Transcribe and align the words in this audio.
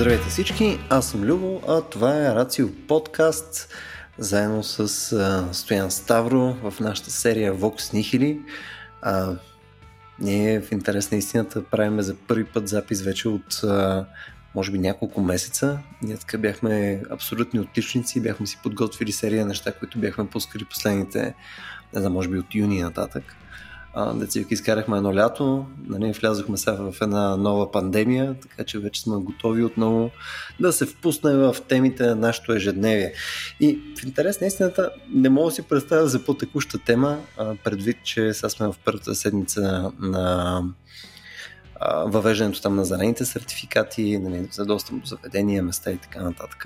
Здравейте 0.00 0.28
всички, 0.28 0.78
аз 0.88 1.10
съм 1.10 1.22
Любо, 1.22 1.62
а 1.68 1.80
това 1.80 2.16
е 2.16 2.34
Рацио 2.34 2.68
подкаст, 2.88 3.74
заедно 4.18 4.62
с 4.62 5.12
а, 5.12 5.54
Стоян 5.54 5.90
Ставро 5.90 6.56
в 6.62 6.80
нашата 6.80 7.10
серия 7.10 7.54
Vox 7.54 7.76
Nihili. 7.78 8.40
А, 9.02 9.32
ние 10.18 10.60
в 10.60 10.72
интерес 10.72 11.10
на 11.10 11.18
истината 11.18 11.64
правиме 11.64 12.02
за 12.02 12.14
първи 12.14 12.44
път 12.44 12.68
запис 12.68 13.02
вече 13.02 13.28
от 13.28 13.54
а, 13.64 14.06
може 14.54 14.72
би 14.72 14.78
няколко 14.78 15.20
месеца. 15.20 15.78
Ние 16.02 16.16
така 16.16 16.38
бяхме 16.38 17.02
абсолютни 17.10 17.60
отличници, 17.60 18.20
бяхме 18.20 18.46
си 18.46 18.58
подготвили 18.62 19.12
серия 19.12 19.46
неща, 19.46 19.72
които 19.72 19.98
бяхме 19.98 20.30
пускали 20.30 20.64
последните, 20.64 21.34
не 21.94 22.00
знам, 22.00 22.12
може 22.12 22.28
би 22.28 22.38
от 22.38 22.54
юни 22.54 22.82
нататък. 22.82 23.24
Децивки 24.14 24.54
изкарахме 24.54 24.96
едно 24.96 25.14
лято, 25.14 25.66
нали, 25.86 26.12
влязохме 26.12 26.56
сега 26.56 26.72
в 26.72 26.94
една 27.00 27.36
нова 27.36 27.72
пандемия, 27.72 28.34
така 28.42 28.64
че 28.64 28.78
вече 28.78 29.00
сме 29.00 29.16
готови 29.16 29.64
отново 29.64 30.10
да 30.60 30.72
се 30.72 30.86
впуснем 30.86 31.38
в 31.38 31.56
темите 31.68 32.06
на 32.06 32.14
нашето 32.14 32.52
ежедневие. 32.52 33.12
И 33.60 33.80
в 34.00 34.04
интерес 34.04 34.40
на 34.40 34.46
истината 34.46 34.90
не 35.14 35.28
мога 35.28 35.48
да 35.48 35.54
си 35.54 35.62
представя 35.62 36.08
за 36.08 36.24
по-текуща 36.24 36.78
тема, 36.78 37.18
предвид, 37.64 37.96
че 38.04 38.34
сега 38.34 38.48
сме 38.48 38.66
в 38.66 38.74
първата 38.84 39.14
седмица 39.14 39.92
на 40.00 40.62
въвеждането 42.06 42.62
там 42.62 42.76
на 42.76 42.84
зелените 42.84 43.24
сертификати, 43.24 44.18
нали, 44.18 44.48
за 44.52 44.64
достъп 44.64 45.00
до 45.00 45.06
заведения, 45.06 45.62
места 45.62 45.90
и 45.90 45.96
така 45.96 46.22
нататък. 46.22 46.64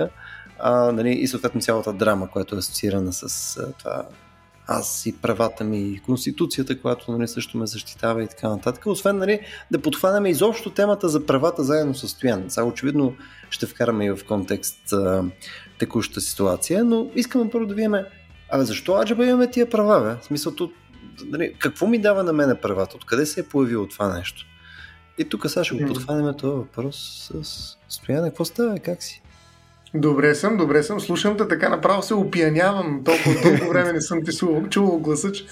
А, 0.59 0.93
нали, 0.93 1.11
и 1.11 1.29
съответно 1.29 1.61
цялата 1.61 1.93
драма, 1.93 2.31
която 2.31 2.55
е 2.55 2.59
асоциирана 2.59 3.13
с 3.13 3.59
това 3.79 4.05
аз 4.67 5.07
и 5.07 5.13
правата 5.13 5.65
ми, 5.65 5.79
и 5.79 5.99
конституцията, 5.99 6.81
която 6.81 7.13
нали, 7.13 7.29
също 7.29 7.59
ме 7.59 7.67
защитава 7.67 8.23
и 8.23 8.29
така 8.29 8.49
нататък. 8.49 8.87
Освен 8.87 9.19
нали, 9.19 9.41
да 9.71 9.83
подхванаме 9.83 10.31
изобщо 10.31 10.71
темата 10.71 11.09
за 11.09 11.27
правата 11.27 11.65
заедно 11.65 11.95
с 11.95 12.09
Стоян. 12.09 12.45
Сега 12.49 12.65
очевидно 12.65 13.17
ще 13.51 13.67
вкараме 13.67 14.07
и 14.07 14.11
в 14.11 14.25
контекст 14.29 14.93
а, 14.93 15.25
текущата 15.79 16.21
ситуация, 16.21 16.85
но 16.85 17.11
искаме 17.15 17.51
първо 17.51 17.67
да 17.67 17.75
видим, 17.75 17.95
абе 18.51 18.65
защо 18.65 18.95
аджаба 18.95 19.27
имаме 19.27 19.51
тия 19.51 19.71
права, 19.71 20.01
бе? 20.01 20.21
В 20.21 20.25
смисъл, 20.25 20.53
нали, 21.25 21.55
какво 21.59 21.87
ми 21.87 21.99
дава 21.99 22.23
на 22.23 22.33
мене 22.33 22.55
правата? 22.55 22.97
Откъде 22.97 23.27
се 23.27 23.41
е 23.41 23.45
появило 23.45 23.89
това 23.89 24.19
нещо? 24.19 24.47
И 25.19 25.29
тук 25.29 25.51
сега 25.51 25.65
ще 25.65 25.75
го 25.75 25.87
подхванем 25.87 26.35
този 26.37 26.57
въпрос 26.57 27.31
с 27.43 27.77
Стояне. 27.89 28.29
Какво 28.29 28.45
става? 28.45 28.79
Как 28.79 29.03
си? 29.03 29.23
Добре 29.95 30.35
съм, 30.35 30.57
добре 30.57 30.83
съм. 30.83 31.01
Слушам 31.01 31.37
те 31.37 31.49
така 31.49 31.69
направо 31.69 32.03
се 32.03 32.15
опиянявам. 32.15 33.03
Толкова 33.05 33.35
дълго 33.43 33.73
време 33.73 33.93
не 33.93 34.01
съм 34.01 34.25
ти 34.25 34.31
чувал 34.71 34.99
гласа, 34.99 35.33
че 35.33 35.45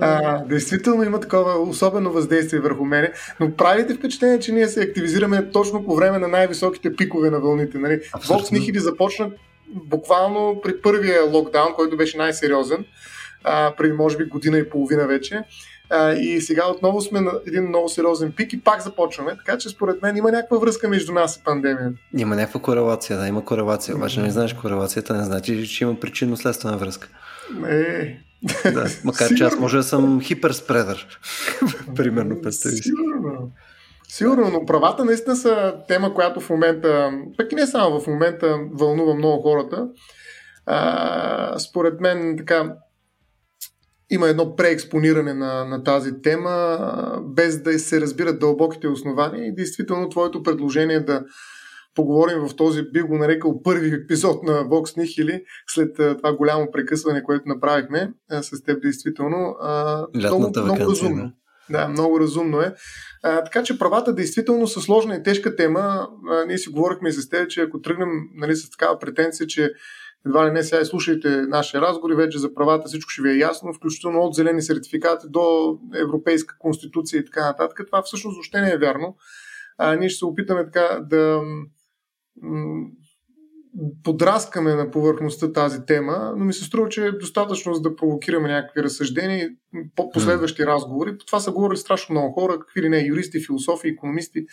а, 0.00 0.44
действително 0.44 1.02
има 1.02 1.20
такова 1.20 1.58
особено 1.58 2.12
въздействие 2.12 2.60
върху 2.60 2.84
мене. 2.84 3.12
Но 3.40 3.56
правите 3.56 3.94
впечатление, 3.94 4.40
че 4.40 4.52
ние 4.52 4.68
се 4.68 4.80
активизираме 4.80 5.50
точно 5.50 5.84
по 5.84 5.96
време 5.96 6.18
на 6.18 6.28
най-високите 6.28 6.96
пикове 6.96 7.30
на 7.30 7.40
вълните. 7.40 7.78
Нали? 7.78 8.00
Вокс 8.28 8.50
Нихили 8.50 8.78
започна 8.78 9.30
буквално 9.68 10.60
при 10.62 10.80
първия 10.80 11.22
локдаун, 11.24 11.74
който 11.74 11.96
беше 11.96 12.18
най-сериозен, 12.18 12.84
а, 13.44 13.74
преди 13.76 13.92
може 13.92 14.16
би 14.16 14.24
година 14.24 14.58
и 14.58 14.70
половина 14.70 15.06
вече. 15.06 15.42
А, 15.96 16.12
и 16.12 16.40
сега 16.40 16.70
отново 16.70 17.00
сме 17.00 17.20
на 17.20 17.32
един 17.46 17.68
много 17.68 17.88
сериозен 17.88 18.32
пик 18.32 18.52
и 18.52 18.60
пак 18.60 18.82
започваме, 18.82 19.36
така 19.36 19.58
че 19.58 19.68
според 19.68 20.02
мен 20.02 20.16
има 20.16 20.32
някаква 20.32 20.58
връзка 20.58 20.88
между 20.88 21.12
нас 21.12 21.36
и 21.36 21.44
пандемията. 21.44 21.98
Има 22.16 22.36
някаква 22.36 22.60
корелация, 22.60 23.18
да, 23.18 23.28
има 23.28 23.44
корелация, 23.44 23.96
обаче 23.96 24.20
не 24.20 24.30
знаеш 24.30 24.54
корелацията, 24.54 25.14
не 25.14 25.24
значи, 25.24 25.68
че 25.68 25.84
има 25.84 26.00
причинно-следствена 26.00 26.76
връзка. 26.76 27.08
Е, 27.68 28.18
да, 28.72 28.86
макар 29.04 29.34
че 29.34 29.44
аз 29.44 29.58
може 29.58 29.76
да 29.76 29.82
съм 29.82 30.20
хиперспредър. 30.20 31.18
Примерно, 31.96 32.42
представи 32.42 32.76
си. 32.76 32.82
Сигурно. 32.82 33.50
Сигурно, 34.08 34.50
но 34.50 34.66
правата 34.66 35.04
наистина 35.04 35.36
са 35.36 35.74
тема, 35.88 36.14
която 36.14 36.40
в 36.40 36.50
момента, 36.50 37.10
пък 37.36 37.52
и 37.52 37.54
не 37.54 37.66
само 37.66 38.00
в 38.00 38.06
момента, 38.06 38.58
вълнува 38.72 39.14
много 39.14 39.42
хората. 39.42 39.88
А, 40.66 41.58
според 41.58 42.00
мен, 42.00 42.34
така, 42.38 42.74
има 44.14 44.28
едно 44.28 44.56
преекспониране 44.56 45.34
на, 45.34 45.64
на 45.64 45.82
тази 45.82 46.22
тема, 46.22 46.78
без 47.24 47.62
да 47.62 47.78
се 47.78 48.00
разбират 48.00 48.38
дълбоките 48.38 48.88
основания 48.88 49.46
и 49.46 49.54
действително 49.54 50.08
твоето 50.08 50.42
предложение 50.42 51.00
да 51.00 51.24
поговорим 51.94 52.38
в 52.38 52.56
този, 52.56 52.82
би 52.92 53.02
го 53.02 53.18
нарекал 53.18 53.62
първи 53.62 53.94
епизод 53.94 54.42
на 54.42 54.52
Vox 54.52 54.98
Nihili, 54.98 55.42
след 55.66 55.96
това 55.96 56.36
голямо 56.36 56.70
прекъсване, 56.72 57.22
което 57.22 57.48
направихме 57.48 58.12
с 58.30 58.62
теб, 58.62 58.82
действително. 58.82 59.56
много, 60.14 60.52
много 60.64 60.90
разумно. 60.90 61.32
Да, 61.70 61.88
много 61.88 62.20
разумно 62.20 62.60
е. 62.60 62.74
А, 63.22 63.44
така 63.44 63.62
че 63.62 63.78
правата 63.78 64.14
действително 64.14 64.66
са 64.66 64.80
сложна 64.80 65.14
и 65.14 65.22
тежка 65.22 65.56
тема. 65.56 66.08
А, 66.30 66.44
ние 66.44 66.58
си 66.58 66.70
говорихме 66.70 67.08
и 67.08 67.12
с 67.12 67.28
теб, 67.28 67.48
че 67.48 67.60
ако 67.60 67.80
тръгнем 67.80 68.08
нали, 68.34 68.56
с 68.56 68.70
такава 68.70 68.98
претенция, 68.98 69.46
че 69.46 69.72
едва 70.26 70.46
ли 70.46 70.50
не 70.50 70.62
сега 70.62 70.84
слушайте 70.84 71.28
нашия 71.28 71.80
разговор 71.80 72.14
вече 72.14 72.38
за 72.38 72.54
правата 72.54 72.88
всичко 72.88 73.10
ще 73.10 73.22
ви 73.22 73.30
е 73.30 73.38
ясно, 73.38 73.74
включително 73.74 74.20
от 74.20 74.34
зелени 74.34 74.62
сертификати 74.62 75.26
до 75.30 75.78
Европейска 75.94 76.56
конституция 76.58 77.20
и 77.20 77.24
така 77.24 77.46
нататък. 77.46 77.80
Това 77.86 78.02
всъщност 78.02 78.36
въобще 78.36 78.60
не 78.60 78.70
е 78.70 78.78
вярно. 78.78 79.16
А, 79.78 79.96
ние 79.96 80.08
ще 80.08 80.18
се 80.18 80.24
опитаме 80.24 80.64
така 80.64 81.00
да 81.10 81.42
м- 82.42 82.86
подраскаме 84.04 84.74
на 84.74 84.90
повърхността 84.90 85.52
тази 85.52 85.86
тема, 85.86 86.34
но 86.36 86.44
ми 86.44 86.52
се 86.52 86.64
струва, 86.64 86.88
че 86.88 87.06
е 87.06 87.12
достатъчно 87.12 87.74
за 87.74 87.80
да 87.80 87.96
провокираме 87.96 88.48
някакви 88.48 88.82
разсъждения 88.82 89.44
и 89.46 89.56
последващи 90.12 90.66
разговори. 90.66 91.18
По 91.18 91.24
това 91.24 91.40
са 91.40 91.52
говорили 91.52 91.78
страшно 91.78 92.12
много 92.12 92.32
хора, 92.32 92.58
какви 92.58 92.82
ли 92.82 92.88
не, 92.88 93.06
юристи, 93.06 93.44
философи, 93.46 93.88
економисти 93.88 94.46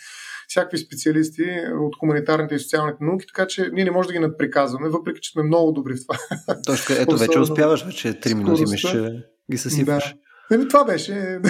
всякакви 0.52 0.78
специалисти 0.78 1.44
от 1.80 1.96
хуманитарните 1.98 2.54
и 2.54 2.58
социалните 2.58 3.04
науки, 3.04 3.26
така 3.34 3.46
че 3.46 3.70
ние 3.72 3.84
не 3.84 3.90
можем 3.90 4.06
да 4.06 4.12
ги 4.12 4.18
надприказваме, 4.18 4.88
въпреки 4.88 5.20
че 5.20 5.32
сме 5.32 5.42
много 5.42 5.72
добри 5.72 5.94
в 5.94 5.96
това. 6.06 6.18
Точно, 6.66 6.94
ето 6.98 7.16
вече 7.16 7.38
успяваш, 7.38 7.84
вече 7.84 8.08
3 8.08 8.34
минути 8.34 8.76
че 8.76 9.24
ги 9.50 9.58
съсипваш. 9.58 10.14
Да. 10.50 10.54
Еми, 10.54 10.68
това 10.68 10.84
беше. 10.84 11.40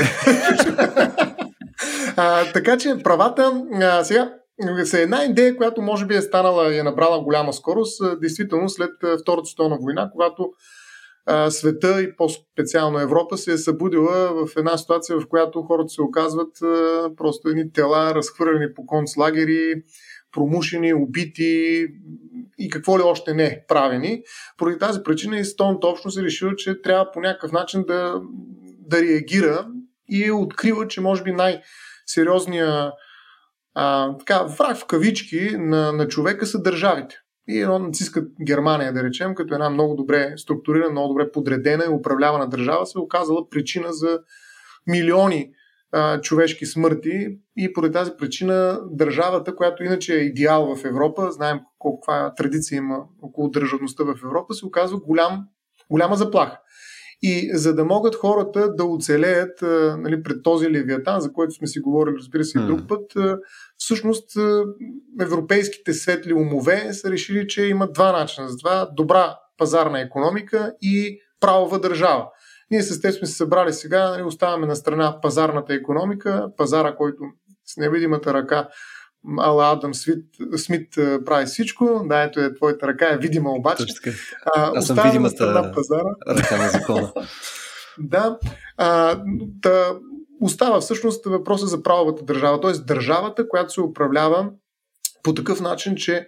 а, 2.17 2.53
така 2.53 2.79
че 2.79 2.97
правата, 3.05 3.63
а, 3.73 4.05
сега, 4.05 4.33
се 4.85 5.03
една 5.03 5.25
идея, 5.25 5.57
която 5.57 5.83
може 5.83 6.07
би 6.07 6.17
е 6.17 6.23
станала 6.23 6.75
и 6.75 6.79
е 6.79 6.83
набрала 6.83 7.21
голяма 7.21 7.53
скорост, 7.53 8.21
действително 8.21 8.69
след 8.69 8.91
Втората 9.23 9.47
световна 9.47 9.79
война, 9.81 10.11
когато 10.13 10.53
света 11.51 12.03
и 12.03 12.17
по-специално 12.17 13.01
Европа 13.01 13.37
се 13.37 13.53
е 13.53 13.57
събудила 13.57 14.47
в 14.47 14.57
една 14.57 14.79
ситуация, 14.79 15.21
в 15.21 15.29
която 15.29 15.63
хората 15.63 15.89
се 15.89 16.03
оказват 16.03 16.57
просто 17.17 17.49
едни 17.49 17.73
тела, 17.73 18.15
разхвърлени 18.15 18.75
по 18.75 18.87
концлагери, 18.87 19.83
промушени, 20.33 20.95
убити 20.95 21.87
и 22.59 22.71
какво 22.71 22.99
ли 22.99 23.03
още 23.03 23.35
не 23.35 23.65
правени. 23.69 24.23
Поради 24.59 24.79
тази 24.79 25.03
причина 25.03 25.39
и 25.39 25.45
стонната 25.45 25.87
общност 25.87 26.19
е 26.19 26.23
решила, 26.23 26.57
че 26.57 26.83
трябва 26.83 27.13
по 27.13 27.21
някакъв 27.21 27.53
начин 27.53 27.85
да, 27.85 28.21
да 28.79 29.03
реагира 29.03 29.67
и 30.09 30.31
открива, 30.31 30.89
че 30.89 31.01
може 31.01 31.23
би 31.23 31.33
най-сериозният 31.33 32.93
а, 33.75 34.19
така, 34.19 34.43
враг 34.43 34.77
в 34.77 34.87
кавички 34.87 35.51
на, 35.59 35.93
на 35.93 36.09
човека 36.09 36.47
са 36.47 36.63
държавите. 36.63 37.22
И 37.49 37.61
едно 37.61 37.79
нацистска 37.79 38.27
Германия, 38.47 38.93
да 38.93 39.03
речем, 39.03 39.35
като 39.35 39.55
една 39.55 39.71
много 39.71 39.95
добре 39.95 40.33
структурирана, 40.37 40.91
много 40.91 41.09
добре 41.09 41.33
подредена 41.33 41.85
и 41.85 41.95
управлявана 41.95 42.49
държава, 42.49 42.87
се 42.87 42.99
е 42.99 43.01
оказала 43.01 43.49
причина 43.51 43.93
за 43.93 44.19
милиони 44.87 45.51
а, 45.93 46.21
човешки 46.21 46.67
смърти 46.67 47.39
и 47.57 47.73
поради 47.73 47.93
тази 47.93 48.11
причина 48.19 48.81
държавата, 48.91 49.57
която 49.57 49.85
иначе 49.85 50.15
е 50.15 50.25
идеал 50.25 50.77
в 50.77 50.85
Европа, 50.85 51.31
знаем 51.31 51.61
колко 51.79 52.01
каква 52.01 52.35
традиция 52.35 52.77
има 52.77 52.99
около 53.23 53.51
държавността 53.51 54.05
в 54.05 54.15
Европа, 54.25 54.55
се 54.55 54.67
оказва 54.67 54.99
голям, 54.99 55.45
голяма 55.91 56.17
заплаха. 56.17 56.59
И 57.23 57.51
за 57.55 57.75
да 57.75 57.85
могат 57.85 58.15
хората 58.15 58.75
да 58.75 58.85
оцелеят 58.85 59.63
нали, 59.99 60.23
пред 60.23 60.43
този 60.43 60.71
левиатан, 60.71 61.21
за 61.21 61.33
който 61.33 61.55
сме 61.55 61.67
си 61.67 61.81
говорили, 61.81 62.15
разбира 62.19 62.45
се, 62.45 62.59
и 62.59 62.67
друг 62.67 62.81
път, 62.89 63.13
всъщност 63.77 64.31
европейските 65.21 65.93
светли 65.93 66.35
умове 66.35 66.93
са 66.93 67.11
решили, 67.11 67.49
че 67.49 67.65
има 67.65 67.93
два 67.93 68.13
начина 68.13 68.49
за 68.49 68.57
това. 68.57 68.89
Добра 68.97 69.37
пазарна 69.59 70.01
економика 70.01 70.75
и 70.81 71.19
правова 71.41 71.79
държава. 71.79 72.29
Ние 72.71 72.83
с 72.83 73.01
теб 73.01 73.15
сме 73.15 73.27
се 73.27 73.35
събрали 73.35 73.73
сега, 73.73 74.11
нали, 74.11 74.23
оставаме 74.23 74.67
на 74.67 74.77
страна 74.77 75.21
пазарната 75.23 75.75
економика, 75.75 76.49
пазара, 76.57 76.97
който 76.97 77.23
с 77.67 77.77
невидимата 77.77 78.35
ръка 78.35 78.69
Ала 79.39 79.73
Адам 79.73 79.95
Смит, 79.95 80.25
Смит 80.57 80.95
прави 81.25 81.47
всичко. 81.47 82.03
Да, 82.05 82.23
ето 82.23 82.41
е, 82.41 82.55
твоята 82.55 82.87
ръка 82.87 83.13
е 83.13 83.19
видима 83.19 83.51
обаче. 83.51 83.85
А, 84.47 84.73
Аз 84.75 84.87
съм 84.87 84.99
видимата 85.05 85.73
пазара. 85.75 86.15
ръка 86.29 86.57
на 86.57 86.69
закона. 86.69 87.13
да. 87.99 88.39
А, 88.77 89.21
да, 89.39 89.99
остава 90.41 90.81
всъщност 90.81 91.27
въпроса 91.27 91.67
за 91.67 91.83
правовата 91.83 92.25
държава, 92.25 92.61
т.е. 92.61 92.73
държавата, 92.73 93.49
която 93.49 93.73
се 93.73 93.81
управлява 93.81 94.51
по 95.23 95.35
такъв 95.35 95.61
начин, 95.61 95.97
че 95.97 96.27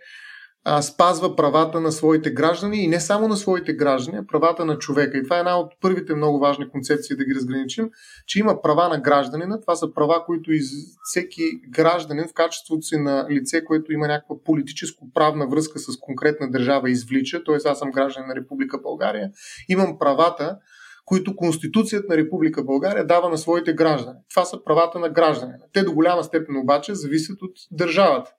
спазва 0.81 1.37
правата 1.37 1.81
на 1.81 1.93
своите 1.93 2.31
граждани 2.31 2.85
и 2.85 2.89
не 2.89 3.01
само 3.01 3.29
на 3.29 3.37
своите 3.37 3.73
граждани, 3.73 4.19
а 4.19 4.27
правата 4.27 4.65
на 4.65 4.79
човека. 4.79 5.19
И 5.19 5.23
това 5.23 5.37
е 5.37 5.39
една 5.39 5.59
от 5.61 5.73
първите 5.81 6.15
много 6.15 6.39
важни 6.39 6.69
концепции 6.69 7.17
да 7.17 7.25
ги 7.25 7.35
разграничим, 7.35 7.91
че 8.27 8.39
има 8.39 8.63
права 8.63 8.89
на 8.89 9.01
гражданина. 9.01 9.61
Това 9.61 9.77
са 9.77 9.95
права, 9.95 10.25
които 10.27 10.53
из... 10.53 10.71
всеки 11.05 11.43
гражданин 11.71 12.25
в 12.29 12.35
качеството 12.35 12.83
си 12.83 12.97
на 12.99 13.27
лице, 13.31 13.65
което 13.65 13.93
има 13.93 14.09
някаква 14.09 14.37
политическо-правна 14.45 15.47
връзка 15.47 15.79
с 15.79 15.99
конкретна 16.01 16.51
държава, 16.51 16.91
извлича. 16.91 17.45
Т.е. 17.45 17.69
аз 17.69 17.79
съм 17.79 17.91
гражданин 17.91 18.29
на 18.29 18.35
Република 18.35 18.79
България. 18.79 19.31
Имам 19.69 19.99
правата, 19.99 20.59
които 21.05 21.37
Конституцията 21.37 22.07
на 22.09 22.17
Република 22.17 22.65
България 22.65 23.07
дава 23.07 23.29
на 23.29 23.39
своите 23.39 23.73
граждани. 23.73 24.19
Това 24.31 24.45
са 24.45 24.65
правата 24.65 24.99
на 24.99 25.09
гражданина. 25.09 25.59
Те 25.73 25.83
до 25.83 25.93
голяма 25.93 26.25
степен 26.25 26.57
обаче 26.57 26.95
зависят 26.95 27.43
от 27.43 27.53
държавата 27.71 28.31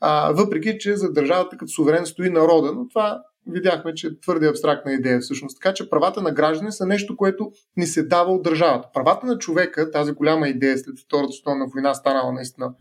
а, 0.00 0.32
въпреки 0.32 0.78
че 0.78 0.96
за 0.96 1.12
държавата 1.12 1.56
като 1.56 1.72
суверен 1.72 2.06
стои 2.06 2.30
народа, 2.30 2.72
но 2.74 2.88
това 2.88 3.22
видяхме, 3.46 3.94
че 3.94 4.06
е 4.06 4.20
твърде 4.20 4.48
абстрактна 4.48 4.92
идея 4.92 5.20
всъщност. 5.20 5.58
Така 5.62 5.74
че 5.74 5.90
правата 5.90 6.22
на 6.22 6.32
граждани 6.32 6.72
са 6.72 6.86
нещо, 6.86 7.16
което 7.16 7.50
ни 7.76 7.86
се 7.86 8.02
дава 8.02 8.32
от 8.32 8.42
държавата. 8.42 8.88
Правата 8.94 9.26
на 9.26 9.38
човека, 9.38 9.90
тази 9.90 10.12
голяма 10.12 10.48
идея 10.48 10.78
след 10.78 10.94
Втората 11.06 11.32
световна 11.32 11.66
война 11.74 11.94
станала 11.94 12.32
наистина 12.32 12.74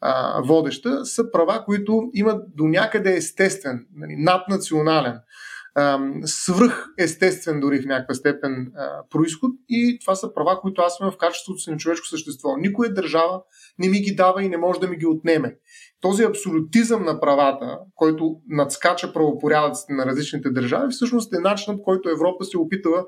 а, 0.00 0.42
водеща, 0.42 1.04
са 1.04 1.30
права, 1.30 1.64
които 1.64 2.10
имат 2.14 2.44
до 2.56 2.64
някъде 2.64 3.16
естествен, 3.16 3.86
нали, 3.96 4.16
наднационален, 4.16 5.18
свръх 6.24 6.86
естествен 6.98 7.60
дори 7.60 7.82
в 7.82 7.86
някаква 7.86 8.14
степен 8.14 8.72
а, 8.76 9.02
происход 9.10 9.50
и 9.68 9.98
това 10.00 10.14
са 10.14 10.34
права, 10.34 10.60
които 10.60 10.82
аз 10.82 11.00
имам 11.00 11.12
в 11.12 11.16
качеството 11.16 11.60
си 11.60 11.70
на 11.70 11.76
човешко 11.76 12.06
същество. 12.06 12.56
Никоя 12.56 12.94
държава 12.94 13.42
не 13.78 13.88
ми 13.88 14.00
ги 14.00 14.14
дава 14.14 14.42
и 14.42 14.48
не 14.48 14.56
може 14.56 14.80
да 14.80 14.88
ми 14.88 14.96
ги 14.96 15.06
отнеме 15.06 15.56
този 16.02 16.24
абсолютизъм 16.24 17.04
на 17.04 17.20
правата, 17.20 17.78
който 17.94 18.36
надскача 18.48 19.12
правопорядъците 19.12 19.92
на 19.92 20.06
различните 20.06 20.50
държави, 20.50 20.86
всъщност 20.90 21.34
е 21.34 21.38
начинът, 21.38 21.82
който 21.82 22.10
Европа 22.10 22.44
се 22.44 22.58
опитала 22.58 23.04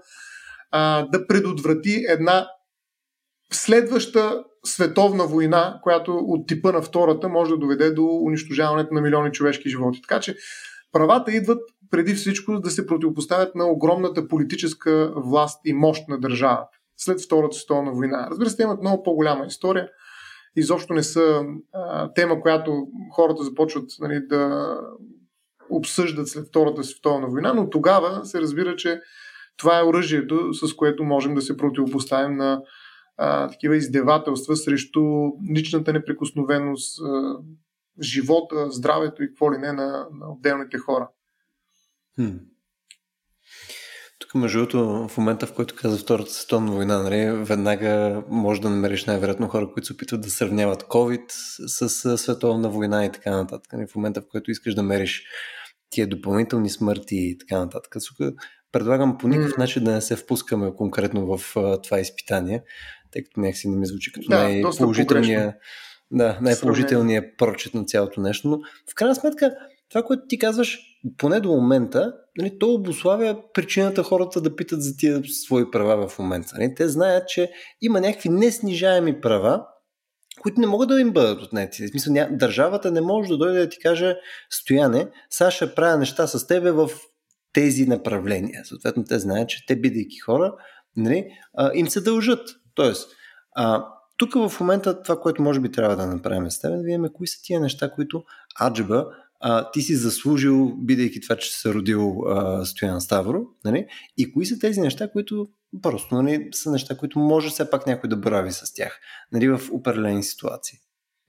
а, 0.70 1.06
да 1.12 1.26
предотврати 1.26 2.04
една 2.08 2.48
следваща 3.52 4.44
световна 4.66 5.26
война, 5.26 5.80
която 5.82 6.16
от 6.16 6.48
типа 6.48 6.72
на 6.72 6.82
втората 6.82 7.28
може 7.28 7.50
да 7.50 7.58
доведе 7.58 7.90
до 7.90 8.06
унищожаването 8.06 8.94
на 8.94 9.00
милиони 9.00 9.32
човешки 9.32 9.68
животи. 9.68 10.00
Така 10.08 10.20
че 10.20 10.36
правата 10.92 11.32
идват 11.32 11.60
преди 11.90 12.14
всичко 12.14 12.60
да 12.60 12.70
се 12.70 12.86
противопоставят 12.86 13.54
на 13.54 13.66
огромната 13.66 14.28
политическа 14.28 15.12
власт 15.16 15.60
и 15.64 15.72
мощ 15.72 16.08
на 16.08 16.20
държавата 16.20 16.78
след 16.96 17.20
Втората 17.20 17.56
световна 17.56 17.92
война. 17.92 18.28
Разбира 18.30 18.50
се, 18.50 18.62
имат 18.62 18.80
много 18.80 19.02
по-голяма 19.02 19.46
история 19.46 19.88
изобщо 20.56 20.94
не 20.94 21.02
са 21.02 21.44
а, 21.72 22.12
тема, 22.12 22.40
която 22.40 22.86
хората 23.12 23.42
започват 23.42 23.90
нали, 24.00 24.26
да 24.26 24.76
обсъждат 25.70 26.28
след 26.28 26.48
Втората 26.48 26.84
световна 26.84 27.28
война, 27.28 27.54
но 27.54 27.70
тогава 27.70 28.24
се 28.24 28.40
разбира, 28.40 28.76
че 28.76 29.00
това 29.56 29.78
е 29.78 29.84
оръжието, 29.84 30.54
с 30.54 30.76
което 30.76 31.04
можем 31.04 31.34
да 31.34 31.42
се 31.42 31.56
противопоставим 31.56 32.36
на 32.36 32.62
а, 33.16 33.48
такива 33.48 33.76
издевателства 33.76 34.56
срещу 34.56 35.02
личната 35.56 35.92
неприкосновеност, 35.92 37.00
а, 37.02 37.36
живота, 38.02 38.70
здравето 38.70 39.22
и 39.22 39.28
какво 39.28 39.52
ли 39.52 39.58
не 39.58 39.72
на, 39.72 40.06
на 40.12 40.32
отделните 40.32 40.78
хора. 40.78 41.08
Хм. 42.14 42.36
Тук, 44.24 44.34
между 44.34 44.58
другото, 44.58 45.08
в 45.08 45.18
момента, 45.18 45.46
в 45.46 45.52
който 45.52 45.74
каза 45.74 45.98
Втората 45.98 46.30
световна 46.30 46.72
война, 46.72 47.02
нали, 47.02 47.30
веднага 47.30 48.22
може 48.28 48.60
да 48.60 48.70
намериш 48.70 49.04
най-вероятно 49.04 49.48
хора, 49.48 49.70
които 49.72 49.86
се 49.86 49.92
опитват 49.92 50.20
да 50.20 50.30
сравняват 50.30 50.82
COVID 50.82 51.24
с, 51.28 52.18
световна 52.18 52.68
война 52.68 53.04
и 53.04 53.12
така 53.12 53.30
нататък. 53.30 53.72
Нали, 53.72 53.86
в 53.86 53.94
момента, 53.94 54.20
в 54.20 54.28
който 54.30 54.50
искаш 54.50 54.74
да 54.74 54.82
мериш 54.82 55.24
тия 55.90 56.06
допълнителни 56.06 56.70
смърти 56.70 57.16
и 57.16 57.38
така 57.38 57.58
нататък. 57.58 57.96
Тук 58.06 58.34
предлагам 58.72 59.18
по 59.18 59.28
никакъв 59.28 59.58
начин 59.58 59.84
да 59.84 59.92
не 59.92 60.00
се 60.00 60.16
впускаме 60.16 60.74
конкретно 60.76 61.36
в 61.36 61.54
това 61.82 62.00
изпитание, 62.00 62.62
тъй 63.12 63.24
като 63.24 63.40
някакси 63.40 63.68
не 63.68 63.76
ми 63.76 63.86
звучи 63.86 64.12
като 64.12 64.28
да, 64.28 64.38
най-положителния, 64.38 65.56
да, 66.10 66.38
най-положителния 66.42 67.36
прочет 67.36 67.74
на 67.74 67.84
цялото 67.84 68.20
нещо. 68.20 68.48
Но 68.48 68.58
в 68.90 68.94
крайна 68.94 69.14
сметка, 69.14 69.54
това, 69.90 70.02
което 70.02 70.22
ти 70.28 70.38
казваш, 70.38 70.78
поне 71.18 71.40
до 71.40 71.48
момента, 71.48 72.12
нали, 72.38 72.58
то 72.58 72.74
обославя 72.74 73.42
причината 73.54 74.02
хората 74.02 74.40
да 74.40 74.56
питат 74.56 74.82
за 74.82 74.96
тия 74.96 75.22
свои 75.24 75.70
права 75.70 76.08
в 76.08 76.18
момента. 76.18 76.48
Нали. 76.58 76.74
Те 76.74 76.88
знаят, 76.88 77.28
че 77.28 77.52
има 77.80 78.00
някакви 78.00 78.28
неснижаеми 78.28 79.20
права, 79.20 79.66
които 80.42 80.60
не 80.60 80.66
могат 80.66 80.88
да 80.88 81.00
им 81.00 81.12
бъдат 81.12 81.42
отнети. 81.42 81.86
В 81.86 81.90
смисъл, 81.90 82.14
държавата 82.30 82.90
не 82.90 83.00
може 83.00 83.28
да 83.28 83.36
дойде 83.36 83.58
да 83.58 83.68
ти 83.68 83.78
каже, 83.78 84.16
стояне, 84.50 85.08
Саша 85.30 85.74
правя 85.74 85.98
неща 85.98 86.26
с 86.26 86.46
тебе 86.46 86.70
в 86.70 86.90
тези 87.52 87.86
направления. 87.86 88.64
Съответно, 88.64 89.04
те 89.04 89.18
знаят, 89.18 89.48
че 89.48 89.66
те, 89.66 89.76
бидейки 89.76 90.18
хора, 90.18 90.54
нали, 90.96 91.26
а, 91.56 91.70
им 91.74 91.88
се 91.88 92.00
дължат. 92.00 92.48
Тоест, 92.74 93.10
а, 93.56 93.84
тук 94.16 94.34
в 94.34 94.60
момента 94.60 95.02
това, 95.02 95.20
което 95.20 95.42
може 95.42 95.60
би 95.60 95.72
трябва 95.72 95.96
да 95.96 96.06
направим 96.06 96.50
с 96.50 96.60
теб, 96.60 96.70
да 96.70 96.82
видим 96.82 97.06
кои 97.14 97.26
са 97.26 97.38
тия 97.42 97.60
неща, 97.60 97.90
които 97.90 98.24
аджба 98.62 99.06
а, 99.40 99.70
ти 99.70 99.82
си 99.82 99.94
заслужил, 99.94 100.76
бидейки 100.76 101.20
това, 101.20 101.36
че 101.36 101.60
се 101.60 101.74
родил 101.74 102.22
а, 102.26 102.64
Стоян 102.64 103.00
Ставро, 103.00 103.42
нали? 103.64 103.86
и 104.16 104.32
кои 104.32 104.46
са 104.46 104.58
тези 104.58 104.80
неща, 104.80 105.10
които 105.12 105.46
просто 105.82 106.14
нали, 106.14 106.48
са 106.52 106.70
неща, 106.70 106.96
които 106.96 107.18
може 107.18 107.48
все 107.48 107.70
пак 107.70 107.86
някой 107.86 108.10
да 108.10 108.16
брави 108.16 108.52
с 108.52 108.74
тях 108.74 108.98
нали, 109.32 109.48
в 109.48 109.60
определени 109.72 110.22
ситуации. 110.22 110.78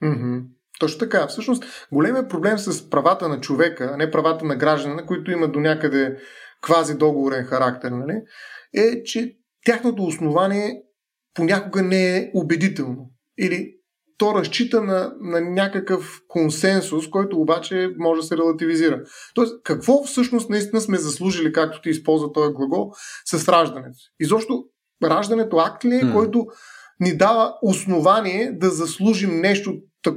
Mm-hmm. 0.04 0.44
Точно 0.80 1.00
така. 1.00 1.28
Всъщност, 1.28 1.88
големият 1.92 2.30
проблем 2.30 2.58
с 2.58 2.90
правата 2.90 3.30
на 3.30 3.42
човека, 3.42 3.92
а 3.94 3.98
не 3.98 4.12
правата 4.12 4.46
на 4.46 4.56
граждана, 4.56 5.06
които 5.06 5.32
имат 5.32 5.52
до 5.52 5.60
някъде 5.60 6.18
квази 6.62 6.96
договорен 6.98 7.46
характер, 7.46 7.92
нали, 7.92 8.22
е, 8.74 9.04
че 9.04 9.38
тяхното 9.66 10.04
основание 10.04 10.82
понякога 11.34 11.82
не 11.82 12.18
е 12.18 12.32
убедително. 12.34 13.12
Или 13.40 13.75
то 14.18 14.36
разчита 14.36 14.82
на, 14.82 15.14
на 15.22 15.42
някакъв 15.42 16.22
консенсус, 16.28 17.10
който 17.10 17.40
обаче 17.40 17.90
може 17.98 18.22
да 18.22 18.28
се 18.28 18.38
релативизира. 18.38 19.02
Тоест, 19.34 19.64
какво 19.64 20.04
всъщност 20.04 20.50
наистина 20.50 20.82
сме 20.82 20.98
заслужили, 20.98 21.54
както 21.54 21.82
ти 21.82 21.90
използва 21.90 22.32
този 22.32 22.54
глагол, 22.54 22.92
с 23.26 23.50
раждането? 23.50 23.98
Изобщо, 24.20 24.66
раждането 25.04 25.58
акт 25.58 25.86
ли 25.86 25.96
е, 25.96 26.02
mm. 26.02 26.14
който 26.14 26.46
ни 27.00 27.18
дава 27.18 27.54
основание 27.62 28.52
да 28.52 28.70
заслужим 28.70 29.40
нещо 29.42 29.74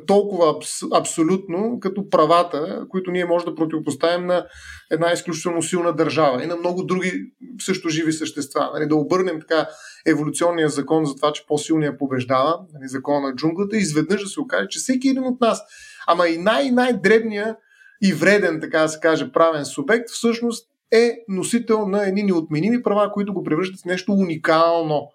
толкова 0.07 0.51
абс, 0.51 0.69
абсолютно, 0.95 1.81
като 1.81 2.09
правата, 2.09 2.87
които 2.89 3.11
ние 3.11 3.25
може 3.25 3.45
да 3.45 3.55
противопоставим 3.55 4.27
на 4.27 4.47
една 4.91 5.13
изключително 5.13 5.63
силна 5.63 5.93
държава 5.93 6.45
и 6.45 6.47
на 6.47 6.57
много 6.57 6.83
други 6.83 7.13
също 7.61 7.89
живи 7.89 8.13
същества. 8.13 8.71
Нали, 8.75 8.89
да 8.89 8.97
обърнем 8.97 9.41
така 9.41 9.69
еволюционния 10.07 10.69
закон 10.69 11.05
за 11.05 11.17
това, 11.17 11.33
че 11.33 11.45
по-силният 11.49 11.99
побеждава, 11.99 12.61
нали, 12.73 12.89
закона 12.89 13.29
на 13.29 13.35
джунглата, 13.35 13.77
и 13.77 13.81
изведнъж 13.81 14.23
да 14.23 14.29
се 14.29 14.41
окаже, 14.41 14.69
че 14.71 14.79
всеки 14.79 15.09
един 15.09 15.25
от 15.25 15.41
нас, 15.41 15.63
ама 16.07 16.29
и 16.29 16.39
най-най-дребния 16.39 17.57
и 18.03 18.13
вреден, 18.13 18.61
така 18.61 18.81
да 18.81 18.89
се 18.89 19.01
каже, 19.01 19.33
правен 19.33 19.65
субект, 19.65 20.11
всъщност 20.11 20.69
е 20.93 21.17
носител 21.29 21.89
на 21.89 22.09
едни 22.09 22.23
неотменими 22.23 22.83
права, 22.83 23.13
които 23.13 23.35
го 23.35 23.45
превръщат 23.45 23.81
в 23.81 23.85
нещо 23.85 24.13
уникално 24.13 25.09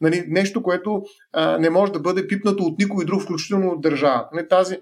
Нали, 0.00 0.24
нещо, 0.28 0.62
което 0.62 1.02
а, 1.32 1.58
не 1.58 1.70
може 1.70 1.92
да 1.92 2.00
бъде 2.00 2.26
пипнато 2.26 2.64
от 2.64 2.78
никой 2.78 3.04
друг, 3.04 3.22
включително 3.22 3.70
от 3.70 3.80
държавата. 3.80 4.28
Нали, 4.32 4.48
тази 4.48 4.78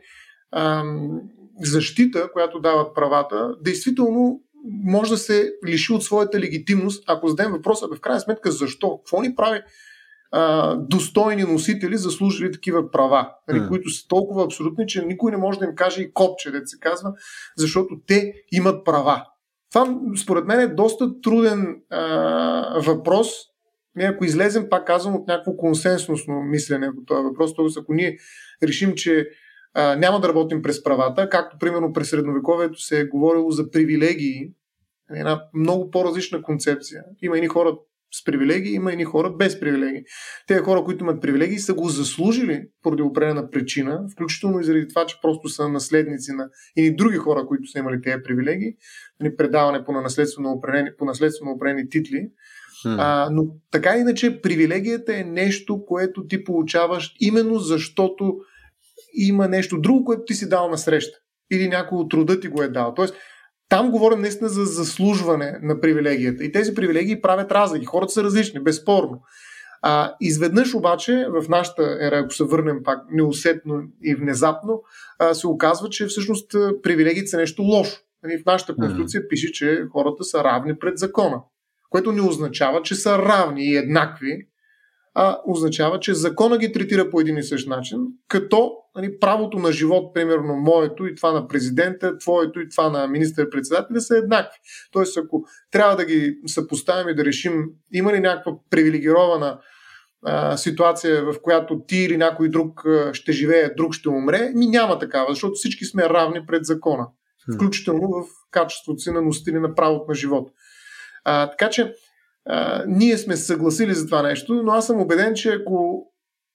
а, 0.53 0.85
защита, 1.61 2.33
която 2.33 2.61
дават 2.61 2.95
правата, 2.95 3.55
действително 3.61 4.41
може 4.85 5.11
да 5.11 5.17
се 5.17 5.53
лиши 5.67 5.93
от 5.93 6.05
своята 6.05 6.41
легитимност, 6.41 7.05
ако 7.07 7.29
зададем 7.29 7.53
въпроса, 7.53 7.89
бе, 7.89 7.97
в 7.97 8.01
крайна 8.01 8.21
сметка, 8.21 8.51
защо? 8.51 8.99
Какво 8.99 9.21
ни 9.21 9.35
прави 9.35 9.63
а, 10.33 10.77
достойни 10.77 11.43
носители, 11.43 11.97
заслужили 11.97 12.53
такива 12.53 12.91
права, 12.91 13.31
нали, 13.49 13.61
mm. 13.61 13.69
които 13.69 13.91
са 13.91 14.09
толкова 14.09 14.45
абсолютни, 14.45 14.87
че 14.87 15.05
никой 15.05 15.31
не 15.31 15.37
може 15.37 15.59
да 15.59 15.65
им 15.65 15.75
каже 15.75 16.03
и 16.03 16.13
копче, 16.13 16.51
да 16.51 16.67
се 16.67 16.79
казва, 16.81 17.13
защото 17.57 17.95
те 18.07 18.33
имат 18.53 18.85
права. 18.85 19.25
Това, 19.73 19.99
според 20.23 20.45
мен, 20.45 20.61
е 20.61 20.75
доста 20.75 21.21
труден 21.21 21.77
а, 21.91 22.81
въпрос, 22.81 23.29
ние 23.99 24.07
ако 24.07 24.25
излезем, 24.25 24.67
пак 24.71 24.87
казвам, 24.87 25.15
от 25.15 25.29
някакво 25.29 25.57
консенсусно 25.57 26.43
мислене 26.43 26.91
по 26.95 27.05
този 27.07 27.23
въпрос, 27.23 27.57
т.е. 27.57 27.67
ако 27.81 27.95
ние 27.95 28.19
решим, 28.63 28.95
че 28.95 29.29
а, 29.75 29.97
няма 29.97 30.21
да 30.21 30.29
работим 30.29 30.63
през 30.63 30.83
правата, 30.83 31.29
както 31.29 31.59
примерно 31.59 31.93
през 31.93 32.11
средновековието 32.11 32.81
се 32.81 33.01
е 33.01 33.05
говорило 33.05 33.51
за 33.51 33.71
привилегии, 33.71 34.53
една 35.11 35.43
много 35.55 35.91
по-различна 35.91 36.43
концепция. 36.43 37.03
Има 37.23 37.37
едни 37.37 37.49
хора 37.49 37.77
с 38.15 38.25
привилегии, 38.25 38.75
има 38.75 38.93
едни 38.93 39.05
хора 39.05 39.31
без 39.31 39.61
привилегии. 39.61 40.03
Те 40.47 40.59
хора, 40.59 40.85
които 40.85 41.05
имат 41.05 41.23
привилегии, 41.23 41.59
са 41.59 41.75
го 41.75 41.89
заслужили 41.89 42.69
поради 42.83 43.03
определена 43.03 43.51
причина, 43.51 44.07
включително 44.13 44.61
и 44.61 44.65
заради 44.65 44.89
това, 44.89 45.07
че 45.07 45.19
просто 45.23 45.49
са 45.49 45.69
наследници 45.69 46.33
на 46.33 46.49
и 46.77 46.97
други 46.97 47.17
хора, 47.17 47.47
които 47.47 47.67
са 47.67 47.79
имали 47.79 48.03
тези 48.03 48.23
привилегии, 48.25 48.77
нали, 49.21 49.37
предаване 49.37 49.85
по 49.85 49.93
наследство 49.93 50.43
на 50.43 50.61
по 50.99 51.05
наследство 51.05 51.45
на 51.45 51.53
определени 51.53 51.89
титли. 51.89 52.31
А, 52.87 53.29
но 53.33 53.47
така 53.71 53.97
иначе 53.97 54.41
привилегията 54.41 55.17
е 55.17 55.25
нещо, 55.25 55.85
което 55.87 56.27
ти 56.27 56.45
получаваш 56.45 57.15
именно 57.21 57.59
защото 57.59 58.37
има 59.15 59.49
нещо 59.49 59.81
друго, 59.81 60.05
което 60.05 60.25
ти 60.25 60.35
си 60.35 60.49
дал 60.49 60.71
на 60.71 60.79
среща. 60.79 61.19
или 61.53 61.69
някой 61.69 61.99
от 61.99 62.11
труда 62.11 62.41
ти 62.41 62.49
го 62.49 62.63
е 62.63 62.69
дал. 62.69 62.95
Тоест, 62.95 63.15
там 63.69 63.91
говорим 63.91 64.21
наистина 64.21 64.49
за 64.49 64.65
заслужване 64.65 65.59
на 65.63 65.81
привилегията. 65.81 66.45
И 66.45 66.53
тези 66.53 66.75
привилегии 66.75 67.21
правят 67.21 67.53
разлики. 67.53 67.87
Хората 67.87 68.13
са 68.13 68.25
различни, 68.25 68.61
безспорно. 68.61 69.23
А, 69.83 70.15
изведнъж 70.21 70.75
обаче, 70.75 71.27
в 71.29 71.49
нашата 71.49 71.99
ера, 72.01 72.19
ако 72.19 72.35
се 72.35 72.45
върнем 72.45 72.83
пак 72.85 72.99
неусетно 73.11 73.83
и 74.03 74.15
внезапно, 74.15 74.83
а, 75.19 75.35
се 75.35 75.47
оказва, 75.47 75.89
че 75.89 76.07
всъщност 76.07 76.51
привилегиите 76.83 77.27
са 77.27 77.37
нещо 77.37 77.63
лошо. 77.63 78.01
Нали, 78.23 78.39
в 78.39 78.47
нашата 78.47 78.75
конституция 78.75 79.21
mm-hmm. 79.21 79.29
пише, 79.29 79.53
че 79.53 79.85
хората 79.93 80.25
са 80.25 80.45
равни 80.45 80.79
пред 80.79 80.99
закона, 80.99 81.41
което 81.91 82.13
не 82.13 82.23
означава, 82.23 82.83
че 82.83 82.95
са 82.95 83.19
равни 83.19 83.65
и 83.65 83.77
еднакви, 83.77 84.49
а 85.15 85.39
означава, 85.47 86.01
че 86.01 86.15
закона 86.15 86.59
ги 86.59 86.73
третира 86.73 87.11
по 87.11 87.21
един 87.21 87.37
и 87.37 87.43
същ 87.43 87.69
начин, 87.69 87.99
като 88.29 88.73
нали, 88.97 89.19
правото 89.19 89.59
на 89.59 89.73
живот, 89.73 90.15
примерно 90.15 90.57
моето 90.57 91.07
и 91.07 91.15
това 91.15 91.33
на 91.33 91.49
президента, 91.49 92.19
твоето 92.19 92.61
и 92.61 92.69
това 92.69 92.91
на 92.91 93.09
министър-председателя 93.09 94.01
са 94.01 94.17
еднакви. 94.17 94.59
Тоест, 94.93 95.19
ако 95.19 95.45
трябва 95.71 95.97
да 95.97 96.05
ги 96.05 96.39
съпоставим 96.47 97.09
и 97.09 97.15
да 97.15 97.25
решим 97.25 97.65
има 97.93 98.13
ли 98.13 98.21
някаква 98.21 98.53
привилегирована 98.71 99.59
а, 100.23 100.57
ситуация, 100.57 101.25
в 101.25 101.35
която 101.43 101.81
ти 101.87 101.97
или 101.97 102.17
някой 102.17 102.49
друг 102.49 102.83
ще 103.13 103.33
живее, 103.33 103.75
друг 103.77 103.95
ще 103.95 104.09
умре, 104.09 104.53
ми 104.55 104.67
няма 104.67 104.99
такава, 104.99 105.27
защото 105.31 105.53
всички 105.55 105.85
сме 105.85 106.09
равни 106.09 106.47
пред 106.47 106.65
закона, 106.65 107.07
включително 107.55 108.09
в 108.09 108.27
качеството 108.51 109.01
си 109.01 109.11
на 109.11 109.23
носители 109.23 109.61
на 109.61 109.75
правото 109.75 110.05
на 110.09 110.15
живот. 110.15 110.51
А, 111.31 111.51
така 111.51 111.71
че 111.71 111.95
а, 112.47 112.85
ние 112.87 113.19
сме 113.19 113.37
съгласили 113.37 113.95
за 113.95 114.07
това 114.07 114.23
нещо, 114.23 114.63
но 114.65 114.73
аз 114.73 114.87
съм 114.87 115.01
убеден, 115.01 115.35
че 115.35 115.53
ако 115.53 116.07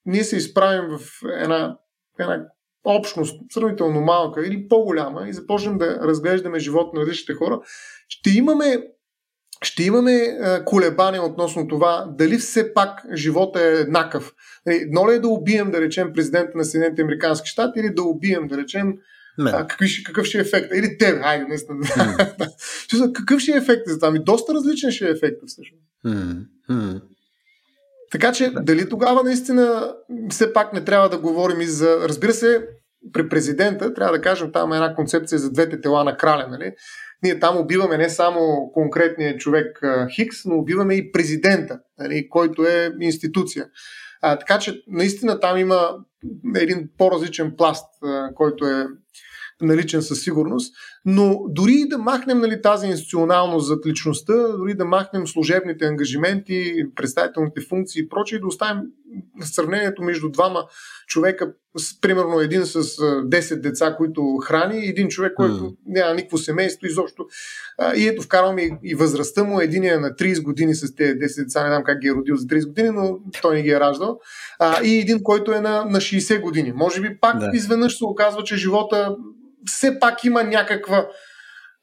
ние 0.06 0.24
се 0.24 0.38
изправим 0.38 0.98
в 0.98 1.00
една, 1.42 1.78
една 2.20 2.46
общност, 2.86 3.42
сравнително 3.54 4.02
малка 4.02 4.48
или 4.48 4.68
по-голяма 4.68 5.28
и 5.28 5.34
започнем 5.34 5.78
да 5.78 6.00
разглеждаме 6.02 6.60
живота 6.60 6.90
на 6.94 7.02
различните 7.02 7.34
хора, 7.34 7.60
ще 8.08 8.30
имаме 8.30 8.84
ще 9.64 9.84
имаме 9.84 10.38
колебания 10.66 11.24
относно 11.24 11.68
това 11.68 12.06
дали 12.18 12.38
все 12.38 12.74
пак 12.74 13.04
живота 13.14 13.62
е 13.62 13.74
еднакъв. 13.74 14.34
Нали, 14.66 14.76
едно 14.76 15.10
ли 15.10 15.16
е 15.16 15.20
да 15.20 15.28
убием, 15.28 15.72
да 15.72 15.82
речем, 15.82 16.14
президента 16.14 16.58
на 16.58 16.66
Съединените 16.66 17.02
Американски 17.02 17.50
щати 17.50 17.80
или 17.80 17.94
да 17.94 18.04
убием, 18.04 18.48
да 18.48 18.58
речем, 18.58 18.94
а, 19.40 19.68
какъв, 19.68 19.88
ще, 19.88 20.04
какъв 20.04 20.26
ще 20.26 20.38
е 20.38 20.42
ефект? 20.42 20.72
Или 20.76 20.98
тебе, 20.98 21.22
хайде, 21.22 21.46
наистина. 21.48 21.80
Mm. 21.80 23.12
какъв 23.14 23.40
ще 23.40 23.52
е 23.52 23.58
ефект 23.58 23.82
за 23.88 24.00
това? 24.00 24.12
Ми 24.12 24.24
доста 24.24 24.54
различен 24.54 24.92
ще 24.92 25.08
е 25.08 25.12
ефектът 25.12 25.50
всъщност. 25.50 25.84
Mm. 26.06 26.46
Mm. 26.70 27.02
Така 28.12 28.32
че, 28.32 28.50
да. 28.50 28.62
дали 28.62 28.90
тогава 28.90 29.24
наистина 29.24 29.94
все 30.30 30.54
пак 30.54 30.74
не 30.74 30.84
трябва 30.84 31.10
да 31.10 31.18
говорим 31.18 31.62
и 31.62 31.66
за... 31.66 31.98
Разбира 32.10 32.34
се, 32.34 32.68
при 33.14 33.30
президента, 33.30 33.94
трябва 33.94 34.18
да 34.18 34.22
кажем, 34.22 34.52
там 34.52 34.74
е 34.74 34.76
една 34.76 34.96
концепция 34.96 35.40
за 35.40 35.52
двете 35.52 35.82
тела 35.82 36.04
на 36.04 36.18
краля. 36.18 36.48
Нали? 36.50 36.72
Ние 37.24 37.40
там 37.40 37.58
убиваме 37.58 37.98
не 37.98 38.10
само 38.10 38.72
конкретния 38.74 39.38
човек 39.38 39.80
Хикс, 40.16 40.46
но 40.46 40.56
убиваме 40.56 40.96
и 40.96 41.12
президента, 41.12 41.80
нали? 42.00 42.30
който 42.30 42.64
е 42.64 42.92
институция. 43.02 43.66
А, 44.26 44.40
така 44.40 44.60
че, 44.60 44.84
наистина 44.88 45.40
там 45.40 45.58
има 45.58 45.98
един 46.56 46.90
по-различен 46.98 47.54
пласт, 47.58 47.86
а, 48.04 48.34
който 48.36 48.66
е 48.66 48.88
наличен 49.62 50.02
със 50.02 50.24
сигурност, 50.24 50.76
но 51.06 51.42
дори 51.50 51.86
да 51.90 51.98
махнем 51.98 52.40
нали, 52.40 52.62
тази 52.62 52.88
институционалност 52.88 53.68
зад 53.68 53.86
личността, 53.86 54.34
дори 54.58 54.74
да 54.74 54.86
махнем 54.86 55.28
служебните 55.28 55.86
ангажименти, 55.86 56.86
представителните 56.96 57.62
функции 57.62 58.02
и 58.02 58.10
прочие, 58.10 58.40
да 58.40 58.48
оставим 58.48 58.80
сравнението 59.42 60.04
между 60.04 60.30
двама 60.30 60.64
човека, 61.08 61.54
с, 61.78 62.02
примерно 62.02 62.40
един 62.40 62.66
с 62.66 62.84
10 62.84 63.62
деца, 63.62 63.96
които 63.98 64.38
храни, 64.38 64.86
и 64.86 64.90
един 64.90 65.08
човек, 65.08 65.34
който 65.36 65.64
mm. 65.64 65.76
няма 65.86 66.14
никакво 66.14 66.38
семейство 66.38 66.88
изобщо. 66.88 67.26
А, 67.78 67.96
и 67.96 68.08
ето 68.08 68.22
вкарваме 68.22 68.62
и, 68.62 68.78
и 68.84 68.96
възрастта 68.96 69.44
му, 69.44 69.62
един 69.62 69.84
е 69.84 69.98
на 69.98 70.10
30 70.10 70.44
години 70.44 70.76
с 70.76 70.96
тези 70.96 71.14
10 71.14 71.44
деца, 71.44 71.64
не 71.64 71.70
знам 71.70 71.84
как 71.84 72.00
ги 72.00 72.08
е 72.08 72.14
родил 72.14 72.36
за 72.36 72.48
30 72.48 72.68
години, 72.68 72.90
но 72.90 73.20
той 73.42 73.56
не 73.56 73.62
ги 73.62 73.70
е 73.70 73.80
раждал. 73.80 74.20
А, 74.60 74.84
и 74.84 75.00
един, 75.00 75.24
който 75.24 75.52
е 75.52 75.60
на, 75.60 75.86
на 75.86 76.00
60 76.00 76.42
години. 76.42 76.72
Може 76.76 77.02
би 77.02 77.18
пак 77.20 77.40
да. 77.40 77.52
изведнъж 77.54 77.98
се 77.98 78.06
оказва, 78.06 78.44
че 78.44 78.56
живота 78.56 79.16
все 79.66 80.00
пак 80.00 80.24
има 80.24 80.44
някаква 80.44 81.08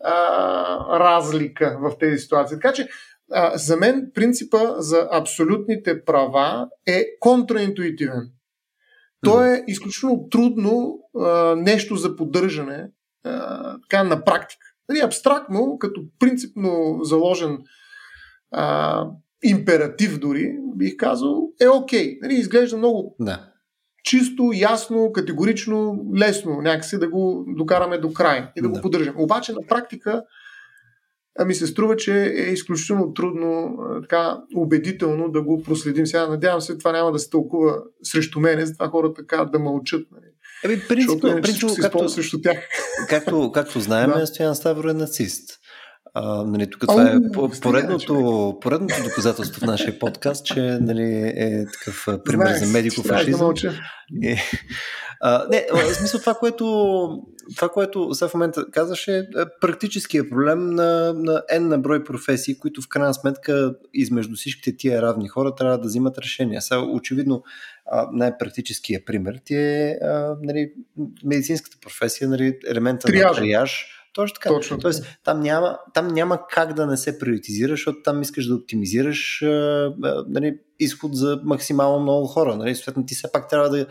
а, 0.05 0.99
разлика 0.99 1.79
в 1.83 1.99
тези 1.99 2.19
ситуации. 2.19 2.57
Така 2.57 2.73
че 2.73 2.89
а, 3.33 3.59
за 3.59 3.77
мен 3.77 4.11
принципа 4.15 4.59
за 4.79 5.09
абсолютните 5.13 6.05
права 6.05 6.69
е 6.87 7.05
контраинтуитивен. 7.21 8.31
То 9.25 9.45
е 9.45 9.65
изключително 9.67 10.29
трудно 10.29 10.99
а, 11.21 11.57
нещо 11.57 11.97
за 11.97 12.17
поддържане 12.17 12.89
а, 13.25 13.77
така 13.89 14.05
на 14.05 14.25
практика. 14.25 14.67
Нали, 14.89 15.01
абстрактно, 15.01 15.79
като 15.79 16.03
принципно 16.19 16.99
заложен 17.03 17.59
а, 18.53 19.05
императив 19.43 20.19
дори, 20.19 20.57
бих 20.77 20.97
казал, 20.97 21.49
е 21.61 21.69
окей. 21.69 22.07
Okay. 22.07 22.19
Нали, 22.23 22.35
изглежда 22.35 22.77
много 22.77 23.17
да 23.21 23.50
чисто, 24.05 24.51
ясно, 24.55 25.13
категорично, 25.13 26.05
лесно 26.17 26.61
някакси 26.63 26.99
да 26.99 27.09
го 27.09 27.45
докараме 27.49 27.99
до 27.99 28.13
край 28.13 28.51
и 28.57 28.63
да, 28.63 28.69
да. 28.69 28.75
го 28.75 28.81
поддържаме. 28.81 29.23
Обаче 29.23 29.53
на 29.53 29.61
практика 29.69 30.23
ми 31.47 31.55
се 31.55 31.67
струва, 31.67 31.97
че 31.97 32.23
е 32.23 32.53
изключително 32.53 33.15
трудно, 33.15 33.79
така 34.03 34.39
убедително 34.57 35.31
да 35.31 35.43
го 35.43 35.63
проследим. 35.63 36.07
Сега 36.07 36.27
надявам 36.27 36.61
се, 36.61 36.79
това 36.79 36.93
няма 36.93 37.13
да 37.13 37.19
се 37.19 37.31
тълкува 37.31 37.77
срещу 38.03 38.41
мене, 38.41 38.67
затова 38.67 38.89
хората 38.89 39.15
така 39.15 39.45
да 39.45 39.59
мълчат. 39.59 40.07
Нали? 40.13 40.25
Еми, 40.65 40.83
принципно, 40.89 41.41
принципно 41.43 41.75
както, 41.81 42.09
срещу 42.09 42.41
тях. 42.41 42.57
Както, 43.09 43.53
както 43.55 43.81
знаем, 43.81 44.11
да. 44.11 44.27
Стоян 44.27 44.55
Ставро 44.55 44.89
е 44.89 44.93
нацист. 44.93 45.60
А, 46.15 46.45
нали, 46.45 46.71
тук 46.71 46.81
това 46.81 47.11
е 47.11 47.17
поредното, 47.63 48.59
поредното 48.61 49.03
доказателство 49.05 49.61
в 49.61 49.67
нашия 49.67 49.99
подкаст, 49.99 50.45
че 50.45 50.61
нали, 50.61 51.33
е 51.37 51.65
такъв 51.73 52.07
пример 52.25 52.57
за 52.59 52.67
медико-фашизъм. 52.67 53.79
А, 55.23 55.47
не, 55.51 55.67
в 55.73 55.95
смисъл 55.95 56.21
това, 56.21 56.35
което, 56.35 56.65
това, 57.57 57.69
което 57.69 58.15
сега 58.15 58.29
в 58.29 58.35
момента 58.35 58.71
казваше, 58.71 59.19
е 59.19 59.25
практическия 59.61 60.31
проблем 60.31 60.71
на, 60.71 61.13
на 61.15 61.43
N 61.55 61.59
на 61.59 61.79
брой 61.79 62.05
професии, 62.05 62.59
които 62.59 62.83
в 62.83 62.89
крайна 62.89 63.15
сметка 63.15 63.75
измежду 63.95 64.37
всичките 64.37 64.77
тия 64.77 65.03
равни 65.03 65.29
хора 65.29 65.55
трябва 65.55 65.79
да 65.79 65.89
взимат 65.89 66.19
решения. 66.19 66.63
Сега, 66.63 66.81
очевидно, 66.81 67.43
най-практическия 68.13 69.05
пример 69.05 69.41
ти 69.45 69.55
е 69.55 69.99
а, 70.03 70.37
нали, 70.43 70.73
медицинската 71.25 71.77
професия, 71.81 72.29
нали, 72.29 72.59
елемента 72.69 73.07
Триажа. 73.07 73.41
на 73.41 73.47
триаж, 73.47 74.00
точно 74.13 74.35
така. 74.35 74.49
Точно. 74.49 74.79
Тоест, 74.79 75.19
там 75.25 75.41
няма, 75.41 75.79
там 75.95 76.09
няма 76.09 76.47
как 76.51 76.75
да 76.75 76.87
не 76.87 76.97
се 76.97 77.19
приоритизира, 77.19 77.73
защото 77.73 77.99
там 78.05 78.23
искаш 78.23 78.47
да 78.47 78.55
оптимизираш 78.55 79.45
нали, 80.29 80.59
изход 80.79 81.17
за 81.17 81.41
максимално 81.45 82.03
много 82.03 82.27
хора. 82.27 82.57
Нали? 82.57 82.75
Съответно, 82.75 83.07
ти 83.07 83.15
все 83.15 83.33
пак 83.33 83.49
трябва 83.49 83.71
да, 83.71 83.87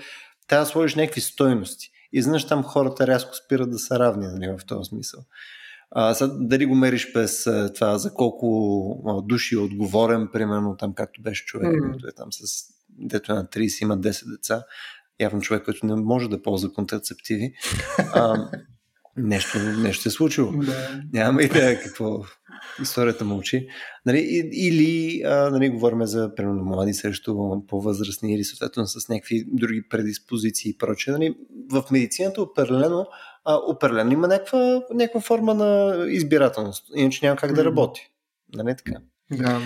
трябва 0.48 0.66
да 0.66 0.70
сложиш 0.70 0.96
някакви 0.96 1.22
стойности. 1.22 1.92
И 2.14 2.22
знаеш, 2.22 2.48
там 2.48 2.64
хората 2.64 3.08
рязко 3.08 3.36
спират 3.36 3.72
да 3.72 3.80
са 3.80 4.00
равни 4.00 4.28
нали, 4.28 4.48
в 4.48 4.66
този 4.66 4.88
смисъл. 4.88 5.22
А, 5.92 6.14
сега, 6.14 6.34
дали 6.40 6.66
го 6.66 6.76
мериш 6.76 7.14
без 7.14 7.48
това 7.76 7.98
за 7.98 8.14
колко 8.14 9.24
души 9.28 9.56
е 9.56 9.58
отговорен, 9.58 10.30
примерно 10.34 10.78
там 10.78 10.94
както 10.94 11.22
беше 11.22 11.46
човек, 11.46 11.68
mm. 11.68 11.90
който 11.90 12.08
е 12.08 12.12
там 12.12 12.28
с 12.32 12.66
дето 12.90 13.32
е 13.32 13.36
на 13.36 13.46
30, 13.46 13.84
има 13.84 13.98
10 13.98 14.32
деца, 14.32 14.64
явно 15.20 15.42
човек, 15.42 15.66
който 15.66 15.86
не 15.86 15.96
може 15.96 16.30
да 16.30 16.42
ползва 16.42 16.74
контрацептиви. 16.74 17.54
А, 18.14 18.50
нещо, 19.20 19.60
нещо 19.60 20.02
се 20.02 20.10
е 20.10 20.12
случило. 20.12 20.52
Да. 20.52 21.02
Нямам 21.14 21.40
идея 21.40 21.82
какво 21.82 22.20
историята 22.82 23.26
мълчи. 23.26 23.68
Нали, 24.06 24.50
или 24.54 25.22
а, 25.26 25.50
нали, 25.50 25.70
говорим 25.70 26.06
за 26.06 26.36
примерно 26.36 26.64
млади 26.64 26.94
срещу 26.94 27.36
по-възрастни 27.68 28.34
или 28.34 28.44
съответно 28.44 28.88
с 28.88 29.10
някакви 29.10 29.46
други 29.48 29.82
предиспозиции 29.90 30.70
и 30.70 30.78
прочее. 30.78 31.14
Нали, 31.14 31.36
в 31.72 31.84
медицината 31.92 32.42
определено, 32.42 33.08
а, 33.46 33.56
определено 33.56 34.12
има 34.12 34.28
някаква, 34.28 34.82
някаква 34.94 35.22
форма 35.22 35.54
на 35.54 36.04
избирателност, 36.08 36.86
иначе 36.96 37.26
няма 37.26 37.38
как 37.38 37.54
да 37.54 37.66
работи. 37.66 38.12
Нали 38.56 38.76
така? 38.76 39.00
Да. 39.32 39.62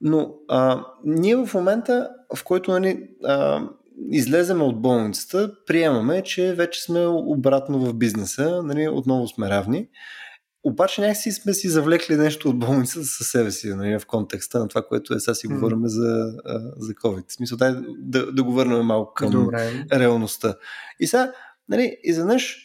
Но 0.00 0.34
а, 0.48 0.84
ние 1.04 1.36
в 1.36 1.54
момента, 1.54 2.08
в 2.36 2.44
който 2.44 2.70
нали, 2.70 3.08
а, 3.24 3.68
излеземе 4.10 4.64
от 4.64 4.82
болницата, 4.82 5.54
приемаме, 5.66 6.22
че 6.22 6.54
вече 6.54 6.82
сме 6.82 7.06
обратно 7.06 7.78
в 7.78 7.94
бизнеса, 7.94 8.62
нали, 8.62 8.88
отново 8.88 9.28
сме 9.28 9.50
равни. 9.50 9.88
Обаче 10.64 11.00
някакси 11.00 11.32
сме 11.32 11.54
си 11.54 11.68
завлекли 11.68 12.16
нещо 12.16 12.48
от 12.48 12.58
болницата 12.58 13.06
със 13.06 13.26
себе 13.26 13.50
си, 13.50 13.74
нали, 13.74 13.98
в 13.98 14.06
контекста 14.06 14.58
на 14.58 14.68
това, 14.68 14.82
което 14.82 15.14
е 15.14 15.20
сега 15.20 15.34
си 15.34 15.46
говорим 15.46 15.80
за, 15.84 16.32
за 16.76 16.94
COVID. 16.94 17.28
В 17.28 17.32
смисъл, 17.32 17.58
дай 17.58 17.74
да, 17.98 18.32
да 18.32 18.42
го 18.42 18.52
върнем 18.52 18.86
малко 18.86 19.14
към 19.14 19.30
Добре. 19.30 19.84
реалността. 19.92 20.54
И 21.00 21.06
сега, 21.06 21.32
нали, 21.68 21.96
изведнъж 22.02 22.56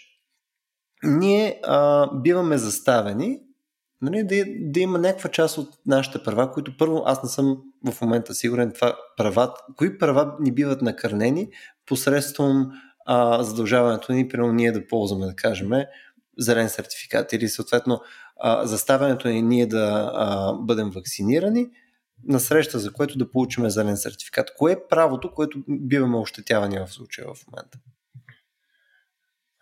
ние 1.03 1.59
а, 1.63 2.09
биваме 2.21 2.57
заставени 2.57 3.39
нали, 4.05 4.23
да, 4.23 4.45
да 4.59 4.79
има 4.79 4.99
някаква 4.99 5.31
част 5.31 5.57
от 5.57 5.69
нашите 5.85 6.23
права, 6.23 6.51
които 6.51 6.77
първо 6.77 7.03
аз 7.05 7.23
не 7.23 7.29
съм 7.29 7.57
в 7.91 8.01
момента 8.01 8.33
сигурен 8.33 8.71
това 8.71 8.97
права, 9.17 9.53
кои 9.75 9.97
права 9.97 10.35
ни 10.39 10.51
биват 10.51 10.81
накърнени 10.81 11.49
посредством 11.85 12.71
а, 13.05 13.43
задължаването 13.43 14.13
ни, 14.13 14.27
примерно 14.27 14.53
ние 14.53 14.71
да 14.71 14.87
ползваме, 14.87 15.25
да 15.25 15.35
кажем, 15.35 15.69
зелен 16.37 16.69
сертификат 16.69 17.33
или 17.33 17.47
съответно 17.47 18.01
а, 18.37 18.65
заставянето 18.65 19.27
ни 19.27 19.41
ние 19.41 19.65
да 19.65 20.11
а, 20.13 20.53
бъдем 20.53 20.89
вакцинирани 20.89 21.69
на 22.23 22.39
среща, 22.39 22.79
за 22.79 22.93
което 22.93 23.17
да 23.17 23.31
получим 23.31 23.69
зелен 23.69 23.97
сертификат. 23.97 24.53
Кое 24.57 24.71
е 24.71 24.87
правото, 24.89 25.31
което 25.31 25.63
биваме 25.69 26.17
ощетявани 26.17 26.79
в 26.79 26.93
случая 26.93 27.27
в 27.27 27.47
момента? 27.47 27.77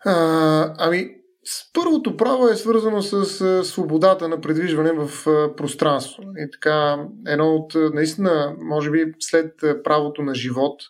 А, 0.04 0.74
ами, 0.78 1.10
с 1.44 1.72
първото 1.72 2.16
право 2.16 2.48
е 2.48 2.56
свързано 2.56 3.02
с 3.02 3.64
свободата 3.64 4.28
на 4.28 4.40
предвижване 4.40 4.92
в 4.92 5.24
пространство. 5.56 6.22
И 6.36 6.50
така, 6.50 7.06
едно 7.26 7.54
от, 7.54 7.74
наистина, 7.94 8.56
може 8.58 8.90
би 8.90 9.12
след 9.20 9.52
правото 9.84 10.22
на 10.22 10.34
живот 10.34 10.80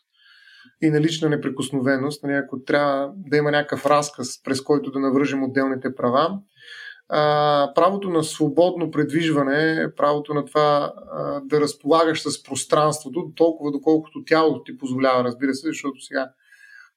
и 0.83 0.91
на 0.91 1.01
лична 1.01 1.29
неприкосновеност, 1.29 2.23
нали, 2.23 2.35
ако 2.35 2.63
трябва 2.63 3.13
да 3.17 3.37
има 3.37 3.51
някакъв 3.51 3.87
разказ, 3.87 4.43
през 4.43 4.61
който 4.61 4.91
да 4.91 4.99
навържим 4.99 5.45
отделните 5.45 5.95
права, 5.95 6.39
правото 7.75 8.11
на 8.11 8.25
свободно 8.25 8.91
предвижване, 8.91 9.89
правото 9.97 10.35
на 10.35 10.45
това 10.45 10.93
да 11.45 11.61
разполагаш 11.61 12.23
с 12.23 12.43
пространството, 12.43 13.33
толкова 13.37 13.73
доколкото 13.73 14.25
тялото 14.27 14.63
ти 14.63 14.79
позволява, 14.79 15.25
разбира 15.25 15.55
се, 15.55 15.69
защото 15.69 16.01
сега 16.01 16.31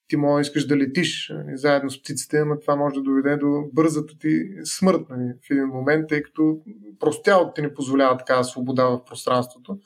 ти 0.08 0.16
може 0.16 0.36
да 0.36 0.42
искаш 0.42 0.66
да 0.66 0.78
летиш 0.78 1.32
нали, 1.34 1.58
заедно 1.58 1.90
с 1.90 2.02
птиците, 2.02 2.46
но 2.46 2.60
това 2.60 2.76
може 2.76 2.96
да 2.96 3.02
доведе 3.02 3.38
до 3.38 3.64
бързата 3.74 4.18
ти 4.20 4.50
смърт 4.64 5.02
нали, 5.10 5.34
в 5.48 5.52
един 5.52 5.66
момент, 5.66 6.08
тъй 6.10 6.24
като 6.24 6.58
просто 7.00 7.22
тялото 7.22 7.54
ти 7.54 7.62
не 7.62 7.74
позволява 7.74 8.18
такава 8.18 8.44
свобода 8.44 8.86
в 8.86 9.06
пространството. 9.06 9.78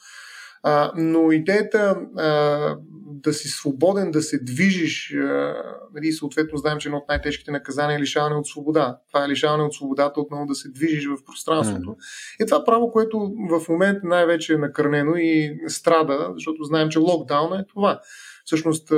А, 0.63 0.91
но 0.95 1.31
идеята 1.31 1.97
а, 2.17 2.77
да 3.05 3.33
си 3.33 3.47
свободен, 3.47 4.11
да 4.11 4.21
се 4.21 4.39
движиш, 4.43 5.13
а, 5.13 5.55
нали, 5.93 6.11
съответно 6.11 6.57
знаем, 6.57 6.77
че 6.77 6.87
едно 6.87 6.97
от 6.97 7.09
най-тежките 7.09 7.51
наказания 7.51 7.97
е 7.97 8.01
лишаване 8.01 8.35
от 8.35 8.47
свобода. 8.47 8.97
Това 9.07 9.25
е 9.25 9.29
лишаване 9.29 9.63
от 9.63 9.73
свободата 9.73 10.21
отново 10.21 10.45
да 10.45 10.55
се 10.55 10.69
движиш 10.69 11.07
в 11.07 11.25
пространството. 11.25 11.89
Mm. 11.89 12.43
И 12.43 12.45
това 12.45 12.65
право, 12.65 12.91
което 12.91 13.33
в 13.49 13.69
момента 13.69 14.01
най-вече 14.03 14.53
е 14.53 14.57
накърнено 14.57 15.15
и 15.15 15.59
страда, 15.67 16.29
защото 16.33 16.63
знаем, 16.63 16.89
че 16.89 16.99
локдауна 16.99 17.59
е 17.59 17.65
това. 17.73 17.99
Всъщност, 18.45 18.91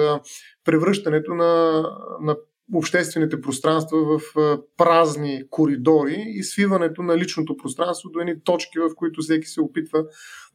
превръщането 0.65 1.33
на, 1.33 1.83
на 2.21 2.35
обществените 2.73 3.41
пространства 3.41 4.19
в 4.19 4.21
празни 4.77 5.43
коридори 5.49 6.23
и 6.27 6.43
свиването 6.43 7.01
на 7.01 7.17
личното 7.17 7.57
пространство 7.57 8.09
до 8.09 8.19
едни 8.19 8.43
точки, 8.43 8.79
в 8.79 8.95
които 8.95 9.21
всеки 9.21 9.47
се 9.47 9.61
опитва 9.61 10.05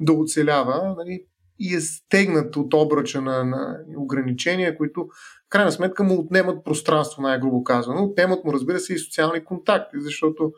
да 0.00 0.12
оцелява 0.12 0.94
нали, 0.98 1.24
и 1.58 1.74
е 1.74 1.80
стегнат 1.80 2.56
от 2.56 2.74
обръча 2.74 3.20
на, 3.20 3.44
на 3.44 3.78
ограничения, 3.96 4.76
които 4.76 5.08
в 5.46 5.50
крайна 5.50 5.72
сметка 5.72 6.04
му 6.04 6.20
отнемат 6.20 6.64
пространство, 6.64 7.22
най-грубо 7.22 7.64
казано. 7.64 8.04
Отнемат 8.04 8.44
му, 8.44 8.52
разбира 8.52 8.78
се, 8.78 8.94
и 8.94 8.98
социални 8.98 9.44
контакти, 9.44 9.96
защото 10.00 10.52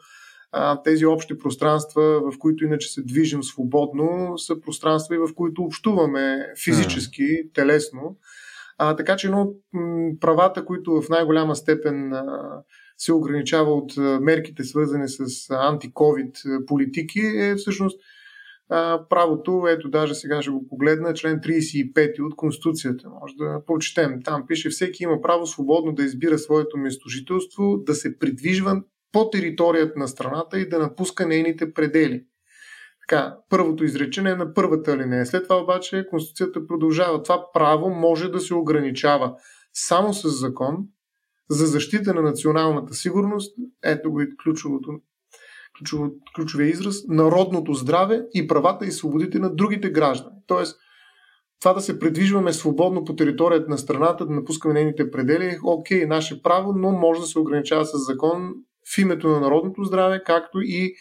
а, 0.52 0.82
тези 0.82 1.06
общи 1.06 1.38
пространства, 1.38 2.02
в 2.02 2.38
които 2.38 2.64
иначе 2.64 2.88
се 2.88 3.02
движим 3.02 3.42
свободно, 3.42 4.38
са 4.38 4.60
пространства 4.60 5.14
и 5.14 5.18
в 5.18 5.34
които 5.34 5.62
общуваме 5.62 6.46
физически, 6.64 7.52
телесно 7.54 8.16
а, 8.82 8.96
така 8.96 9.16
че 9.16 9.26
едно 9.26 9.42
от 9.42 9.56
правата, 10.20 10.64
които 10.64 11.02
в 11.02 11.08
най-голяма 11.08 11.56
степен 11.56 12.12
а, 12.12 12.24
се 12.98 13.12
ограничава 13.12 13.74
от 13.74 13.96
мерките, 14.20 14.64
свързани 14.64 15.08
с 15.08 15.50
антиковид 15.50 16.36
политики, 16.66 17.20
е 17.20 17.54
всъщност 17.54 18.00
а, 18.70 19.08
правото, 19.08 19.66
ето 19.68 19.90
даже 19.90 20.14
сега 20.14 20.42
ще 20.42 20.50
го 20.50 20.68
погледна, 20.68 21.14
член 21.14 21.40
35 21.40 22.26
от 22.26 22.36
Конституцията. 22.36 23.08
Може 23.20 23.34
да 23.38 23.62
прочетем. 23.66 24.22
Там 24.24 24.44
пише, 24.48 24.68
всеки 24.70 25.02
има 25.02 25.20
право 25.20 25.46
свободно 25.46 25.92
да 25.92 26.04
избира 26.04 26.38
своето 26.38 26.78
местожителство, 26.78 27.76
да 27.76 27.94
се 27.94 28.18
придвижва 28.18 28.82
по 29.12 29.30
територията 29.30 29.98
на 29.98 30.08
страната 30.08 30.60
и 30.60 30.68
да 30.68 30.78
напуска 30.78 31.26
нейните 31.26 31.72
предели. 31.72 32.24
Така, 33.10 33.36
първото 33.48 33.84
изречение 33.84 34.32
е 34.32 34.36
на 34.36 34.54
първата 34.54 34.92
алинея. 34.92 35.26
След 35.26 35.42
това 35.42 35.56
обаче 35.56 36.06
Конституцията 36.10 36.66
продължава. 36.66 37.22
Това 37.22 37.44
право 37.52 37.90
може 37.90 38.28
да 38.28 38.40
се 38.40 38.54
ограничава 38.54 39.34
само 39.72 40.14
с 40.14 40.28
закон 40.28 40.76
за 41.48 41.66
защита 41.66 42.14
на 42.14 42.22
националната 42.22 42.94
сигурност. 42.94 43.56
Ето 43.84 44.10
го 44.10 44.20
и 44.20 44.36
ключовото, 44.44 44.90
ключово, 45.78 46.10
ключовия 46.36 46.68
израз. 46.68 46.96
Народното 47.08 47.74
здраве 47.74 48.22
и 48.34 48.46
правата 48.46 48.86
и 48.86 48.92
свободите 48.92 49.38
на 49.38 49.54
другите 49.54 49.90
граждани. 49.90 50.36
Тоест, 50.46 50.76
това 51.60 51.72
да 51.72 51.80
се 51.80 51.98
придвижваме 51.98 52.52
свободно 52.52 53.04
по 53.04 53.16
територията 53.16 53.70
на 53.70 53.78
страната, 53.78 54.26
да 54.26 54.34
напускаме 54.34 54.74
нейните 54.74 55.10
предели, 55.10 55.58
окей, 55.64 56.06
наше 56.06 56.42
право, 56.42 56.72
но 56.72 56.90
може 56.90 57.20
да 57.20 57.26
се 57.26 57.38
ограничава 57.38 57.84
с 57.84 58.06
закон 58.06 58.54
в 58.94 58.98
името 58.98 59.28
на 59.28 59.40
народното 59.40 59.84
здраве, 59.84 60.22
както 60.26 60.60
и 60.60 60.94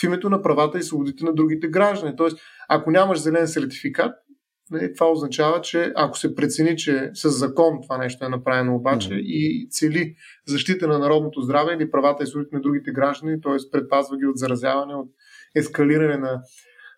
в 0.00 0.02
името 0.02 0.30
на 0.30 0.42
правата 0.42 0.78
и 0.78 0.82
свободите 0.82 1.24
на 1.24 1.34
другите 1.34 1.68
граждани. 1.68 2.16
Тоест, 2.16 2.38
ако 2.68 2.90
нямаш 2.90 3.18
зелен 3.18 3.48
сертификат, 3.48 4.14
това 4.96 5.10
означава, 5.10 5.60
че 5.60 5.92
ако 5.96 6.18
се 6.18 6.34
прецени, 6.34 6.76
че 6.76 7.10
с 7.14 7.30
закон 7.30 7.78
това 7.82 7.98
нещо 7.98 8.24
е 8.24 8.28
направено 8.28 8.74
обаче 8.74 9.08
mm-hmm. 9.08 9.22
и 9.22 9.68
цели 9.70 10.14
защита 10.46 10.88
на 10.88 10.98
народното 10.98 11.40
здраве 11.40 11.74
или 11.74 11.90
правата 11.90 12.22
и 12.22 12.26
свободите 12.26 12.56
на 12.56 12.62
другите 12.62 12.92
граждани, 12.92 13.40
т.е. 13.40 13.70
предпазва 13.72 14.16
ги 14.16 14.26
от 14.26 14.38
заразяване, 14.38 14.94
от 14.94 15.08
ескалиране 15.56 16.16
на 16.16 16.42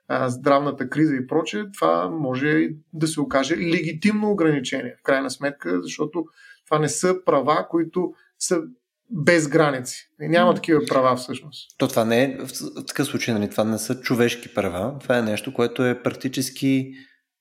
а, 0.09 0.29
здравната 0.29 0.89
криза 0.89 1.15
и 1.15 1.27
прочее, 1.27 1.65
това 1.79 2.11
може 2.11 2.69
да 2.93 3.07
се 3.07 3.21
окаже 3.21 3.57
легитимно 3.57 4.31
ограничение, 4.31 4.97
в 5.01 5.03
крайна 5.03 5.31
сметка, 5.31 5.83
защото 5.83 6.25
това 6.67 6.79
не 6.79 6.89
са 6.89 7.25
права, 7.25 7.67
които 7.71 8.13
са 8.39 8.63
без 9.11 9.49
граници. 9.49 10.09
Няма 10.21 10.55
такива 10.55 10.81
права 10.89 11.17
всъщност. 11.17 11.79
То 11.79 11.89
това 11.89 12.05
не 12.05 12.23
е, 12.23 12.39
в 12.47 12.49
такъв 12.87 13.07
случай, 13.07 13.35
нали, 13.35 13.51
това 13.51 13.65
не 13.65 13.79
са 13.79 14.01
човешки 14.01 14.55
права, 14.55 14.99
това 14.99 15.19
е 15.19 15.23
нещо, 15.23 15.55
което 15.55 15.85
е 15.85 16.03
практически 16.03 16.93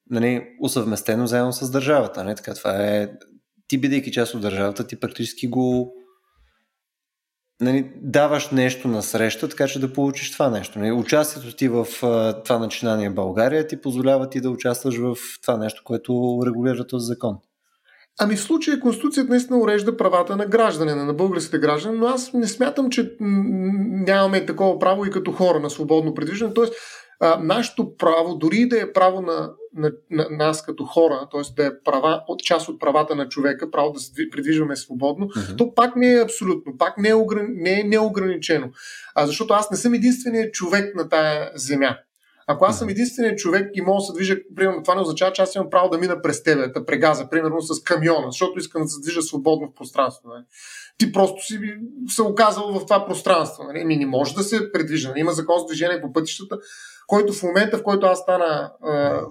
нали, 0.09 0.47
усъвместено 0.61 1.27
заедно 1.27 1.53
с 1.53 1.71
държавата. 1.71 2.23
Нали? 2.23 2.35
Така, 2.35 2.53
това 2.53 2.71
е, 2.71 3.09
ти 3.67 3.77
бидейки 3.77 4.11
част 4.11 4.33
от 4.33 4.41
държавата, 4.41 4.87
ти 4.87 4.99
практически 4.99 5.47
го 5.47 5.93
нали, 7.61 7.91
даваш 7.95 8.49
нещо 8.49 8.87
на 8.87 9.03
среща, 9.03 9.49
така 9.49 9.67
че 9.67 9.79
да 9.79 9.93
получиш 9.93 10.31
това 10.31 10.49
нещо. 10.49 10.79
Нали. 10.79 10.91
Участието 10.91 11.55
ти 11.55 11.67
в 11.67 11.87
това 12.45 12.59
начинание 12.59 13.09
България 13.09 13.67
ти 13.67 13.81
позволява 13.81 14.29
ти 14.29 14.41
да 14.41 14.49
участваш 14.49 14.97
в 14.97 15.15
това 15.41 15.57
нещо, 15.57 15.81
което 15.85 16.39
регулира 16.45 16.87
този 16.87 17.05
закон. 17.05 17.37
Ами 18.19 18.35
в 18.35 18.41
случая 18.41 18.79
Конституцията 18.79 19.29
наистина 19.29 19.59
урежда 19.59 19.97
правата 19.97 20.35
на 20.35 20.45
граждане, 20.45 20.95
на 20.95 21.13
българските 21.13 21.59
граждани, 21.59 21.97
но 21.97 22.07
аз 22.07 22.33
не 22.33 22.47
смятам, 22.47 22.89
че 22.89 23.15
нямаме 23.19 24.45
такова 24.45 24.79
право 24.79 25.05
и 25.05 25.11
като 25.11 25.31
хора 25.31 25.59
на 25.59 25.69
свободно 25.69 26.13
предвиждане. 26.13 26.53
Тоест, 26.53 26.73
а, 27.19 27.39
нашето 27.41 27.97
право, 27.97 28.35
дори 28.35 28.67
да 28.67 28.81
е 28.81 28.93
право 28.93 29.21
на, 29.21 29.51
на, 29.75 29.91
на 30.11 30.27
нас 30.31 30.65
като 30.65 30.83
хора, 30.83 31.27
т.е. 31.31 31.41
да 31.55 31.67
е 31.67 31.71
права, 31.85 32.23
от 32.27 32.39
част 32.39 32.69
от 32.69 32.79
правата 32.79 33.15
на 33.15 33.29
човека, 33.29 33.71
право 33.71 33.91
да 33.91 33.99
се 33.99 34.29
придвижваме 34.31 34.75
свободно, 34.75 35.27
uh-huh. 35.27 35.57
то 35.57 35.73
пак 35.73 35.95
не 35.95 36.13
е 36.13 36.21
абсолютно, 36.21 36.77
пак 36.77 36.97
не 36.97 37.09
е, 37.09 37.13
ограни, 37.13 37.47
не 37.51 37.79
е 37.79 37.83
неограничено. 37.83 38.69
А, 39.15 39.27
защото 39.27 39.53
аз 39.53 39.71
не 39.71 39.77
съм 39.77 39.93
единственият 39.93 40.53
човек 40.53 40.95
на 40.95 41.09
тая 41.09 41.51
земя. 41.55 41.97
Ако 42.47 42.65
аз 42.65 42.79
съм 42.79 42.89
единственият 42.89 43.39
човек 43.39 43.71
и 43.73 43.81
мога 43.81 43.97
да 43.97 44.05
се 44.05 44.13
движа, 44.13 44.37
примерно, 44.55 44.83
това 44.83 44.95
не 44.95 45.01
означава, 45.01 45.33
че 45.33 45.41
аз 45.41 45.55
имам 45.55 45.69
право 45.69 45.89
да 45.89 45.97
мина 45.97 46.21
през 46.21 46.43
тебе, 46.43 46.67
да 46.67 46.85
прегаза, 46.85 47.29
примерно 47.29 47.61
с 47.61 47.83
камиона, 47.83 48.27
защото 48.31 48.59
искам 48.59 48.81
да 48.81 48.87
се 48.87 49.01
движа 49.01 49.21
свободно 49.21 49.67
в 49.67 49.73
пространство. 49.73 50.29
Не? 50.29 50.33
Нали. 50.33 50.45
Ти 50.97 51.11
просто 51.11 51.45
си 51.45 51.59
се 52.07 52.21
оказал 52.21 52.79
в 52.79 52.85
това 52.85 53.05
пространство. 53.05 53.63
Не, 53.63 53.73
нали. 53.73 53.85
Ми 53.85 53.97
не 53.97 54.05
може 54.05 54.35
да 54.35 54.43
се 54.43 54.71
предвижда. 54.71 55.13
Има 55.15 55.31
закон 55.31 55.59
за 55.59 55.65
движение 55.65 56.01
по 56.01 56.13
пътищата, 56.13 56.57
който 57.07 57.33
в 57.33 57.43
момента, 57.43 57.77
в 57.77 57.83
който 57.83 58.05
аз 58.05 58.19
стана 58.19 58.71
а, 58.83 59.21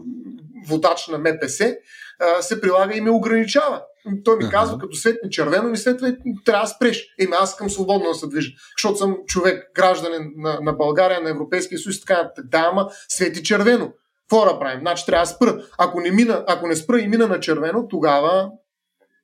водач 0.69 1.09
на 1.09 1.19
МПС, 1.19 1.77
а, 2.21 2.43
се 2.43 2.61
прилага 2.61 2.97
и 2.97 3.01
ме 3.01 3.11
ограничава. 3.11 3.83
Той 4.25 4.37
ми 4.37 4.51
казва, 4.51 4.79
като 4.79 4.97
светне 4.97 5.31
червено, 5.31 5.69
ми 5.69 5.77
светва, 5.77 6.17
трябва 6.45 6.65
да 6.65 6.69
спреш. 6.69 7.07
Еми, 7.21 7.33
аз 7.41 7.51
искам 7.51 7.71
свободно 7.71 8.09
да 8.09 8.15
се 8.15 8.27
движа, 8.27 8.53
защото 8.79 8.99
съм 8.99 9.17
човек, 9.27 9.71
гражданин 9.75 10.33
на, 10.37 10.59
на 10.63 10.73
България, 10.73 11.21
на 11.21 11.31
Европейския 11.31 11.79
съюз, 11.79 12.01
така 12.01 12.31
да, 12.45 12.69
ама 12.73 12.89
свети 13.09 13.43
червено. 13.43 13.93
Какво 14.21 14.53
да 14.53 14.59
правим? 14.59 14.81
Значи 14.81 15.07
трябва 15.07 15.23
да 15.23 15.27
спра. 15.27 15.65
Ако 15.79 16.01
не, 16.01 16.11
мина, 16.11 16.45
ако 16.47 16.67
не 16.67 16.77
спра 16.77 17.01
и 17.01 17.09
мина 17.09 17.27
на 17.27 17.41
червено, 17.41 17.89
тогава 17.89 18.51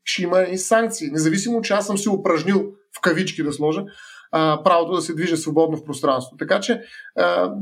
ще 0.05 0.23
има 0.23 0.43
и 0.43 0.59
санкции. 0.59 1.11
Независимо, 1.11 1.63
че 1.63 1.73
аз 1.73 1.87
съм 1.87 1.99
се 1.99 2.11
упражнил 2.11 2.73
в 2.99 3.01
кавички 3.01 3.43
да 3.43 3.53
сложа, 3.53 3.85
а, 4.33 4.63
правото 4.63 4.93
да 4.93 5.01
се 5.01 5.15
движа 5.15 5.37
свободно 5.37 5.77
в 5.77 5.85
пространството. 5.85 6.37
Така 6.37 6.61
че, 6.61 6.83
а, 7.17 7.53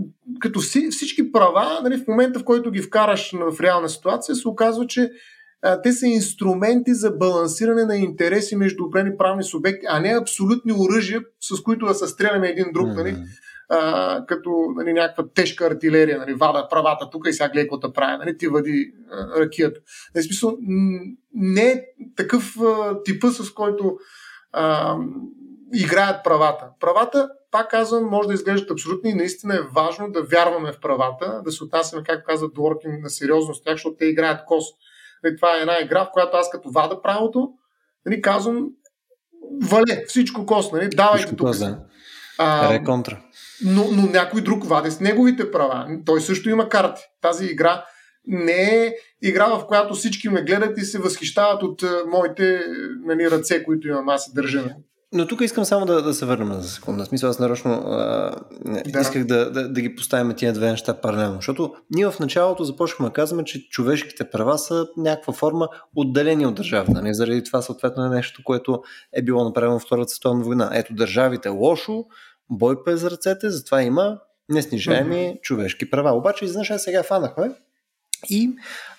като 0.40 0.60
си, 0.60 0.88
всички 0.90 1.32
права, 1.32 1.80
нали, 1.82 1.96
в 1.96 2.08
момента 2.08 2.38
в 2.38 2.44
който 2.44 2.70
ги 2.70 2.82
вкараш 2.82 3.32
в 3.32 3.60
реална 3.60 3.88
ситуация, 3.88 4.34
се 4.34 4.48
оказва, 4.48 4.86
че 4.86 5.10
а, 5.62 5.82
те 5.82 5.92
са 5.92 6.06
инструменти 6.06 6.94
за 6.94 7.10
балансиране 7.10 7.84
на 7.84 7.96
интереси 7.96 8.56
между 8.56 8.84
определени 8.84 9.16
правни 9.16 9.44
субекти, 9.44 9.86
а 9.88 10.00
не 10.00 10.18
абсолютни 10.20 10.72
оръжия, 10.72 11.20
с 11.40 11.62
които 11.62 11.86
да 11.86 11.94
се 11.94 12.06
стреляме 12.06 12.48
един 12.48 12.66
друг, 12.74 12.88
нали, 12.88 13.16
а, 13.68 14.26
като 14.26 14.50
нали, 14.76 14.92
някаква 14.92 15.24
тежка 15.34 15.66
артилерия, 15.66 16.18
нали, 16.18 16.34
вада 16.34 16.66
правата 16.70 17.10
тук 17.10 17.28
и 17.28 17.32
сега 17.32 17.48
гледай 17.48 17.68
какво 17.68 17.92
прави, 17.92 18.18
нали, 18.18 18.36
ти 18.36 18.48
въди 18.48 18.92
а, 19.10 19.40
ракията. 19.40 19.80
В 20.16 20.22
смисъл, 20.22 20.58
не 21.34 21.62
е 21.62 21.82
такъв 22.16 22.56
а, 22.60 23.02
типа, 23.02 23.30
с 23.30 23.50
който 23.50 23.96
а, 24.52 24.96
играят 25.74 26.24
правата. 26.24 26.66
Правата, 26.80 27.28
пак 27.50 27.70
казвам, 27.70 28.04
може 28.04 28.28
да 28.28 28.34
изглеждат 28.34 28.70
абсолютно 28.70 29.10
и 29.10 29.14
наистина 29.14 29.54
е 29.54 29.72
важно 29.74 30.10
да 30.10 30.22
вярваме 30.22 30.72
в 30.72 30.80
правата, 30.80 31.42
да 31.44 31.52
се 31.52 31.64
отнасяме, 31.64 32.02
както 32.02 32.24
каза 32.26 32.48
Дворкин, 32.48 33.00
на 33.02 33.10
сериозно 33.10 33.54
с 33.54 33.62
тях, 33.62 33.74
защото 33.74 33.96
те 33.96 34.06
играят 34.06 34.44
кос. 34.46 34.64
Нали, 35.24 35.36
това 35.36 35.56
е 35.56 35.60
една 35.60 35.80
игра, 35.80 36.04
в 36.04 36.10
която 36.12 36.36
аз 36.36 36.50
като 36.50 36.70
вада 36.70 37.02
правото, 37.02 37.50
нали, 38.06 38.22
казвам, 38.22 38.68
вале, 39.62 40.04
всичко 40.06 40.46
кос, 40.46 40.72
нали, 40.72 40.88
давайте 40.88 41.26
всичко 41.26 41.36
тук. 41.36 41.56
Да. 41.56 41.78
А, 42.38 42.74
Реконтра. 42.74 43.20
Но, 43.64 43.84
но 43.92 44.02
някой 44.06 44.40
друг 44.40 44.64
ваде 44.64 44.90
с 44.90 45.00
неговите 45.00 45.50
права. 45.50 45.86
Той 46.06 46.20
също 46.20 46.50
има 46.50 46.68
карти. 46.68 47.02
Тази 47.20 47.46
игра 47.46 47.84
не 48.26 48.86
е 48.86 48.94
игра, 49.22 49.46
в 49.46 49.66
която 49.66 49.94
всички 49.94 50.28
ме 50.28 50.42
гледат 50.42 50.78
и 50.78 50.84
се 50.84 50.98
възхищават 50.98 51.62
от 51.62 51.84
моите 52.06 52.64
нали, 53.04 53.30
ръце, 53.30 53.64
които 53.64 53.88
имам 53.88 54.08
аз 54.08 54.28
и 54.28 54.34
държа. 54.34 54.74
Но 55.12 55.26
тук 55.26 55.40
искам 55.40 55.64
само 55.64 55.86
да, 55.86 56.02
да 56.02 56.14
се 56.14 56.26
върнем 56.26 56.52
за 56.52 56.68
секунда. 56.68 57.04
В 57.04 57.08
смисъл, 57.08 57.30
аз 57.30 57.38
нарочно 57.38 57.72
а, 57.72 58.36
да. 58.86 59.00
исках 59.00 59.24
да, 59.24 59.50
да, 59.50 59.68
да 59.68 59.80
ги 59.80 59.94
поставим 59.94 60.36
тия 60.36 60.52
две 60.52 60.70
неща 60.70 60.94
паралелно. 60.94 61.34
Защото 61.34 61.74
ние 61.90 62.10
в 62.10 62.18
началото 62.20 62.64
започнахме 62.64 63.06
да 63.06 63.12
казваме, 63.12 63.44
че 63.44 63.68
човешките 63.68 64.30
права 64.30 64.58
са 64.58 64.88
някаква 64.96 65.32
форма 65.32 65.68
отделени 65.96 66.46
от 66.46 66.54
държавата. 66.54 66.92
Не? 66.92 67.00
Нали? 67.00 67.14
Заради 67.14 67.44
това 67.44 67.62
съответно 67.62 68.04
е 68.04 68.08
нещо, 68.08 68.42
което 68.44 68.82
е 69.12 69.22
било 69.22 69.44
направено 69.44 69.78
в 69.78 69.82
Втората 69.82 70.08
световна 70.08 70.44
война. 70.44 70.70
Ето 70.74 70.94
държавите 70.94 71.48
лошо, 71.48 72.04
бой 72.50 72.84
през 72.84 73.04
ръцете, 73.04 73.50
затова 73.50 73.82
има 73.82 74.18
неснижаеми 74.48 75.14
mm-hmm. 75.14 75.40
човешки 75.40 75.90
права. 75.90 76.12
Обаче, 76.12 76.44
изведнъж 76.44 76.72
сега 76.76 77.02
фанахме 77.02 77.50
и 78.30 78.50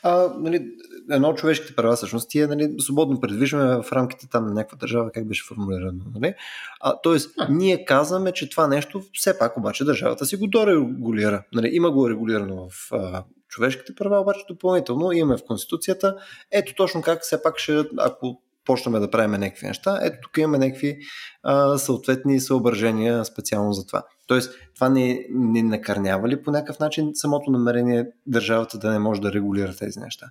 а, 0.04 0.34
нали, 0.40 0.66
едно 1.10 1.30
от 1.30 1.38
човешките 1.38 1.76
права 1.76 1.96
всъщност 1.96 2.36
е 2.36 2.48
нали, 2.48 2.76
свободно 2.80 3.20
предвижваме 3.20 3.84
в 3.84 3.92
рамките 3.92 4.30
там 4.30 4.46
на 4.46 4.54
някаква 4.54 4.78
държава, 4.78 5.12
как 5.12 5.28
беше 5.28 5.46
формулирано. 5.48 6.04
Нали? 6.16 6.34
А, 6.82 7.02
тоест, 7.04 7.34
а. 7.40 7.48
ние 7.50 7.86
казваме, 7.86 8.32
че 8.32 8.50
това 8.50 8.68
нещо 8.68 9.04
все 9.14 9.40
пак 9.40 9.58
обаче 9.58 9.86
държавата 9.86 10.26
си 10.26 10.36
го 10.36 10.48
дорегулира. 10.48 11.44
Нали? 11.54 11.70
Има 11.72 11.92
го 11.92 12.10
регулирано 12.10 12.70
в 12.70 12.92
а, 12.92 13.24
човешките 13.48 13.96
права, 13.96 14.20
обаче 14.20 14.46
допълнително 14.50 15.12
имаме 15.12 15.38
в 15.38 15.44
Конституцията. 15.48 16.16
Ето 16.52 16.74
точно 16.76 17.02
как 17.02 17.22
все 17.22 17.44
пак 17.44 17.58
ще, 17.58 17.84
ако 17.98 18.42
почнем 18.66 19.02
да 19.02 19.12
правим 19.12 19.32
някакви 19.32 19.68
неща, 19.68 20.00
ето 20.02 20.18
тук 20.24 20.38
имаме 20.38 20.58
някакви 20.58 20.98
а, 21.44 21.78
съответни 21.78 22.40
съображения 22.40 23.26
специално 23.26 23.74
за 23.74 23.88
това. 23.88 24.04
Тоест, 24.28 24.54
това 24.76 24.90
не, 24.90 25.26
не 25.30 25.64
накърнява 25.64 26.30
ли 26.30 26.44
по 26.44 26.52
някакъв 26.52 26.80
начин 26.80 27.12
самото 27.14 27.52
намерение 27.52 28.08
държавата 28.28 28.78
да 28.78 28.92
не 28.92 29.00
може 29.00 29.22
да 29.22 29.34
регулира 29.34 29.76
тези 29.76 30.00
неща? 30.00 30.26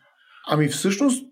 Ами 0.47 0.69
всъщност 0.69 1.25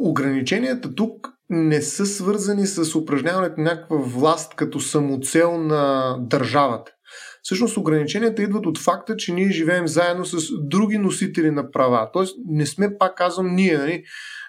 ограниченията 0.00 0.94
тук 0.94 1.28
не 1.50 1.82
са 1.82 2.06
свързани 2.06 2.66
с 2.66 2.94
упражняването 2.94 3.60
на 3.60 3.64
някаква 3.64 3.96
власт 3.96 4.54
като 4.54 4.80
самоцел 4.80 5.58
на 5.58 6.16
държавата. 6.20 6.92
Всъщност 7.42 7.76
ограниченията 7.76 8.42
идват 8.42 8.66
от 8.66 8.78
факта, 8.78 9.16
че 9.16 9.32
ние 9.32 9.50
живеем 9.50 9.88
заедно 9.88 10.24
с 10.24 10.36
други 10.62 10.98
носители 10.98 11.50
на 11.50 11.70
права. 11.70 12.10
Тоест 12.12 12.36
не 12.46 12.66
сме, 12.66 12.98
пак 12.98 13.16
казвам, 13.16 13.54
ние. 13.54 13.78
Нали? 13.78 14.04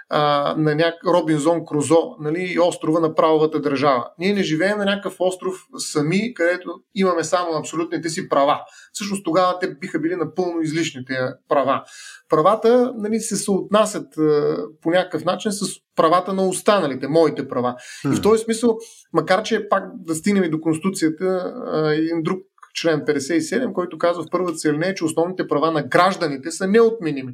А, 0.10 0.56
на 0.58 0.76
няк... 0.76 0.94
Робинзон 1.08 1.66
Крузо 1.66 2.16
нали, 2.20 2.52
и 2.54 2.60
острова 2.60 3.00
на 3.00 3.16
правовата 3.16 3.62
държава. 3.62 4.08
Ние 4.20 4.34
не 4.34 4.44
живеем 4.44 4.78
на 4.78 4.86
някакъв 4.86 5.16
остров 5.20 5.56
сами, 5.78 6.34
където 6.34 6.80
имаме 6.96 7.24
само 7.24 7.58
абсолютните 7.58 8.10
си 8.10 8.30
права. 8.30 8.62
Всъщност 8.94 9.26
тогава 9.26 9.60
те 9.60 9.76
биха 9.76 10.00
били 10.00 10.16
напълно 10.16 10.62
излишните 10.62 11.18
права. 11.50 11.84
Правата 12.30 12.94
нали, 12.98 13.20
се 13.20 13.36
съотнасят 13.36 14.18
а, 14.18 14.58
по 14.82 14.90
някакъв 14.90 15.26
начин 15.26 15.52
с 15.52 15.66
правата 15.96 16.34
на 16.34 16.48
останалите, 16.48 17.08
моите 17.08 17.48
права. 17.48 17.76
Hmm. 18.06 18.14
И 18.14 18.16
в 18.16 18.22
този 18.22 18.44
смисъл, 18.44 18.78
макар 19.14 19.44
че 19.44 19.70
пак 19.70 19.84
да 19.96 20.16
стигнем 20.16 20.44
и 20.44 20.50
до 20.50 20.62
Конституцията, 20.62 21.54
а, 21.66 21.94
един 21.94 22.24
друг 22.24 22.40
член 22.74 23.02
57, 23.02 23.74
който 23.74 23.98
казва 23.98 24.24
в 24.24 24.30
първата 24.32 24.58
си 24.58 24.68
алинея, 24.68 24.96
че 24.96 25.06
основните 25.06 25.48
права 25.48 25.72
на 25.72 25.84
гражданите 25.84 26.52
са 26.52 26.68
неотменими. 26.68 27.34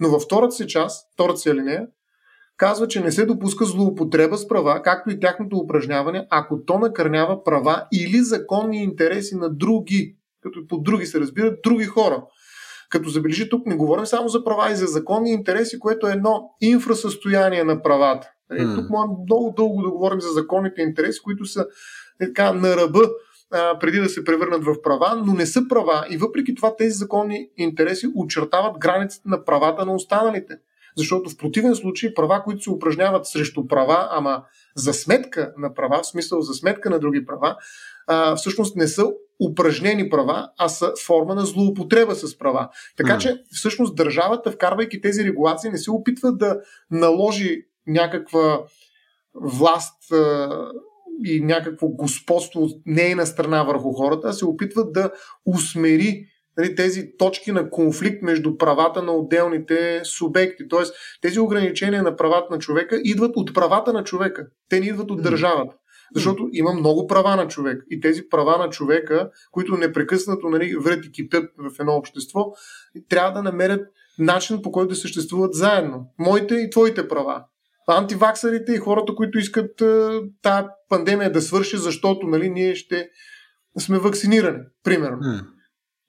Но 0.00 0.08
във 0.08 0.22
втората 0.22 0.52
си 0.52 0.66
част, 0.66 1.12
втората 1.14 1.38
си 1.38 1.50
алинея, 1.50 1.86
казва, 2.60 2.88
че 2.88 3.00
не 3.00 3.12
се 3.12 3.26
допуска 3.26 3.64
злоупотреба 3.64 4.36
с 4.36 4.48
права, 4.48 4.82
както 4.82 5.10
и 5.10 5.20
тяхното 5.20 5.56
упражняване, 5.56 6.26
ако 6.30 6.64
то 6.64 6.78
накърнява 6.78 7.44
права 7.44 7.86
или 7.92 8.18
законни 8.18 8.82
интереси 8.82 9.36
на 9.36 9.50
други, 9.50 10.16
като 10.42 10.66
по 10.68 10.78
други 10.78 11.06
се 11.06 11.20
разбират 11.20 11.58
други 11.62 11.84
хора. 11.84 12.22
Като 12.90 13.08
забележи, 13.08 13.48
тук 13.48 13.66
не 13.66 13.76
говорим 13.76 14.06
само 14.06 14.28
за 14.28 14.44
права 14.44 14.72
и 14.72 14.76
за 14.76 14.86
законни 14.86 15.30
интереси, 15.30 15.78
което 15.78 16.08
е 16.08 16.12
едно 16.12 16.50
инфрасъстояние 16.60 17.64
на 17.64 17.82
правата. 17.82 18.30
Mm. 18.52 18.74
Тук 18.74 18.90
можем 18.90 19.10
много 19.24 19.54
дълго 19.56 19.82
да 19.82 19.90
говорим 19.90 20.20
за 20.20 20.28
законните 20.28 20.82
интереси, 20.82 21.20
които 21.22 21.44
са 21.44 21.66
е, 22.20 22.26
така, 22.26 22.52
на 22.52 22.76
ръба 22.76 23.00
а, 23.52 23.78
преди 23.78 23.98
да 23.98 24.08
се 24.08 24.24
превърнат 24.24 24.64
в 24.64 24.82
права, 24.82 25.22
но 25.26 25.34
не 25.34 25.46
са 25.46 25.68
права 25.68 26.06
и 26.10 26.16
въпреки 26.16 26.54
това 26.54 26.76
тези 26.76 26.94
законни 26.94 27.48
интереси 27.56 28.06
очертават 28.16 28.78
границите 28.78 29.28
на 29.28 29.44
правата 29.44 29.86
на 29.86 29.94
останалите. 29.94 30.58
Защото 30.96 31.30
в 31.30 31.36
противен 31.36 31.74
случай 31.74 32.14
права, 32.14 32.42
които 32.44 32.62
се 32.62 32.70
упражняват 32.70 33.26
срещу 33.26 33.66
права, 33.66 34.08
ама 34.10 34.42
за 34.76 34.92
сметка 34.92 35.52
на 35.58 35.74
права, 35.74 36.00
в 36.02 36.06
смисъл 36.06 36.40
за 36.40 36.54
сметка 36.54 36.90
на 36.90 36.98
други 36.98 37.26
права, 37.26 37.56
а, 38.06 38.36
всъщност 38.36 38.76
не 38.76 38.88
са 38.88 39.06
упражнени 39.50 40.10
права, 40.10 40.50
а 40.58 40.68
са 40.68 40.92
форма 41.06 41.34
на 41.34 41.46
злоупотреба 41.46 42.14
с 42.14 42.38
права. 42.38 42.68
Така 42.96 43.18
че 43.18 43.42
всъщност 43.52 43.96
държавата, 43.96 44.52
вкарвайки 44.52 45.00
тези 45.00 45.24
регулации, 45.24 45.70
не 45.70 45.78
се 45.78 45.90
опитва 45.90 46.32
да 46.32 46.60
наложи 46.90 47.62
някаква 47.86 48.60
власт 49.34 50.12
а, 50.12 50.48
и 51.24 51.40
някакво 51.40 51.88
господство 51.88 52.62
от 52.62 52.82
нейна 52.86 53.26
страна 53.26 53.62
върху 53.62 53.92
хората, 53.92 54.28
а 54.28 54.32
се 54.32 54.46
опитва 54.46 54.90
да 54.90 55.10
усмери 55.46 56.26
нали, 56.58 56.74
тези 56.74 57.10
точки 57.18 57.52
на 57.52 57.70
конфликт 57.70 58.22
между 58.22 58.56
правата 58.56 59.02
на 59.02 59.12
отделните 59.12 60.00
субекти. 60.04 60.68
Тоест, 60.68 60.94
тези 61.22 61.40
ограничения 61.40 62.02
на 62.02 62.16
правата 62.16 62.46
на 62.50 62.58
човека 62.58 63.00
идват 63.04 63.32
от 63.36 63.54
правата 63.54 63.92
на 63.92 64.04
човека. 64.04 64.46
Те 64.68 64.80
не 64.80 64.86
идват 64.86 65.10
от 65.10 65.22
държавата. 65.22 65.74
Защото 66.14 66.48
има 66.52 66.72
много 66.72 67.06
права 67.06 67.36
на 67.36 67.48
човек. 67.48 67.82
И 67.90 68.00
тези 68.00 68.28
права 68.30 68.58
на 68.58 68.70
човека, 68.70 69.30
които 69.50 69.76
непрекъснато 69.76 70.48
нали, 70.48 70.76
вред 70.76 71.04
и 71.04 71.12
кипят 71.12 71.50
в 71.58 71.80
едно 71.80 71.92
общество, 71.92 72.46
трябва 73.08 73.32
да 73.32 73.42
намерят 73.42 73.80
начин 74.18 74.62
по 74.62 74.72
който 74.72 74.88
да 74.88 74.96
съществуват 74.96 75.54
заедно. 75.54 76.06
Моите 76.18 76.54
и 76.54 76.70
твоите 76.70 77.08
права. 77.08 77.44
Антиваксарите 77.88 78.72
и 78.72 78.78
хората, 78.78 79.14
които 79.14 79.38
искат 79.38 79.82
тази 80.42 80.66
пандемия 80.88 81.32
да 81.32 81.42
свърши, 81.42 81.76
защото 81.76 82.26
нали, 82.26 82.50
ние 82.50 82.74
ще 82.74 83.08
сме 83.78 83.98
вакцинирани, 83.98 84.58
примерно. 84.84 85.18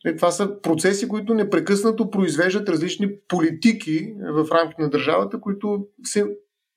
Е, 0.06 0.16
това 0.16 0.32
са 0.32 0.62
процеси, 0.62 1.08
които 1.08 1.34
непрекъснато 1.34 2.10
произвеждат 2.10 2.70
различни 2.70 3.10
политики 3.28 4.14
в 4.34 4.52
рамките 4.52 4.82
на 4.82 4.90
държавата, 4.90 5.42
които 5.42 5.86
се 6.04 6.26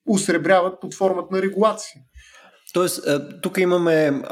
усребряват 0.08 0.80
под 0.80 0.94
формата 0.94 1.34
на 1.34 1.42
регулации. 1.42 2.00
Тоест, 2.72 3.06
е, 3.06 3.40
тук 3.42 3.58
имаме, 3.58 4.22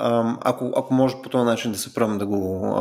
ако, 0.40 0.72
ако 0.76 0.94
може 0.94 1.14
по 1.22 1.28
този 1.28 1.44
начин 1.44 1.72
да 1.72 1.78
се 1.78 1.94
правим 1.94 2.18
да 2.18 2.26
го, 2.26 2.74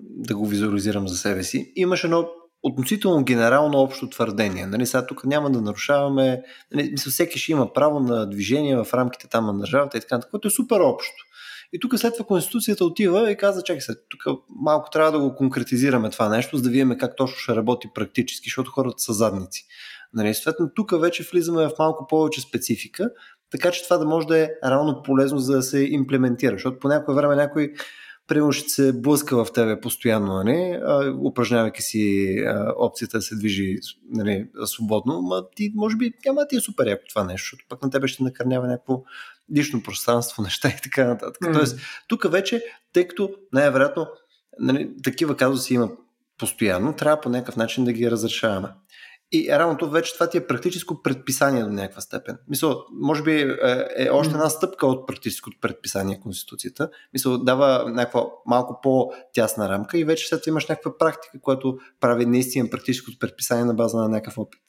да 0.00 0.36
го 0.36 0.46
визуализирам 0.46 1.08
за 1.08 1.16
себе 1.16 1.42
си, 1.42 1.72
имаш 1.76 2.04
едно 2.04 2.28
относително 2.62 3.24
генерално 3.24 3.78
общо 3.78 4.08
твърдение. 4.08 4.66
Нали, 4.66 4.86
сега 4.86 5.06
тук 5.06 5.24
няма 5.24 5.50
да 5.50 5.60
нарушаваме, 5.60 6.42
нали, 6.74 6.90
мисля, 6.90 7.10
всеки 7.10 7.38
ще 7.38 7.52
има 7.52 7.72
право 7.72 8.00
на 8.00 8.30
движение 8.30 8.76
в 8.76 8.94
рамките 8.94 9.28
там 9.28 9.46
на 9.46 9.58
държавата 9.58 9.98
и 9.98 10.00
така, 10.00 10.20
което 10.30 10.48
е 10.48 10.50
супер 10.50 10.80
общо. 10.80 11.25
И 11.72 11.80
тук 11.80 11.98
след 11.98 12.12
това 12.12 12.26
Конституцията 12.26 12.84
отива 12.84 13.30
и 13.30 13.36
каза, 13.36 13.62
чакай 13.62 13.80
се, 13.80 13.94
тук 14.08 14.38
малко 14.48 14.90
трябва 14.90 15.12
да 15.12 15.18
го 15.18 15.34
конкретизираме 15.34 16.10
това 16.10 16.28
нещо, 16.28 16.56
за 16.56 16.62
да 16.62 16.68
видим 16.68 16.98
как 16.98 17.16
точно 17.16 17.36
ще 17.36 17.56
работи 17.56 17.88
практически, 17.94 18.48
защото 18.48 18.70
хората 18.70 18.98
са 18.98 19.12
задници. 19.12 19.66
Нали, 20.12 20.34
съответно, 20.34 20.70
тук 20.74 21.00
вече 21.00 21.28
влизаме 21.32 21.68
в 21.68 21.72
малко 21.78 22.06
повече 22.06 22.40
специфика, 22.40 23.10
така 23.50 23.70
че 23.70 23.84
това 23.84 23.98
да 23.98 24.06
може 24.06 24.26
да 24.26 24.38
е 24.38 24.50
реално 24.64 25.02
полезно 25.02 25.38
за 25.38 25.56
да 25.56 25.62
се 25.62 25.78
имплементира, 25.80 26.52
защото 26.52 26.78
по 26.78 26.88
някое 26.88 27.14
време 27.14 27.36
някой 27.36 27.72
примерно 28.26 28.52
ще 28.52 28.68
се 28.68 28.92
блъска 28.92 29.44
в 29.44 29.52
тебе 29.52 29.80
постоянно, 29.80 30.34
нали, 30.34 30.80
упражнявайки 31.24 31.82
си 31.82 32.36
опцията 32.76 33.18
да 33.18 33.22
се 33.22 33.36
движи 33.36 33.76
нали, 34.10 34.48
свободно, 34.64 35.22
ма 35.22 35.42
ти 35.56 35.72
може 35.74 35.96
би 35.96 36.12
няма 36.26 36.46
ти 36.48 36.56
е 36.56 36.60
супер 36.60 36.86
яко 36.86 37.02
това 37.08 37.24
нещо, 37.24 37.44
защото 37.44 37.64
пък 37.68 37.82
на 37.82 37.90
тебе 37.90 38.08
ще 38.08 38.22
накърнява 38.22 38.66
някакво 38.66 39.02
лично 39.56 39.82
пространство, 39.82 40.42
неща 40.42 40.68
и 40.68 40.80
така 40.82 41.04
нататък. 41.04 41.42
Mm. 41.42 41.52
Тоест, 41.52 41.78
тук 42.08 42.30
вече, 42.30 42.64
тъй 42.92 43.08
като 43.08 43.30
най-вероятно 43.52 44.06
нали, 44.58 44.90
такива 45.04 45.36
казуси 45.36 45.74
има 45.74 45.90
постоянно, 46.38 46.96
трябва 46.96 47.20
по 47.20 47.28
някакъв 47.28 47.56
начин 47.56 47.84
да 47.84 47.92
ги 47.92 48.10
разрешаваме. 48.10 48.68
И 49.32 49.48
реално 49.48 49.78
това 49.78 49.92
вече 49.92 50.14
това 50.14 50.28
ти 50.30 50.38
е 50.38 50.46
практическо 50.46 51.02
предписание 51.02 51.62
до 51.62 51.70
някаква 51.70 52.00
степен. 52.00 52.38
Мисъл, 52.48 52.84
може 52.92 53.22
би 53.22 53.32
е, 53.32 53.56
е 53.96 54.10
още 54.10 54.34
една 54.34 54.48
стъпка 54.48 54.86
от 54.86 55.06
практическото 55.06 55.58
предписание 55.60 56.20
Конституцията. 56.20 56.90
Мисъл, 57.12 57.38
дава 57.38 57.90
някаква 57.90 58.26
малко 58.46 58.80
по-тясна 58.82 59.68
рамка 59.68 59.98
и 59.98 60.04
вече 60.04 60.28
след 60.28 60.42
това 60.42 60.50
имаш 60.50 60.66
някаква 60.66 60.98
практика, 60.98 61.40
която 61.40 61.78
прави 62.00 62.26
наистина 62.26 62.70
практическото 62.70 63.18
предписание 63.18 63.64
на 63.64 63.74
база 63.74 63.98
на 63.98 64.08
някакъв 64.08 64.38
опит. 64.38 64.60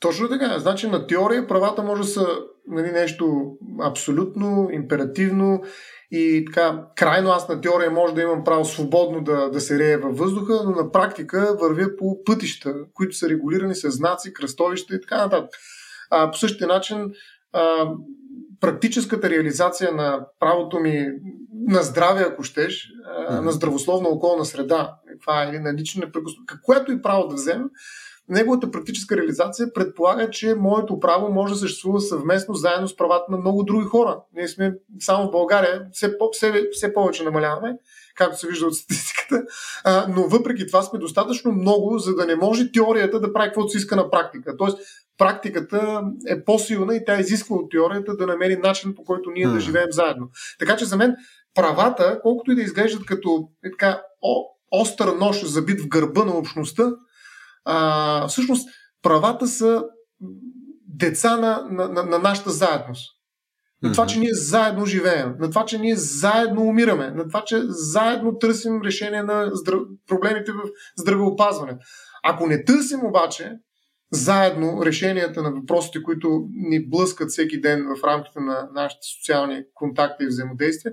Точно 0.00 0.28
така. 0.28 0.58
Значи 0.58 0.88
на 0.88 1.06
теория 1.06 1.46
правата 1.46 1.82
може 1.82 2.02
да 2.02 2.08
са 2.08 2.26
нали, 2.68 2.92
нещо 2.92 3.52
абсолютно, 3.82 4.68
императивно 4.72 5.62
и 6.10 6.44
така, 6.46 6.84
крайно 6.96 7.30
аз 7.30 7.48
на 7.48 7.60
теория 7.60 7.90
може 7.90 8.14
да 8.14 8.22
имам 8.22 8.44
право 8.44 8.64
свободно 8.64 9.24
да, 9.24 9.50
да 9.50 9.60
се 9.60 9.78
рее 9.78 9.96
във 9.96 10.18
въздуха, 10.18 10.60
но 10.64 10.70
на 10.70 10.92
практика 10.92 11.56
вървя 11.60 11.96
по 11.98 12.24
пътища, 12.24 12.74
които 12.94 13.16
са 13.16 13.28
регулирани 13.28 13.74
с 13.74 13.90
знаци, 13.90 14.32
кръстовища 14.32 14.94
и 14.94 15.00
така 15.00 15.16
нататък. 15.16 15.50
А, 16.10 16.30
по 16.30 16.38
същия 16.38 16.66
начин 16.68 17.12
а, 17.52 17.92
практическата 18.60 19.30
реализация 19.30 19.92
на 19.92 20.26
правото 20.40 20.80
ми 20.80 21.06
на 21.68 21.82
здраве, 21.82 22.26
ако 22.28 22.42
щеш, 22.42 22.88
mm-hmm. 22.88 23.40
на 23.40 23.52
здравословна 23.52 24.08
околна 24.08 24.44
среда, 24.44 24.94
каква 25.08 25.44
е, 25.44 25.48
или 25.48 25.58
на 25.58 25.74
лично 25.74 26.00
непрекъснато, 26.00 26.54
което 26.62 26.92
и 26.92 27.02
право 27.02 27.28
да 27.28 27.34
вземем, 27.34 27.70
неговата 28.28 28.70
практическа 28.70 29.16
реализация 29.16 29.72
предполага, 29.72 30.30
че 30.30 30.54
моето 30.54 31.00
право 31.00 31.32
може 31.32 31.52
да 31.52 31.58
съществува 31.58 32.00
съвместно, 32.00 32.54
заедно 32.54 32.88
с 32.88 32.96
правата 32.96 33.32
на 33.32 33.38
много 33.38 33.62
други 33.62 33.84
хора. 33.84 34.20
Ние 34.36 34.48
сме 34.48 34.74
само 35.00 35.28
в 35.28 35.30
България, 35.30 35.86
все, 35.92 36.18
по, 36.18 36.28
все, 36.32 36.68
все 36.72 36.94
повече 36.94 37.24
намаляваме, 37.24 37.76
както 38.16 38.38
се 38.38 38.48
вижда 38.48 38.66
от 38.66 38.74
статистиката, 38.74 39.42
а, 39.84 40.06
но 40.08 40.28
въпреки 40.28 40.66
това 40.66 40.82
сме 40.82 40.98
достатъчно 40.98 41.52
много, 41.52 41.98
за 41.98 42.14
да 42.14 42.26
не 42.26 42.36
може 42.36 42.72
теорията 42.72 43.20
да 43.20 43.32
прави 43.32 43.48
каквото 43.48 43.68
си 43.68 43.78
иска 43.78 43.96
на 43.96 44.10
практика. 44.10 44.56
Тоест, 44.56 44.78
практиката 45.18 46.02
е 46.28 46.44
по-силна 46.44 46.96
и 46.96 47.04
тя 47.04 47.20
изисква 47.20 47.56
от 47.56 47.70
теорията 47.70 48.16
да 48.16 48.26
намери 48.26 48.56
начин 48.56 48.94
по 48.94 49.04
който 49.04 49.30
ние 49.30 49.48
да 49.48 49.60
живеем 49.60 49.88
заедно. 49.90 50.28
Така 50.58 50.76
че 50.76 50.84
за 50.84 50.96
мен 50.96 51.16
правата, 51.54 52.20
колкото 52.22 52.52
и 52.52 52.54
да 52.54 52.62
изглеждат 52.62 53.06
като 53.06 53.48
е 53.64 53.70
така, 53.70 54.02
о, 54.22 54.44
остър 54.70 55.08
нож 55.08 55.44
забит 55.44 55.80
в 55.80 55.88
гърба 55.88 56.24
на 56.24 56.36
общността, 56.36 56.90
а, 57.70 58.28
всъщност 58.28 58.68
правата 59.02 59.46
са 59.46 59.84
деца 60.86 61.36
на, 61.36 61.66
на, 61.70 61.88
на, 61.88 62.02
на 62.02 62.18
нашата 62.18 62.50
заедност. 62.50 63.10
На 63.82 63.92
това, 63.92 64.06
че 64.06 64.18
ние 64.18 64.34
заедно 64.34 64.86
живеем, 64.86 65.34
на 65.38 65.50
това, 65.50 65.64
че 65.64 65.78
ние 65.78 65.96
заедно 65.96 66.62
умираме, 66.62 67.10
на 67.10 67.28
това, 67.28 67.44
че 67.44 67.60
заедно 67.68 68.38
търсим 68.38 68.82
решение 68.82 69.22
на 69.22 69.50
здрав... 69.52 69.80
проблемите 70.08 70.52
в 70.52 70.58
здравеопазване. 70.96 71.76
Ако 72.24 72.46
не 72.46 72.64
търсим 72.64 73.04
обаче 73.04 73.52
заедно 74.12 74.84
решенията 74.84 75.42
на 75.42 75.50
въпросите, 75.50 76.02
които 76.02 76.48
ни 76.52 76.88
блъскат 76.88 77.30
всеки 77.30 77.60
ден 77.60 77.86
в 77.96 78.04
рамките 78.04 78.40
на 78.40 78.68
нашите 78.74 79.00
социални 79.16 79.62
контакти 79.74 80.24
и 80.24 80.26
взаимодействия, 80.26 80.92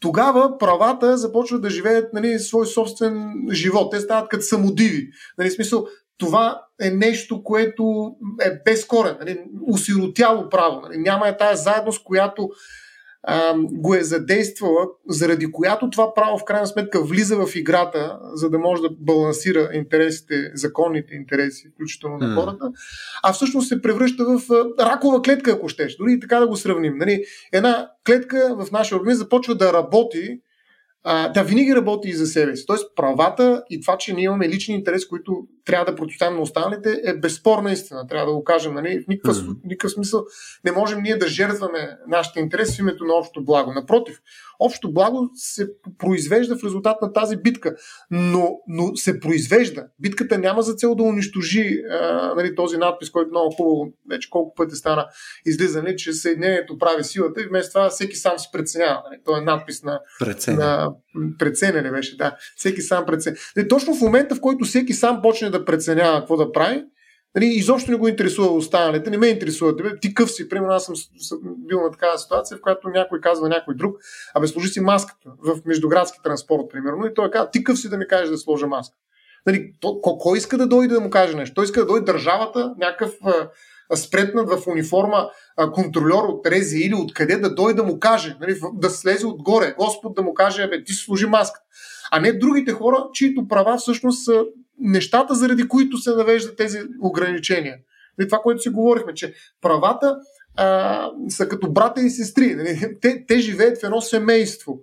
тогава 0.00 0.58
правата 0.58 1.16
започват 1.16 1.62
да 1.62 1.70
живеят 1.70 2.12
нали, 2.12 2.38
свой 2.38 2.66
собствен 2.66 3.32
живот. 3.52 3.92
Те 3.92 4.00
стават 4.00 4.28
като 4.28 4.42
самодиви. 4.42 5.08
Нали, 5.38 5.50
смисъл, 5.50 5.86
това 6.26 6.62
е 6.82 6.90
нещо, 6.90 7.42
което 7.42 8.14
е 8.40 8.62
безкорен, 8.64 9.16
нали, 9.20 9.38
усиротяло 9.66 10.48
право. 10.48 10.80
Нали, 10.80 10.98
няма 10.98 11.28
е 11.28 11.36
тая 11.36 11.56
заедност, 11.56 12.04
която 12.04 12.48
а, 13.22 13.54
го 13.56 13.94
е 13.94 14.00
задействала, 14.00 14.86
заради 15.08 15.52
която 15.52 15.90
това 15.90 16.14
право 16.14 16.38
в 16.38 16.44
крайна 16.44 16.66
сметка 16.66 17.02
влиза 17.02 17.36
в 17.36 17.56
играта, 17.56 18.18
за 18.34 18.50
да 18.50 18.58
може 18.58 18.82
да 18.82 18.88
балансира 19.00 19.70
интересите, 19.72 20.50
законните 20.54 21.14
интереси, 21.14 21.68
включително 21.74 22.18
на 22.18 22.34
хората, 22.34 22.70
а 23.22 23.32
всъщност 23.32 23.68
се 23.68 23.82
превръща 23.82 24.24
в 24.24 24.50
ракова 24.80 25.22
клетка, 25.22 25.50
ако 25.50 25.68
щеш. 25.68 25.96
Дори 25.96 26.12
и 26.12 26.20
така 26.20 26.40
да 26.40 26.46
го 26.46 26.56
сравним. 26.56 26.96
Нали, 26.96 27.24
една 27.52 27.90
клетка 28.06 28.56
в 28.58 28.70
нашия 28.70 28.98
организъм 28.98 29.24
започва 29.24 29.54
да 29.54 29.72
работи 29.72 30.38
а, 31.04 31.28
да 31.28 31.42
винаги 31.42 31.74
работи 31.74 32.08
и 32.08 32.14
за 32.14 32.26
себе 32.26 32.56
си. 32.56 32.66
Тоест 32.66 32.96
правата 32.96 33.62
и 33.70 33.80
това, 33.80 33.96
че 33.98 34.12
ние 34.12 34.24
имаме 34.24 34.48
лични 34.48 34.74
интереси, 34.74 35.08
които 35.08 35.46
трябва 35.64 35.84
да 35.84 35.96
противоставим 35.96 36.36
на 36.36 36.42
останалите, 36.42 37.00
е 37.04 37.14
безспорна 37.14 37.72
истина. 37.72 38.06
Трябва 38.06 38.26
да 38.26 38.36
го 38.36 38.44
кажем. 38.44 38.74
Нали? 38.74 39.04
В 39.04 39.08
никакъв, 39.08 39.36
mm-hmm. 39.36 39.56
никакъв 39.64 39.92
смисъл 39.92 40.24
не 40.64 40.72
можем 40.72 41.02
ние 41.02 41.16
да 41.16 41.28
жертваме 41.28 41.98
нашите 42.08 42.40
интереси 42.40 42.76
в 42.76 42.78
името 42.78 43.04
на 43.04 43.14
общото 43.14 43.44
благо. 43.44 43.72
Напротив, 43.72 44.18
общо 44.60 44.92
благо 44.92 45.30
се 45.34 45.68
произвежда 45.98 46.56
в 46.56 46.64
резултат 46.64 47.02
на 47.02 47.12
тази 47.12 47.36
битка, 47.36 47.74
но, 48.10 48.58
но 48.68 48.96
се 48.96 49.20
произвежда. 49.20 49.86
Битката 49.98 50.38
няма 50.38 50.62
за 50.62 50.74
цел 50.74 50.94
да 50.94 51.02
унищожи 51.02 51.82
а, 51.90 52.34
нали, 52.36 52.54
този 52.54 52.76
надпис, 52.76 53.10
който 53.10 53.30
много 53.30 53.54
хубаво, 53.54 53.92
вече 54.10 54.30
колко 54.30 54.54
пъти 54.54 54.74
стана 54.74 55.06
излизане, 55.46 55.96
че 55.96 56.12
Съединението 56.12 56.78
прави 56.78 57.04
силата 57.04 57.42
и 57.42 57.46
вместо 57.46 57.72
това 57.72 57.88
всеки 57.88 58.16
сам 58.16 58.38
си 58.38 58.48
преценява. 58.52 59.02
Нали? 59.10 59.20
Той 59.24 59.38
е 59.38 59.44
надпис 59.44 59.82
на, 59.82 60.00
на 60.48 60.92
преценяне 61.38 61.90
беше, 61.90 62.16
да. 62.16 62.36
Всеки 62.56 62.80
сам 62.80 63.06
преценява. 63.06 63.40
Нали, 63.56 63.68
точно 63.68 63.94
в 63.94 64.00
момента, 64.00 64.34
в 64.34 64.40
който 64.40 64.64
всеки 64.64 64.92
сам 64.92 65.22
почне 65.22 65.50
да 65.52 65.64
преценява 65.64 66.18
какво 66.18 66.36
да 66.36 66.52
прави, 66.52 66.84
Нали, 67.34 67.46
изобщо 67.46 67.90
не 67.90 67.96
го 67.96 68.08
интересува 68.08 68.48
останалите, 68.48 69.10
не 69.10 69.18
ме 69.18 69.26
интересува 69.26 69.76
тебе. 69.76 69.98
Ти 70.00 70.14
къв 70.14 70.30
си, 70.30 70.48
примерно 70.48 70.72
аз 70.72 70.84
съм, 70.84 70.94
съм 70.96 71.38
бил 71.42 71.82
на 71.82 71.90
такава 71.90 72.18
ситуация, 72.18 72.56
в 72.56 72.60
която 72.60 72.88
някой 72.88 73.20
казва 73.20 73.48
някой 73.48 73.74
друг, 73.74 73.96
абе 74.34 74.46
сложи 74.46 74.68
си 74.68 74.80
маската 74.80 75.30
в 75.44 75.60
междуградски 75.66 76.18
транспорт, 76.24 76.62
примерно, 76.70 77.06
и 77.06 77.14
той 77.14 77.30
казва, 77.30 77.50
ти 77.50 77.64
къв 77.64 77.78
си 77.78 77.88
да 77.88 77.96
ми 77.96 78.08
кажеш 78.08 78.28
да 78.28 78.38
сложа 78.38 78.66
маска. 78.66 78.96
Нали, 79.46 79.72
то, 79.80 80.00
кой 80.02 80.38
иска 80.38 80.58
да 80.58 80.66
дойде 80.66 80.94
да 80.94 81.00
му 81.00 81.10
каже 81.10 81.36
нещо? 81.36 81.54
Той 81.54 81.64
иска 81.64 81.80
да 81.80 81.86
дойде 81.86 82.12
държавата, 82.12 82.74
някакъв 82.78 83.12
спретнат 83.94 84.48
в 84.50 84.66
униформа 84.66 85.30
контролер 85.72 86.22
от 86.28 86.46
Рези 86.46 86.78
или 86.78 86.94
откъде 86.94 87.36
да 87.36 87.54
дойде 87.54 87.74
да 87.74 87.82
му 87.82 88.00
каже, 88.00 88.36
нали, 88.40 88.60
да 88.74 88.90
слезе 88.90 89.26
отгоре, 89.26 89.74
Господ 89.78 90.14
да 90.14 90.22
му 90.22 90.34
каже, 90.34 90.68
бе, 90.68 90.84
ти 90.84 90.92
сложи 90.92 91.26
маска. 91.26 91.60
А 92.10 92.20
не 92.20 92.32
другите 92.32 92.72
хора, 92.72 93.06
чието 93.12 93.48
права 93.48 93.76
всъщност 93.76 94.24
са 94.24 94.44
нещата, 94.82 95.34
заради 95.34 95.68
които 95.68 95.98
се 95.98 96.10
навеждат 96.10 96.56
тези 96.56 96.78
ограничения. 97.00 97.76
И 98.20 98.26
това, 98.26 98.38
което 98.38 98.62
си 98.62 98.68
говорихме, 98.68 99.14
че 99.14 99.34
правата 99.60 100.16
а, 100.56 101.10
са 101.28 101.48
като 101.48 101.72
брата 101.72 102.02
и 102.02 102.10
сестри. 102.10 102.54
Нали? 102.54 102.96
Те, 103.00 103.24
те 103.28 103.38
живеят 103.38 103.80
в 103.80 103.84
едно 103.84 104.00
семейство. 104.00 104.80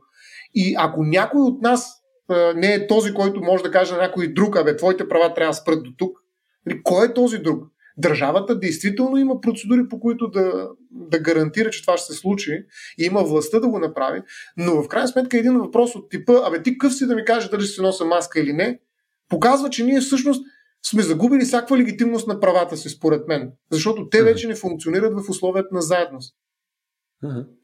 И 0.56 0.76
ако 0.78 1.04
някой 1.04 1.42
от 1.42 1.62
нас 1.62 1.92
а, 2.30 2.54
не 2.56 2.74
е 2.74 2.88
този, 2.88 3.14
който 3.14 3.42
може 3.42 3.64
да 3.64 3.72
каже 3.72 3.94
на 3.94 4.00
някой 4.00 4.28
друг, 4.28 4.56
абе, 4.56 4.76
твоите 4.76 5.08
права 5.08 5.34
трябва 5.34 5.52
да 5.52 5.58
спрат 5.58 5.84
до 5.84 5.92
тук, 5.98 6.18
нали? 6.66 6.82
кой 6.84 7.08
е 7.08 7.14
този 7.14 7.38
друг? 7.38 7.64
Държавата 7.98 8.60
действително 8.60 9.18
има 9.18 9.42
процедури, 9.42 9.88
по 9.90 10.00
които 10.00 10.28
да, 10.28 10.68
да 10.92 11.20
гарантира, 11.20 11.70
че 11.70 11.82
това 11.82 11.98
ще 11.98 12.14
се 12.14 12.20
случи 12.20 12.66
и 13.00 13.06
има 13.06 13.24
властта 13.24 13.60
да 13.60 13.68
го 13.68 13.80
направи, 13.80 14.22
но 14.58 14.84
в 14.84 14.88
крайна 14.88 15.08
сметка 15.08 15.38
един 15.38 15.58
въпрос 15.58 15.96
от 15.96 16.10
типа, 16.10 16.34
абе 16.46 16.64
ти 16.64 16.78
къв 16.78 16.94
си 16.94 17.08
да 17.08 17.16
ми 17.16 17.26
кажеш 17.26 17.50
дали 17.50 17.64
си 17.64 17.82
нося 17.82 18.06
маска 18.06 18.40
или 18.40 18.54
не, 18.54 18.80
показва, 19.30 19.70
че 19.70 19.84
ние 19.84 20.00
всъщност 20.00 20.46
сме 20.90 21.04
загубили 21.04 21.46
всякаква 21.46 21.78
легитимност 21.78 22.28
на 22.28 22.40
правата 22.40 22.78
си, 22.78 22.90
според 22.90 23.28
мен. 23.28 23.52
Защото 23.72 24.10
те 24.10 24.24
вече 24.24 24.48
не 24.48 24.56
функционират 24.56 25.14
в 25.14 25.30
условията 25.30 25.70
на 25.72 25.82
заедност. 25.82 26.36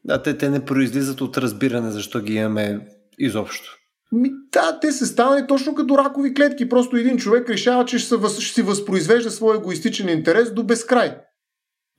Да, 0.04 0.22
те, 0.22 0.38
те 0.38 0.50
не 0.50 0.64
произлизат 0.64 1.20
от 1.20 1.38
разбиране 1.38 1.90
защо 1.90 2.20
ги 2.20 2.34
имаме 2.34 2.86
изобщо. 3.18 3.76
Ми, 4.12 4.30
да, 4.52 4.80
те 4.80 4.92
са 4.92 5.06
станали 5.06 5.46
точно 5.46 5.74
като 5.74 5.98
ракови 5.98 6.34
клетки. 6.34 6.68
Просто 6.68 6.96
един 6.96 7.16
човек 7.16 7.50
решава, 7.50 7.84
че 7.84 7.98
ще, 7.98 8.14
ще 8.28 8.54
си 8.54 8.62
възпроизвежда 8.62 9.30
своя 9.30 9.56
егоистичен 9.56 10.08
интерес 10.08 10.52
до 10.52 10.64
безкрай. 10.64 11.16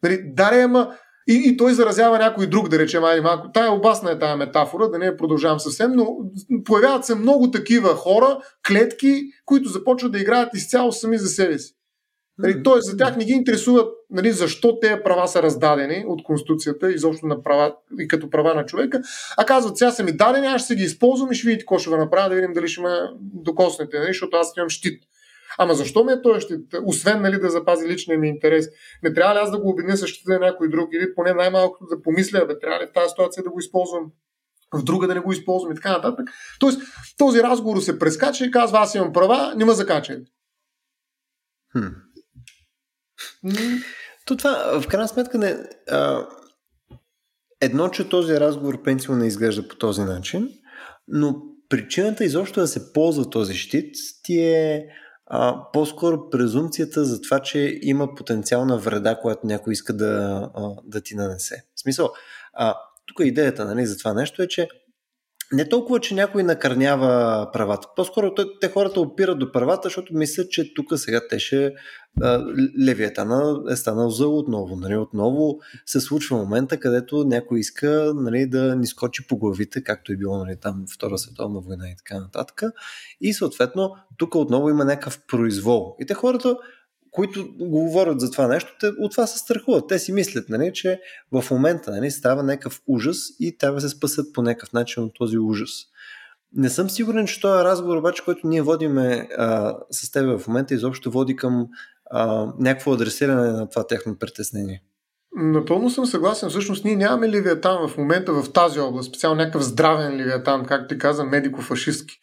Нали, 0.04 0.22
даре, 0.26 0.62
ама 0.62 0.96
и, 1.28 1.42
и 1.46 1.58
той 1.58 1.74
заразява 1.74 2.18
някой 2.18 2.48
друг, 2.48 2.70
да 2.70 2.80
речем, 2.80 3.04
ай 3.04 3.22
малко. 3.22 3.52
Тая 3.52 3.72
обасна 3.72 4.12
е 4.12 4.20
тая 4.20 4.38
метафора, 4.38 4.88
да 4.88 4.98
не 4.98 5.06
я 5.06 5.18
продължавам 5.18 5.60
съвсем, 5.60 5.92
но 5.96 6.18
появяват 6.66 7.06
се 7.06 7.16
много 7.16 7.52
такива 7.52 7.90
хора, 7.90 8.40
клетки, 8.68 9.24
които 9.46 9.70
започват 9.70 10.12
да 10.12 10.20
играят 10.20 10.54
изцяло 10.54 10.92
сами 10.92 11.18
за 11.18 11.28
себе 11.28 11.60
си. 11.60 11.74
Нали, 12.38 12.64
Тоест, 12.64 12.86
за 12.86 12.98
тях 12.98 13.18
не 13.18 13.26
ги 13.26 13.32
интересува 13.32 13.88
нали, 14.10 14.32
защо 14.32 14.80
тези 14.80 15.02
права 15.04 15.28
са 15.28 15.44
раздадени 15.44 16.06
от 16.08 16.24
Конституцията, 16.24 16.92
изобщо 16.92 17.26
на 17.26 17.44
права, 17.44 17.76
и 18.00 18.08
като 18.08 18.30
права 18.30 18.56
на 18.56 18.66
човека, 18.66 19.02
а 19.38 19.46
казват, 19.46 19.78
сега 19.78 19.92
са 19.92 20.04
ми 20.04 20.12
дадени, 20.12 20.48
аз 20.48 20.66
ще 20.66 20.76
ги 20.76 20.84
използвам 20.84 21.32
и 21.32 21.36
ще 21.36 21.48
видите 21.48 21.62
какво 21.62 21.80
ще 21.80 21.90
го 21.90 21.98
направя, 21.98 22.30
да 22.30 22.36
видим 22.36 22.54
дали 22.54 22.68
ще 22.68 22.82
ме 22.82 22.90
докоснете, 23.20 24.00
нали, 24.00 24.08
защото 24.08 24.38
аз 24.38 24.54
имам 24.58 24.70
щит. 24.70 25.04
Ама 25.58 25.74
защо 25.74 26.04
ме 26.04 26.14
е 26.14 26.22
той 26.22 26.42
щит? 26.42 26.74
Освен 26.86 27.22
нали, 27.22 27.40
да 27.40 27.50
запази 27.50 27.88
личния 27.88 28.20
ми 28.20 28.28
интерес. 28.28 28.68
Не 29.04 29.14
трябва 29.14 29.36
ли 29.36 29.40
аз 29.40 29.52
да 29.52 29.60
го 29.60 29.70
обединя 29.70 29.98
с 29.98 30.08
щита 30.08 30.32
на 30.32 30.40
някой 30.40 30.70
друг 30.70 30.90
или 30.94 31.16
поне 31.16 31.34
най-малкото 31.34 31.86
да 31.96 32.02
помисля, 32.02 32.46
бе, 32.46 32.60
трябва 32.60 32.80
ли 32.80 32.88
в 32.88 32.94
тази 32.94 33.10
ситуация 33.10 33.44
да 33.44 33.50
го 33.50 33.60
използвам 33.60 34.12
в 34.74 34.84
друга 34.84 35.08
да 35.08 35.16
не 35.16 35.20
го 35.20 35.32
използвам 35.32 35.72
и 35.72 35.76
така 35.76 35.92
нататък. 35.92 36.30
Тоест, 36.60 36.82
този 37.18 37.44
разговор 37.44 37.80
се 37.80 38.00
прескача 38.00 38.46
и 38.46 38.52
казва, 38.52 38.80
аз 38.80 38.96
имам 38.96 39.14
права, 39.14 39.54
не 39.56 39.66
ме 39.66 39.74
закачай. 39.74 40.18
Хм. 41.72 41.88
То 44.26 44.38
това, 44.38 44.82
в 44.82 44.88
крайна 44.88 45.08
сметка, 45.08 45.38
не, 45.38 45.58
а, 45.92 46.28
едно, 47.62 47.90
че 47.90 48.10
този 48.10 48.40
разговор 48.40 48.84
пенсио 48.84 49.16
не 49.16 49.28
изглежда 49.28 49.68
по 49.68 49.76
този 49.76 50.02
начин, 50.02 50.50
но 51.08 51.42
причината 51.70 52.26
изобщо 52.26 52.60
да 52.60 52.68
се 52.68 52.94
ползва 52.94 53.30
този 53.30 53.54
щит 53.54 53.96
ти 54.24 54.40
е 54.40 54.86
а, 55.30 55.72
по-скоро 55.74 56.30
презумцията 56.30 57.06
за 57.06 57.22
това, 57.22 57.40
че 57.40 57.80
има 57.82 58.16
потенциална 58.16 58.78
вреда, 58.78 59.20
която 59.22 59.48
някой 59.48 59.74
иска 59.74 59.94
да, 59.94 60.50
а, 60.56 60.70
да 60.84 61.02
ти 61.02 61.16
нанесе. 61.16 61.64
В 61.76 61.80
смисъл, 61.80 62.10
а, 62.54 62.76
тук 63.06 63.18
идеята 63.20 63.66
нали, 63.66 63.86
за 63.86 63.98
това 63.98 64.14
нещо 64.14 64.42
е, 64.42 64.48
че 64.48 64.68
не 65.52 65.70
толкова, 65.70 66.00
че 66.00 66.16
някой 66.16 66.44
накърнява 66.44 67.50
правата. 67.54 67.88
По-скоро 67.96 68.34
те 68.62 68.70
хората 68.70 69.02
опират 69.02 69.40
до 69.40 69.52
правата, 69.52 69.82
защото 69.84 70.14
мислят, 70.14 70.52
че 70.52 70.74
тук 70.74 70.88
сега 70.96 71.22
те 71.30 71.40
ще 71.40 71.74
Левиатана 72.86 73.64
е 73.70 73.76
станал 73.76 74.10
зъл 74.10 74.38
отново. 74.38 74.76
Нали? 74.76 74.98
Отново 74.98 75.60
се 75.86 76.00
случва 76.00 76.38
момента, 76.38 76.80
където 76.80 77.24
някой 77.24 77.60
иска 77.60 78.14
нали, 78.16 78.50
да 78.50 78.76
ни 78.76 78.88
скочи 78.88 79.28
по 79.28 79.38
главите, 79.38 79.84
както 79.84 80.12
е 80.12 80.18
било 80.18 80.38
нали, 80.38 80.56
там 80.62 80.86
Втора 80.94 81.18
световна 81.18 81.60
война 81.60 81.90
и 81.90 81.96
така 81.98 82.20
нататък. 82.20 82.62
И 83.22 83.34
съответно, 83.34 83.96
тук 84.18 84.36
отново 84.36 84.70
има 84.70 84.86
някакъв 84.86 85.20
произвол. 85.28 85.96
И 86.00 86.06
те 86.06 86.14
хората 86.14 86.58
които 87.18 87.48
говорят 87.60 88.20
за 88.20 88.32
това 88.32 88.48
нещо, 88.48 88.72
те 88.80 88.88
от 88.88 89.12
това 89.12 89.28
се 89.28 89.40
страхуват. 89.40 89.88
Те 89.88 90.00
си 90.00 90.12
мислят, 90.12 90.50
нали, 90.50 90.72
че 90.74 91.00
в 91.32 91.52
момента 91.52 91.92
нали, 91.92 92.12
става 92.12 92.44
някакъв 92.44 92.82
ужас 92.88 93.18
и 93.40 93.58
трябва 93.58 93.76
да 93.76 93.82
се 93.82 93.96
спасат 93.96 94.34
по 94.34 94.42
някакъв 94.42 94.74
начин 94.74 95.04
от 95.04 95.12
този 95.14 95.38
ужас. 95.38 95.70
Не 96.54 96.70
съм 96.70 96.90
сигурен, 96.90 97.28
че 97.28 97.42
този 97.42 97.64
разговор, 97.64 97.98
обаче, 97.98 98.24
който 98.26 98.48
ние 98.48 98.62
водиме 98.62 99.28
а, 99.38 99.76
с 99.92 100.12
теб 100.12 100.40
в 100.40 100.48
момента, 100.48 100.74
изобщо 100.74 101.12
води 101.12 101.36
към 101.36 101.68
а, 102.12 102.48
някакво 102.60 102.94
адресиране 102.94 103.52
на 103.52 103.70
това 103.70 103.88
техно 103.88 104.20
притеснение. 104.20 104.84
Напълно 105.36 105.90
съм 105.90 106.06
съгласен. 106.06 106.50
Всъщност 106.50 106.86
ние 106.86 106.96
нямаме 106.96 107.30
Ливиатан 107.30 107.88
в 107.88 107.98
момента 107.98 108.34
в 108.34 108.54
тази 108.54 108.80
област, 108.80 109.10
специално 109.10 109.38
някакъв 109.38 109.64
здравен 109.64 110.18
Ливиатан, 110.18 110.66
както 110.66 110.88
ти 110.88 111.00
каза, 111.00 111.24
медико-фашистски 111.24 112.20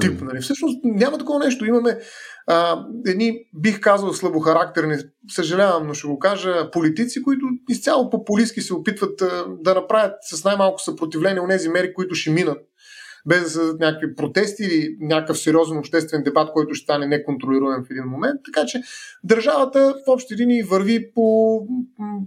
тип. 0.00 0.20
Нали? 0.20 0.40
Всъщност 0.40 0.80
няма 0.84 1.18
такова 1.18 1.38
нещо. 1.38 1.64
Имаме 1.64 1.98
а, 2.46 2.86
едни, 3.06 3.46
бих 3.54 3.80
казал, 3.80 4.12
слабохарактерни, 4.12 4.96
съжалявам, 5.30 5.86
но 5.86 5.94
ще 5.94 6.06
го 6.08 6.18
кажа, 6.18 6.70
политици, 6.70 7.22
които 7.22 7.46
изцяло 7.68 8.10
популистски 8.10 8.60
се 8.60 8.74
опитват 8.74 9.22
а, 9.22 9.46
да 9.60 9.74
направят 9.74 10.14
с 10.20 10.44
най-малко 10.44 10.82
съпротивление 10.82 11.40
у 11.40 11.46
нези 11.46 11.68
мери, 11.68 11.94
които 11.94 12.14
ще 12.14 12.30
минат 12.30 12.58
без 13.26 13.42
да 13.42 13.50
са 13.50 13.76
някакви 13.80 14.14
протести 14.14 14.64
или 14.64 14.96
някакъв 15.00 15.38
сериозен 15.38 15.78
обществен 15.78 16.22
дебат, 16.22 16.52
който 16.52 16.74
ще 16.74 16.84
стане 16.84 17.06
неконтролируем 17.06 17.84
в 17.84 17.90
един 17.90 18.04
момент. 18.04 18.40
Така 18.44 18.66
че 18.66 18.82
държавата 19.24 19.94
в 20.06 20.10
общи 20.10 20.36
линии 20.36 20.62
върви 20.62 21.12
по, 21.14 21.60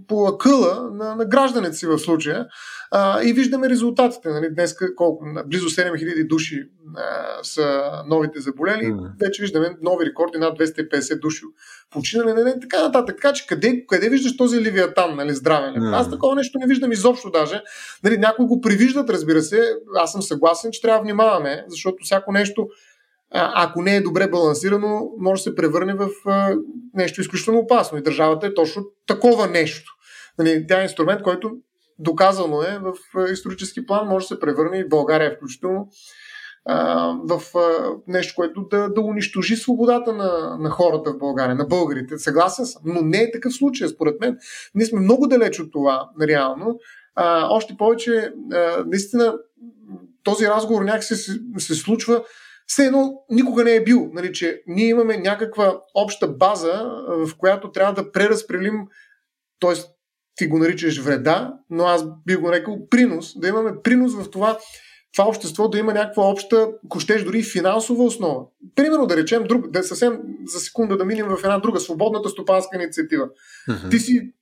по 0.08 0.26
акъла 0.26 0.90
на, 0.92 1.14
на 1.14 1.24
гражданите 1.24 1.76
си 1.76 1.86
в 1.86 1.98
случая 1.98 2.46
а, 2.90 3.22
и 3.22 3.32
виждаме 3.32 3.70
резултатите. 3.70 4.28
Нали, 4.28 4.54
днес 4.54 4.76
колко, 4.96 5.24
близо 5.46 5.68
7000 5.68 6.26
души 6.26 6.68
а, 6.96 7.44
са 7.44 7.92
новите 8.06 8.40
заболели. 8.40 8.84
Mm. 8.84 9.10
Вече 9.20 9.42
виждаме 9.42 9.76
нови 9.82 10.06
рекорди, 10.06 10.38
над 10.38 10.58
250 10.58 11.20
души 11.20 11.42
починали, 11.90 12.32
нали, 12.32 12.54
така 12.60 12.82
нататък. 12.82 13.16
Така 13.16 13.32
че 13.32 13.46
къде, 13.46 13.86
къде 13.86 14.08
виждаш 14.08 14.36
този 14.36 14.64
левиатан, 14.64 15.16
нали, 15.16 15.34
здравен? 15.34 15.74
Mm. 15.74 15.96
Аз 15.96 16.10
такова 16.10 16.34
нещо 16.34 16.58
не 16.58 16.66
виждам 16.66 16.92
изобщо 16.92 17.30
даже. 17.30 17.62
Нали, 18.04 18.18
някои 18.18 18.46
го 18.46 18.60
привиждат, 18.60 19.10
разбира 19.10 19.42
се. 19.42 19.74
Аз 19.96 20.12
съм 20.12 20.22
съгласен, 20.22 20.70
че 20.72 20.82
трябва 20.82 20.98
да 20.98 21.02
внимаваме, 21.02 21.64
защото 21.68 21.96
всяко 22.04 22.32
нещо, 22.32 22.68
ако 23.32 23.82
не 23.82 23.96
е 23.96 24.00
добре 24.00 24.28
балансирано, 24.28 25.10
може 25.18 25.40
да 25.40 25.42
се 25.42 25.54
превърне 25.54 25.94
в 25.94 26.08
нещо 26.94 27.20
изключително 27.20 27.60
опасно. 27.60 27.98
И 27.98 28.02
държавата 28.02 28.46
е 28.46 28.54
точно 28.54 28.84
такова 29.06 29.46
нещо. 29.46 29.92
Нали, 30.38 30.66
тя 30.68 30.80
е 30.80 30.82
инструмент, 30.82 31.22
който 31.22 31.50
доказано 31.98 32.62
е 32.62 32.78
в 32.78 32.92
исторически 33.32 33.86
план, 33.86 34.06
може 34.06 34.24
да 34.24 34.34
се 34.34 34.40
превърне 34.40 34.78
и 34.78 34.88
България 34.88 35.36
включително 35.36 35.88
в 37.24 37.42
нещо, 38.06 38.34
което 38.36 38.62
да, 38.70 38.88
да 38.88 39.00
унищожи 39.00 39.56
свободата 39.56 40.12
на, 40.12 40.56
на 40.60 40.70
хората 40.70 41.12
в 41.12 41.18
България, 41.18 41.54
на 41.54 41.64
българите. 41.64 42.18
Съгласен 42.18 42.66
съм, 42.66 42.82
но 42.84 43.02
не 43.02 43.18
е 43.18 43.30
такъв 43.30 43.54
случай, 43.54 43.88
според 43.88 44.20
мен. 44.20 44.38
Ние 44.74 44.86
сме 44.86 45.00
много 45.00 45.26
далеч 45.26 45.60
от 45.60 45.72
това, 45.72 46.10
реално. 46.22 46.78
А, 47.14 47.48
още 47.50 47.76
повече, 47.78 48.32
а, 48.52 48.84
наистина, 48.86 49.38
този 50.22 50.46
разговор 50.46 50.82
някакси 50.82 51.14
се, 51.14 51.40
се 51.58 51.74
случва 51.74 52.24
все 52.70 52.86
едно 52.86 53.24
никога 53.30 53.64
не 53.64 53.74
е 53.74 53.84
бил. 53.84 54.10
Нали, 54.12 54.32
че 54.32 54.62
ние 54.66 54.88
имаме 54.88 55.16
някаква 55.16 55.80
обща 55.94 56.28
база, 56.28 56.90
в 57.08 57.36
която 57.38 57.72
трябва 57.72 57.94
да 57.94 58.12
преразпрелим, 58.12 58.86
т.е. 59.60 59.72
ти 60.36 60.46
го 60.46 60.58
наричаш 60.58 61.00
вреда, 61.00 61.54
но 61.70 61.84
аз 61.84 62.04
би 62.26 62.36
го 62.36 62.46
нарекал 62.46 62.88
принос, 62.90 63.38
да 63.40 63.48
имаме 63.48 63.72
принос 63.82 64.14
в 64.14 64.30
това 64.30 64.58
това 65.12 65.28
общество 65.28 65.68
да 65.68 65.78
има 65.78 65.94
някаква 65.94 66.30
обща, 66.30 66.68
ако 66.86 67.00
щеш 67.00 67.24
дори 67.24 67.42
финансова 67.42 68.04
основа. 68.04 68.44
Примерно 68.74 69.06
да 69.06 69.16
речем, 69.16 69.44
друг, 69.44 69.70
да 69.70 69.82
съвсем 69.82 70.20
за 70.46 70.60
секунда 70.60 70.96
да 70.96 71.04
минем 71.04 71.26
в 71.26 71.44
една 71.44 71.58
друга, 71.58 71.80
свободната 71.80 72.28
стопанска 72.28 72.76
инициатива. 72.76 73.28
Uh-huh. 73.68 73.90
Ти 73.90 73.98
си 73.98 74.32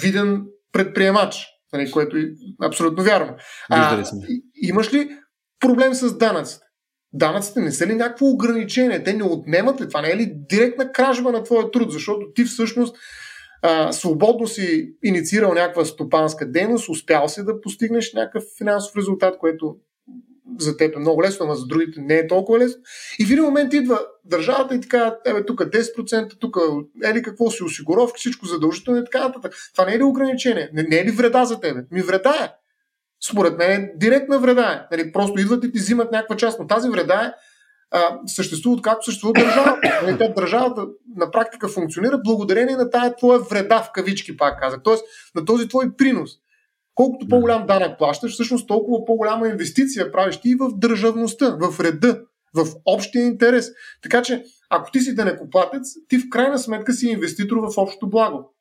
виден 0.00 0.44
предприемач, 0.72 1.46
нали, 1.72 1.90
което 1.90 2.16
е 2.16 2.30
абсолютно 2.62 3.04
вярно. 3.04 3.36
А, 3.70 4.04
имаш 4.62 4.94
ли 4.94 5.10
проблем 5.60 5.94
с 5.94 6.18
данъците? 6.18 6.64
Данъците 7.12 7.60
не 7.60 7.72
са 7.72 7.86
ли 7.86 7.94
някакво 7.94 8.26
ограничение? 8.26 9.04
Те 9.04 9.12
не 9.12 9.24
отнемат 9.24 9.80
ли? 9.80 9.88
Това 9.88 10.02
не 10.02 10.10
е 10.10 10.16
ли 10.16 10.32
директна 10.50 10.92
кражба 10.92 11.32
на 11.32 11.42
твоя 11.42 11.70
труд? 11.70 11.92
Защото 11.92 12.26
ти 12.34 12.44
всъщност 12.44 12.96
а, 13.62 13.92
свободно 13.92 14.46
си 14.46 14.92
инициирал 15.02 15.54
някаква 15.54 15.84
стопанска 15.84 16.50
дейност, 16.50 16.88
успял 16.88 17.28
си 17.28 17.44
да 17.44 17.60
постигнеш 17.60 18.12
някакъв 18.12 18.44
финансов 18.58 18.96
резултат, 18.96 19.38
което 19.38 19.76
за 20.58 20.76
теб 20.76 20.96
е 20.96 20.98
много 20.98 21.22
лесно, 21.22 21.46
но 21.46 21.54
за 21.54 21.66
другите 21.66 22.00
не 22.00 22.14
е 22.14 22.26
толкова 22.26 22.58
лесно. 22.58 22.82
И 23.18 23.26
в 23.26 23.30
един 23.30 23.44
момент 23.44 23.74
идва 23.74 24.00
държавата 24.24 24.74
и 24.74 24.80
така, 24.80 25.16
тебе 25.24 25.46
тук 25.46 25.60
10%, 25.60 26.38
тук 26.40 26.56
ели 27.04 27.22
какво 27.22 27.50
си 27.50 27.64
осигуровки, 27.64 28.18
всичко 28.18 28.46
задължително 28.46 29.00
и 29.00 29.04
така 29.04 29.28
нататък. 29.28 29.54
Това 29.72 29.84
не 29.84 29.94
е 29.94 29.98
ли 29.98 30.02
ограничение? 30.02 30.70
Не, 30.72 30.82
не 30.82 30.96
е 30.96 31.04
ли 31.04 31.10
вреда 31.10 31.44
за 31.44 31.60
тебе? 31.60 31.84
Ми 31.90 32.02
вреда 32.02 32.34
е. 32.44 32.48
Според 33.30 33.58
мен 33.58 33.70
е 33.70 33.92
директна 33.96 34.38
вреда 34.38 34.86
е. 34.90 34.96
Нали, 34.96 35.12
просто 35.12 35.40
идват 35.40 35.64
и 35.64 35.72
ти 35.72 35.78
взимат 35.78 36.12
някаква 36.12 36.36
част, 36.36 36.58
но 36.58 36.66
тази 36.66 36.88
вреда 36.88 37.24
е 37.24 37.32
а, 37.90 38.18
съществуват 38.26 38.82
както 38.82 39.04
съществува 39.04 39.32
държавата. 39.32 39.80
Нали, 40.02 40.18
тя 40.18 40.28
държавата 40.28 40.86
на 41.16 41.30
практика 41.30 41.68
функционира 41.68 42.20
благодарение 42.24 42.76
на 42.76 42.90
тая 42.90 43.16
твоя 43.16 43.38
вреда 43.38 43.82
в 43.82 43.92
кавички, 43.92 44.36
пак 44.36 44.60
казах. 44.60 44.80
Тоест 44.84 45.04
на 45.34 45.44
този 45.44 45.68
твой 45.68 45.96
принос. 45.96 46.30
Колкото 46.96 47.28
по-голям 47.28 47.66
данък 47.66 47.98
плащаш, 47.98 48.32
всъщност 48.32 48.68
толкова 48.68 49.04
по-голяма 49.04 49.48
инвестиция 49.48 50.12
правиш 50.12 50.36
ти 50.36 50.54
в 50.54 50.70
държавността, 50.76 51.56
в 51.60 51.80
реда, 51.80 52.20
в 52.54 52.66
общия 52.84 53.24
интерес. 53.24 53.70
Така 54.02 54.22
че, 54.22 54.44
ако 54.70 54.90
ти 54.90 55.00
си 55.00 55.14
данекоплатец, 55.14 55.82
ти 56.08 56.18
в 56.18 56.28
крайна 56.30 56.58
сметка 56.58 56.92
си 56.92 57.08
инвеститор 57.08 57.56
в 57.56 57.78
общото 57.78 58.10
благо. 58.10 58.52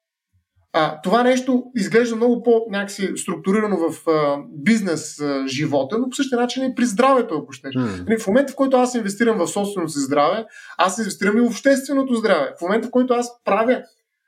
А, 0.73 1.01
това 1.01 1.23
нещо 1.23 1.63
изглежда 1.75 2.15
много 2.15 2.43
по-някакси 2.43 3.13
структурирано 3.15 3.77
в 3.77 4.09
а, 4.09 4.37
бизнес 4.63 5.21
а, 5.21 5.47
живота, 5.47 5.97
но 5.97 6.09
по 6.09 6.15
същия 6.15 6.39
начин 6.39 6.63
и 6.63 6.75
при 6.75 6.85
здравето, 6.85 7.35
ако 7.35 7.51
щеш. 7.51 7.75
Mm. 7.75 8.19
В 8.19 8.27
момента, 8.27 8.53
в 8.53 8.55
който 8.55 8.77
аз 8.77 8.95
инвестирам 8.95 9.37
в 9.37 9.47
собственото 9.47 9.91
си 9.91 9.99
здраве, 9.99 10.45
аз 10.77 10.97
инвестирам 10.97 11.37
и 11.37 11.41
в 11.41 11.45
общественото 11.45 12.15
здраве. 12.15 12.53
В 12.59 12.61
момента, 12.61 12.87
в 12.87 12.91
който 12.91 13.13
аз 13.13 13.43
правя 13.43 13.83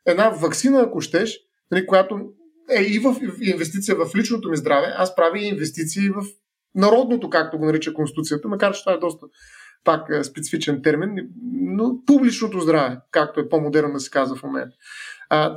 една 0.05 0.29
вакцина, 0.29 0.81
ако 0.81 1.01
щеш, 1.01 1.39
нали, 1.71 1.85
която 1.85 2.19
е 2.71 2.82
и 2.82 2.99
в 2.99 3.15
инвестиция 3.41 3.95
в 3.95 4.15
личното 4.15 4.49
ми 4.49 4.58
здраве, 4.58 4.93
аз 4.97 5.15
правя 5.15 5.39
инвестиции 5.39 6.10
в 6.10 6.25
народното, 6.75 7.30
както 7.30 7.58
го 7.58 7.65
нарича 7.65 7.93
Конституцията, 7.93 8.47
макар 8.47 8.73
че 8.73 8.84
това 8.84 8.93
е 8.93 8.97
доста 8.97 9.25
пак 9.84 10.25
специфичен 10.25 10.82
термин, 10.82 11.10
но 11.51 12.06
публичното 12.06 12.60
здраве, 12.60 12.97
както 13.12 13.39
е 13.39 13.49
по-модерно 13.49 13.93
да 13.93 13.99
се 13.99 14.10
казва 14.10 14.36
в 14.36 14.43
момента. 14.43 14.75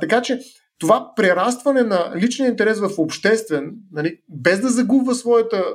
Така 0.01 0.21
че 0.21 0.39
това 0.79 1.11
прерастване 1.15 1.83
на 1.83 2.13
личния 2.15 2.49
интерес 2.49 2.79
в 2.79 2.89
обществен, 2.97 3.73
нали, 3.91 4.19
без 4.29 4.61
да 4.61 4.69
загубва 4.69 5.15
своята 5.15 5.65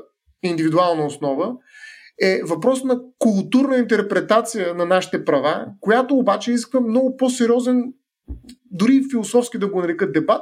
индивидуална 0.42 1.06
основа, 1.06 1.52
е 2.22 2.40
въпрос 2.44 2.84
на 2.84 3.00
културна 3.18 3.76
интерпретация 3.76 4.74
на 4.74 4.86
нашите 4.86 5.24
права, 5.24 5.66
която 5.80 6.14
обаче 6.14 6.50
изисква 6.50 6.80
много 6.80 7.16
по-сериозен, 7.16 7.92
дори 8.76 9.02
философски 9.10 9.58
да 9.58 9.68
го 9.68 9.80
нарекат 9.80 10.12
дебат 10.12 10.40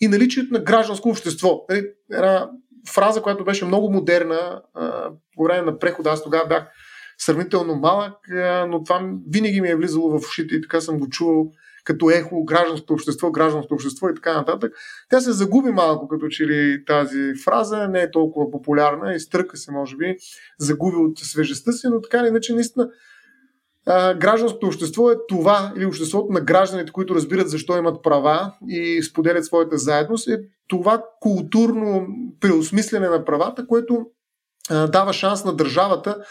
и 0.00 0.08
наличието 0.08 0.52
на 0.52 0.60
гражданско 0.60 1.08
общество. 1.08 1.64
Нали, 1.70 1.86
една 2.12 2.50
фраза, 2.94 3.22
която 3.22 3.44
беше 3.44 3.64
много 3.64 3.92
модерна 3.92 4.62
по 5.36 5.44
време 5.44 5.62
на 5.62 5.78
прехода, 5.78 6.10
аз 6.10 6.22
тогава 6.22 6.46
бях 6.46 6.66
сравнително 7.18 7.74
малък, 7.74 8.14
но 8.68 8.84
това 8.84 9.10
винаги 9.30 9.60
ми 9.60 9.68
е 9.68 9.76
влизало 9.76 10.10
в 10.10 10.28
ушите 10.28 10.54
и 10.54 10.62
така 10.62 10.80
съм 10.80 10.98
го 10.98 11.08
чувал 11.08 11.50
като 11.84 12.10
ехо, 12.10 12.44
гражданското 12.44 12.92
общество, 12.92 13.30
гражданското 13.30 13.74
общество 13.74 14.08
и 14.08 14.14
така 14.14 14.34
нататък. 14.34 14.72
Тя 15.10 15.20
се 15.20 15.32
загуби 15.32 15.70
малко, 15.70 16.08
като 16.08 16.28
че 16.28 16.46
ли 16.46 16.84
тази 16.84 17.32
фраза 17.44 17.88
не 17.88 18.00
е 18.00 18.10
толкова 18.10 18.50
популярна, 18.50 19.14
изтръка 19.14 19.56
се, 19.56 19.72
може 19.72 19.96
би, 19.96 20.16
загуби 20.58 20.96
от 20.96 21.18
свежестта 21.18 21.72
си, 21.72 21.86
но 21.90 22.00
така 22.00 22.18
или 22.18 22.28
иначе, 22.28 22.54
наистина, 22.54 22.88
а, 23.86 24.14
гражданското 24.14 24.66
общество 24.66 25.10
е 25.10 25.16
това, 25.28 25.72
или 25.76 25.86
обществото 25.86 26.32
на 26.32 26.40
гражданите, 26.40 26.92
които 26.92 27.14
разбират 27.14 27.50
защо 27.50 27.76
имат 27.76 28.02
права 28.02 28.52
и 28.68 29.02
споделят 29.02 29.44
своята 29.44 29.78
заедност, 29.78 30.28
е 30.28 30.40
това 30.68 31.02
културно 31.20 32.06
преосмислене 32.40 33.08
на 33.08 33.24
правата, 33.24 33.66
което 33.66 34.06
а, 34.70 34.86
дава 34.86 35.12
шанс 35.12 35.44
на 35.44 35.56
държавата 35.56 36.24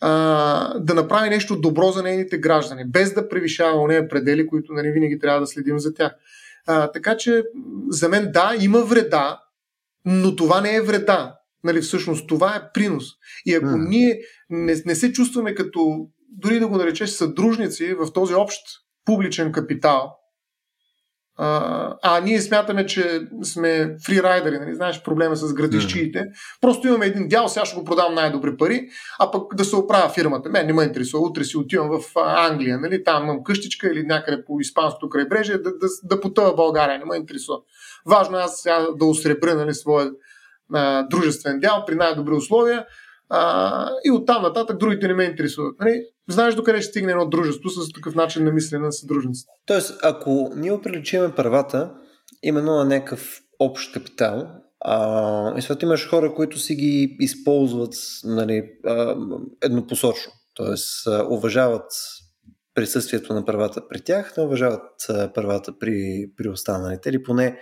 а, 0.00 0.78
да 0.78 0.94
направи 0.94 1.30
нещо 1.30 1.60
добро 1.60 1.90
за 1.90 2.02
нейните 2.02 2.38
граждани, 2.38 2.84
без 2.84 3.14
да 3.14 3.28
превишава 3.28 3.82
ония 3.82 4.08
предели, 4.08 4.46
които 4.46 4.72
нали, 4.72 4.90
винаги 4.90 5.18
трябва 5.18 5.40
да 5.40 5.46
следим 5.46 5.78
за 5.78 5.94
тях. 5.94 6.12
А, 6.66 6.92
така 6.92 7.16
че 7.16 7.42
за 7.88 8.08
мен 8.08 8.30
да, 8.32 8.54
има 8.60 8.78
вреда, 8.78 9.40
но 10.04 10.36
това 10.36 10.60
не 10.60 10.74
е 10.74 10.80
вреда. 10.80 11.34
Нали, 11.64 11.80
всъщност 11.80 12.28
това 12.28 12.56
е 12.56 12.72
принос. 12.74 13.04
И 13.46 13.54
ако 13.54 13.66
mm. 13.66 13.88
ние 13.88 14.20
не, 14.50 14.82
не 14.86 14.94
се 14.94 15.12
чувстваме 15.12 15.54
като, 15.54 16.08
дори 16.36 16.60
да 16.60 16.68
го 16.68 16.76
наречеш 16.76 17.10
съдружници 17.10 17.94
в 17.94 18.12
този 18.12 18.34
общ 18.34 18.60
публичен 19.04 19.52
капитал, 19.52 20.16
а, 21.38 21.94
а 22.02 22.20
ние 22.20 22.40
смятаме, 22.40 22.86
че 22.86 23.20
сме 23.42 23.96
фрирайдери, 24.06 24.58
нали? 24.58 24.74
знаеш 24.74 25.02
проблема 25.02 25.36
с 25.36 25.54
градищиите. 25.54 26.18
Mm. 26.18 26.30
Просто 26.60 26.88
имаме 26.88 27.06
един 27.06 27.28
дял, 27.28 27.48
сега 27.48 27.64
ще 27.64 27.76
го 27.76 27.84
продам 27.84 28.14
най-добри 28.14 28.56
пари, 28.56 28.88
а 29.18 29.30
пък 29.30 29.54
да 29.54 29.64
се 29.64 29.76
оправя 29.76 30.08
фирмата. 30.08 30.48
Мен 30.48 30.66
не 30.66 30.72
ме 30.72 30.82
интересува, 30.82 31.26
утре 31.26 31.44
си 31.44 31.56
отивам 31.56 31.90
в 31.90 32.16
Англия, 32.16 32.78
нали? 32.78 33.04
там 33.04 33.24
имам 33.24 33.44
къщичка 33.44 33.88
или 33.88 34.02
някъде 34.02 34.44
по 34.44 34.60
испанското 34.60 35.08
крайбрежие, 35.08 35.58
да, 35.58 35.70
да, 35.70 35.86
да 36.04 36.20
потъва 36.20 36.54
България, 36.54 36.98
не 36.98 37.04
ме 37.04 37.16
интересува. 37.16 37.58
Важно 38.06 38.38
е 38.38 38.42
аз 38.42 38.60
сега 38.60 38.86
да 38.98 39.04
осребря 39.04 39.54
нали, 39.54 39.74
своя 39.74 40.10
а, 40.74 41.02
дружествен 41.02 41.60
дял 41.60 41.84
при 41.86 41.94
най-добри 41.94 42.34
условия 42.34 42.86
а, 43.28 43.90
и 44.04 44.10
оттам 44.10 44.42
нататък 44.42 44.78
другите 44.78 45.08
не 45.08 45.14
ме 45.14 45.24
интересуват. 45.24 45.74
Нали? 45.80 46.02
Знаеш 46.30 46.54
докъде 46.54 46.80
ще 46.80 46.90
стигне 46.90 47.12
едно 47.12 47.28
дружество 47.28 47.68
с 47.68 47.92
такъв 47.92 48.14
начин 48.14 48.44
на 48.44 48.52
мислене 48.52 48.84
на 48.84 48.92
съдружниците. 48.92 49.52
Тоест, 49.66 50.00
ако 50.02 50.52
ние 50.56 50.72
оприличиме 50.72 51.34
правата 51.34 51.94
именно 52.42 52.76
на 52.76 52.84
някакъв 52.84 53.40
общ 53.58 53.92
капитал, 53.92 54.48
а, 54.80 55.58
и 55.58 55.62
след 55.62 55.82
имаш 55.82 56.08
хора, 56.08 56.34
които 56.34 56.58
си 56.58 56.74
ги 56.74 57.16
използват 57.20 57.94
нали, 58.24 58.70
а, 58.86 59.16
еднопосочно. 59.62 60.32
Тоест, 60.54 61.06
уважават 61.30 61.92
присъствието 62.74 63.34
на 63.34 63.44
правата 63.44 63.88
при 63.88 64.00
тях, 64.00 64.36
не 64.36 64.42
уважават 64.42 64.90
правата 65.34 65.78
при, 65.78 66.26
при 66.36 66.48
останалите, 66.48 67.08
или 67.08 67.22
поне 67.22 67.58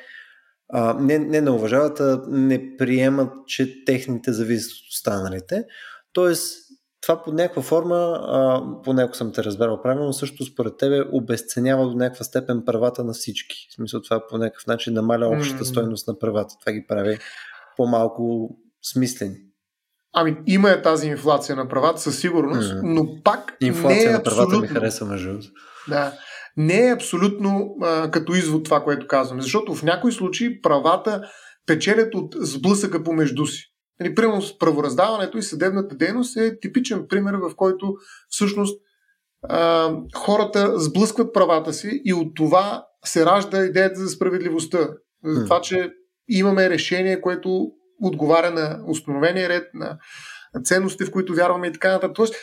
а, 0.69 0.95
не, 0.95 1.19
не 1.19 1.41
не 1.41 1.51
уважават, 1.51 2.01
а 2.01 2.23
не 2.29 2.77
приемат, 2.77 3.33
че 3.47 3.85
техните 3.85 4.33
зависят 4.33 4.73
от 4.73 4.89
останалите. 4.93 5.65
Тоест, 6.13 6.64
това 7.07 7.23
под 7.23 7.35
някаква 7.35 7.63
форма, 7.63 8.21
а, 8.23 8.63
поне 8.83 9.03
ако 9.03 9.17
съм 9.17 9.33
те 9.33 9.45
разбрал 9.45 9.83
правилно, 9.83 10.13
също 10.13 10.45
според 10.45 10.77
тебе 10.77 11.05
обесценява 11.13 11.87
до 11.87 11.95
някаква 11.95 12.25
степен 12.25 12.63
правата 12.67 13.05
на 13.05 13.13
всички. 13.13 13.69
В 13.71 13.75
смисъл 13.75 14.03
това 14.03 14.27
по 14.27 14.39
някакъв 14.39 14.67
начин 14.67 14.95
намаля 14.95 15.29
общата 15.29 15.65
стойност 15.65 16.09
на 16.09 16.19
правата. 16.19 16.55
Това 16.61 16.73
ги 16.73 16.87
прави 16.89 17.19
по-малко 17.77 18.51
смислени. 18.93 19.37
Ами, 20.13 20.37
има 20.47 20.71
е 20.71 20.83
тази 20.83 21.09
инфлация 21.09 21.57
на 21.57 21.69
правата 21.69 22.01
със 22.01 22.19
сигурност, 22.19 22.73
mm. 22.73 22.81
но 22.83 23.23
пак 23.25 23.57
Инфлация 23.61 24.05
не 24.05 24.11
е 24.11 24.13
на 24.13 24.23
правата 24.23 24.43
абсолютно. 24.43 24.61
ми 24.61 24.69
харесва 24.69 25.07
между 25.07 25.39
Да 25.89 26.13
не 26.57 26.87
е 26.87 26.93
абсолютно 26.93 27.77
а, 27.83 28.11
като 28.11 28.35
извод 28.35 28.65
това, 28.65 28.85
което 28.85 29.07
казваме. 29.07 29.43
Защото 29.43 29.75
в 29.75 29.83
някои 29.83 30.13
случаи 30.13 30.63
правата 30.63 31.23
печелят 31.67 32.15
от 32.15 32.35
сблъсъка 32.41 33.05
помежду 33.05 33.47
си. 33.47 33.74
Нали, 34.01 34.15
примерно 34.15 34.43
с 34.43 34.59
правораздаването 34.59 35.39
и 35.39 35.43
съдебната 35.43 35.95
дейност 35.95 36.37
е 36.37 36.61
типичен 36.61 37.07
пример, 37.09 37.35
в 37.35 37.57
който 37.57 37.95
всъщност 38.29 38.81
а, 39.49 39.93
хората 40.15 40.79
сблъскват 40.79 41.35
правата 41.35 41.73
си 41.73 42.03
и 42.05 42.15
от 42.15 42.35
това 42.35 42.87
се 43.05 43.27
ражда 43.27 43.65
идеята 43.65 44.01
за 44.01 44.09
справедливостта. 44.09 44.89
За 45.25 45.45
това, 45.45 45.61
че 45.61 45.93
имаме 46.29 46.71
решение, 46.71 47.21
което 47.21 47.71
отговаря 48.03 48.51
на 48.51 48.81
установения 48.89 49.49
ред, 49.49 49.75
на 49.75 49.99
ценности, 50.65 51.05
в 51.05 51.11
които 51.11 51.35
вярваме 51.35 51.67
и 51.67 51.73
така 51.73 51.93
нататък. 51.93 52.17
Тоест, 52.17 52.35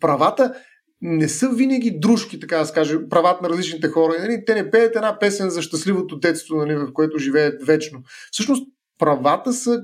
правата 0.00 0.54
не 1.00 1.28
са 1.28 1.48
винаги 1.48 1.98
дружки, 1.98 2.40
така 2.40 2.58
да 2.58 2.66
се 2.66 2.72
каже, 2.72 3.08
правата 3.08 3.42
на 3.42 3.48
различните 3.48 3.88
хора. 3.88 4.14
Нали? 4.20 4.44
Те 4.46 4.54
не 4.54 4.70
пеят 4.70 4.96
една 4.96 5.18
песен 5.18 5.50
за 5.50 5.62
щастливото 5.62 6.18
детство, 6.18 6.56
нали, 6.56 6.74
в 6.74 6.92
което 6.92 7.18
живеят 7.18 7.66
вечно. 7.66 8.02
Всъщност, 8.32 8.68
правата 8.98 9.52
са 9.52 9.82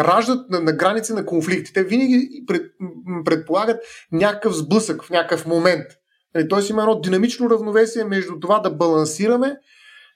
раждат 0.00 0.50
на, 0.50 0.60
на 0.60 0.72
граници 0.72 1.12
на 1.12 1.26
конфликти. 1.26 1.72
Те 1.72 1.84
винаги 1.84 2.44
пред, 2.46 2.72
предполагат 3.24 3.80
някакъв 4.12 4.56
сблъсък 4.56 5.04
в 5.04 5.10
някакъв 5.10 5.46
момент. 5.46 5.86
Нали, 6.34 6.48
Тоест 6.48 6.70
има 6.70 6.82
едно 6.82 7.00
динамично 7.00 7.50
равновесие 7.50 8.04
между 8.04 8.40
това 8.40 8.58
да 8.58 8.70
балансираме 8.70 9.56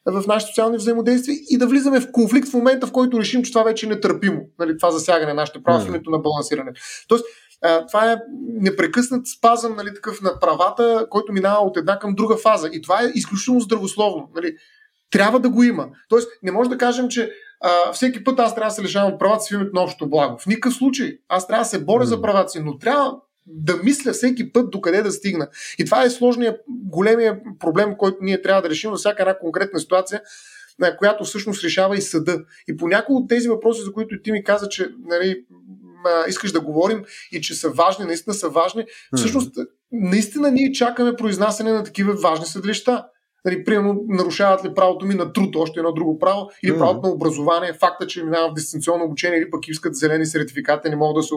в 0.07 0.25
нашите 0.27 0.49
социални 0.49 0.77
взаимодействия 0.77 1.37
и 1.51 1.59
да 1.59 1.67
влизаме 1.67 2.01
в 2.01 2.13
конфликт 2.13 2.49
в 2.49 2.55
момента, 2.55 2.87
в 2.87 2.93
който 2.93 3.21
решим, 3.21 3.43
че 3.43 3.53
това 3.53 3.63
вече 3.63 3.87
е 3.87 3.89
нетърпимо. 3.89 4.41
Нали, 4.59 4.79
това 4.79 4.91
засягане 4.91 5.33
на 5.33 5.35
нашите 5.35 5.63
права 5.63 5.81
в 5.81 5.89
името 5.89 6.11
на 6.11 6.19
балансиране. 6.19 6.73
Тоест, 7.09 7.25
а, 7.63 7.87
това 7.87 8.13
е 8.13 8.17
непрекъснат 8.61 9.27
спазъм 9.29 9.77
нали, 9.77 9.95
такъв 9.95 10.23
на 10.23 10.41
правата, 10.41 11.07
който 11.11 11.33
минава 11.33 11.67
от 11.67 11.77
една 11.77 11.99
към 11.99 12.15
друга 12.15 12.37
фаза. 12.37 12.69
И 12.73 12.83
това 12.83 13.03
е 13.03 13.13
изключително 13.15 13.61
здравословно. 13.61 14.31
Нали. 14.35 14.57
Трябва 15.11 15.41
да 15.41 15.51
го 15.51 15.63
има. 15.63 15.89
Тоест, 16.09 16.29
не 16.43 16.53
може 16.53 16.71
да 16.71 16.79
кажем, 16.79 17.09
че 17.09 17.33
а, 17.61 17.93
всеки 17.93 18.25
път 18.25 18.41
аз 18.41 18.55
трябва 18.55 18.69
да 18.69 18.75
се 18.75 18.83
лишавам 18.83 19.19
правата 19.19 19.41
си 19.41 19.55
в 19.55 19.57
името 19.57 19.71
на 19.75 19.83
общото 19.83 20.11
благо. 20.11 20.39
В 20.39 20.47
никакъв 20.47 20.75
случай. 20.75 21.19
Аз 21.29 21.47
трябва 21.47 21.63
да 21.63 21.69
се 21.69 21.85
боря 21.85 22.07
за 22.07 22.23
правата 22.23 22.49
си, 22.49 22.61
но 22.61 22.79
трябва 22.79 23.17
да 23.47 23.77
мисля 23.77 24.13
всеки 24.13 24.53
път 24.53 24.71
докъде 24.71 25.03
да 25.03 25.13
стигна. 25.13 25.49
И 25.79 25.85
това 25.85 26.05
е 26.05 26.11
сложният, 26.11 26.61
големия 26.69 27.41
проблем, 27.59 27.95
който 27.99 28.19
ние 28.21 28.43
трябва 28.43 28.63
да 28.63 28.71
решим 28.71 28.91
във 28.91 28.99
всяка 28.99 29.23
една 29.23 29.39
конкретна 29.39 29.81
ситуация, 29.81 30.23
на 30.79 30.97
която 30.97 31.25
всъщност 31.25 31.65
решава 31.65 31.97
и 31.97 32.01
съда. 32.01 32.39
И 32.69 32.77
по 32.77 32.89
някои 32.89 33.17
от 33.17 33.29
тези 33.29 33.49
въпроси, 33.49 33.83
за 33.83 33.93
които 33.93 34.23
ти 34.23 34.33
ми 34.33 34.45
каза, 34.45 34.69
че 34.69 34.89
нали, 35.05 35.45
искаш 36.29 36.53
да 36.53 36.61
говорим 36.61 37.05
и 37.33 37.41
че 37.41 37.55
са 37.55 37.71
важни, 37.71 38.05
наистина 38.05 38.35
са 38.35 38.49
важни. 38.49 38.85
Всъщност, 39.17 39.55
наистина 39.93 40.51
ние 40.51 40.73
чакаме 40.73 41.17
произнасяне 41.17 41.73
на 41.73 41.85
такива 41.85 42.15
важни 42.15 42.47
съдилища. 42.47 43.05
Нали, 43.45 43.65
примерно, 43.65 44.05
нарушават 44.09 44.65
ли 44.65 44.75
правото 44.75 45.07
ми 45.07 45.15
на 45.15 45.33
труд, 45.33 45.57
още 45.57 45.81
едно 45.81 45.93
друго 45.93 46.19
право, 46.19 46.51
или 46.65 46.79
правото 46.79 47.07
на 47.07 47.13
образование, 47.13 47.73
факта, 47.73 48.07
че 48.07 48.25
минавам 48.25 48.51
в 48.51 48.55
дистанционно 48.55 49.05
обучение, 49.05 49.39
или 49.39 49.51
пък 49.51 49.69
искат 49.69 49.95
зелени 49.95 50.27
сертификати, 50.27 50.89
не 50.89 50.97
мога 50.97 51.21
да 51.21 51.23
се. 51.23 51.35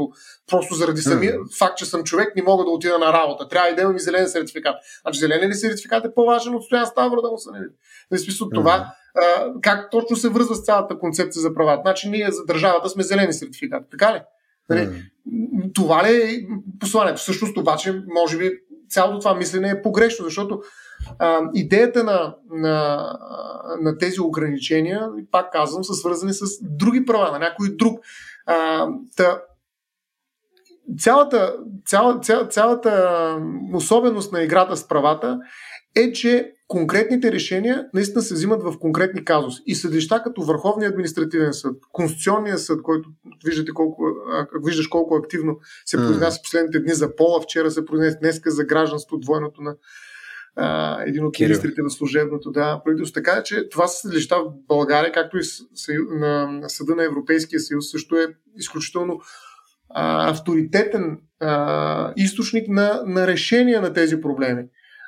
Просто 0.48 0.76
заради 0.76 1.02
самия 1.02 1.36
факт, 1.60 1.78
че 1.78 1.86
съм 1.86 2.04
човек, 2.04 2.36
не 2.36 2.44
мога 2.44 2.64
да 2.64 2.70
отида 2.70 2.98
на 2.98 3.14
работа. 3.14 3.48
Трябва 3.48 3.70
и 3.70 3.76
да 3.76 3.82
имам 3.82 3.96
и 3.96 4.00
зелен 4.00 4.30
сертификат. 4.30 4.76
Значи, 5.02 5.20
зелен 5.20 5.50
ли 5.50 5.54
сертификат 5.54 6.06
е 6.06 6.14
по-важен 6.16 6.56
от 6.56 6.64
стоян 6.64 6.86
ставро 6.86 7.22
да 7.22 7.32
му 7.32 7.38
са. 7.38 7.52
Нали? 7.52 7.66
В 8.12 8.18
смисъл 8.18 8.50
това, 8.50 8.94
а, 9.16 9.54
как 9.62 9.92
точно 9.92 10.16
се 10.16 10.30
връзва 10.30 10.56
с 10.56 10.64
цялата 10.64 11.00
концепция 11.00 11.42
за 11.42 11.54
правата. 11.54 11.82
Значи, 11.86 12.10
ние 12.10 12.32
за 12.32 12.46
държавата 12.46 12.90
сме 12.90 13.04
зелени 13.04 13.34
сертификати. 13.34 13.86
Така 13.92 14.14
ли? 14.14 14.22
Нали, 14.70 14.90
Това 15.74 16.04
ли 16.04 16.16
е 16.16 16.48
посланието? 16.80 17.22
Всъщност 17.22 17.58
обаче, 17.58 18.04
може 18.14 18.38
би, 18.38 18.52
цялото 18.90 19.20
това 19.20 19.36
мислене 19.36 19.70
е 19.70 19.82
погрешно, 19.82 20.26
защото 20.26 20.62
а, 21.20 21.42
идеята 21.54 22.04
на, 22.04 22.36
на, 22.52 23.08
на 23.82 23.98
тези 23.98 24.22
ограничения, 24.22 25.10
пак 25.32 25.52
казвам, 25.52 25.84
са 25.84 25.94
свързани 25.94 26.34
с 26.34 26.46
други 26.62 27.06
права, 27.06 27.32
на 27.32 27.40
някой 27.40 27.76
друг. 27.76 28.00
А, 28.46 28.88
та, 29.18 29.42
цялата, 31.00 31.56
цяла, 31.86 32.20
цяла, 32.20 32.48
цялата 32.48 33.38
особеност 33.74 34.32
на 34.32 34.44
играта 34.44 34.78
с 34.78 34.88
правата 34.88 35.40
е, 35.96 36.12
че 36.12 36.54
конкретните 36.68 37.32
решения 37.32 37.86
наистина 37.94 38.22
се 38.22 38.34
взимат 38.34 38.64
в 38.64 38.80
конкретни 38.80 39.26
казуси. 39.26 39.64
И 39.66 39.76
съдища 39.76 40.24
като 40.24 40.42
Върховния 40.42 40.90
административен 40.90 41.54
съд, 41.54 41.76
Конституционния 41.92 42.58
съд, 42.58 42.82
който 42.82 43.10
виждате 43.46 43.72
колко, 43.72 44.04
виждаш 44.64 44.88
колко 44.88 45.16
активно 45.16 45.58
се 45.86 45.98
произнася 45.98 46.42
последните 46.44 46.80
дни 46.80 46.94
за 46.94 47.16
пола, 47.16 47.42
вчера 47.42 47.72
се 47.72 47.86
произнесе 47.86 48.18
днеска 48.22 48.52
за 48.52 48.64
гражданство, 48.64 49.18
двойното 49.18 49.62
на 49.62 49.76
а, 50.56 51.02
един 51.04 51.26
от 51.26 51.40
министрите 51.40 51.82
на 51.82 51.90
служебното 51.90 52.52
да, 52.52 52.82
правителство. 52.86 53.14
Така 53.14 53.44
че 53.44 53.70
това 53.70 53.88
са 53.88 54.02
съдилища 54.02 54.36
в 54.36 54.52
България, 54.68 55.12
както 55.12 55.38
и 55.38 55.42
на, 56.10 56.48
на 56.48 56.70
Съда 56.70 56.96
на 56.96 57.04
Европейския 57.04 57.60
съюз, 57.60 57.92
също 57.92 58.16
е 58.16 58.28
изключително 58.58 59.20
а, 59.90 60.30
авторитетен 60.30 61.18
а, 61.40 62.14
източник 62.18 62.68
на, 62.68 63.04
на 63.06 63.28
решение 63.28 63.80
на 63.80 63.94
тези 63.94 64.22
проблеми. 64.22 64.64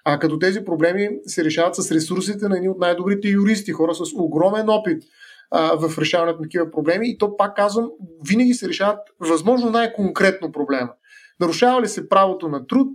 А 0.06 0.20
като 0.20 0.39
тези 0.39 0.66
проблеми 0.66 1.10
се 1.26 1.43
решават 1.43 1.76
с 1.76 1.91
ресурсите 1.91 2.48
на 2.48 2.56
едни 2.56 2.70
от 2.70 2.80
най-добрите 2.80 3.28
юристи, 3.28 3.72
хора 3.72 3.96
с 3.96 4.02
огромен 4.16 4.70
опит 4.70 5.04
а, 5.52 5.88
в 5.88 5.98
решаването 5.98 6.38
на 6.39 6.43
такива 6.43 6.72
проблеми. 6.72 7.10
И 7.10 7.18
то, 7.18 7.38
пак 7.38 7.56
казвам, 7.56 7.89
винаги 8.30 8.54
се 8.54 8.70
решават 8.70 9.00
възможно 9.20 9.70
най-конкретно 9.70 10.52
проблема. 10.52 10.89
Нарушава 11.40 11.82
ли 11.82 11.88
се 11.88 12.10
правото 12.10 12.48
на 12.48 12.68
труд 12.68 12.88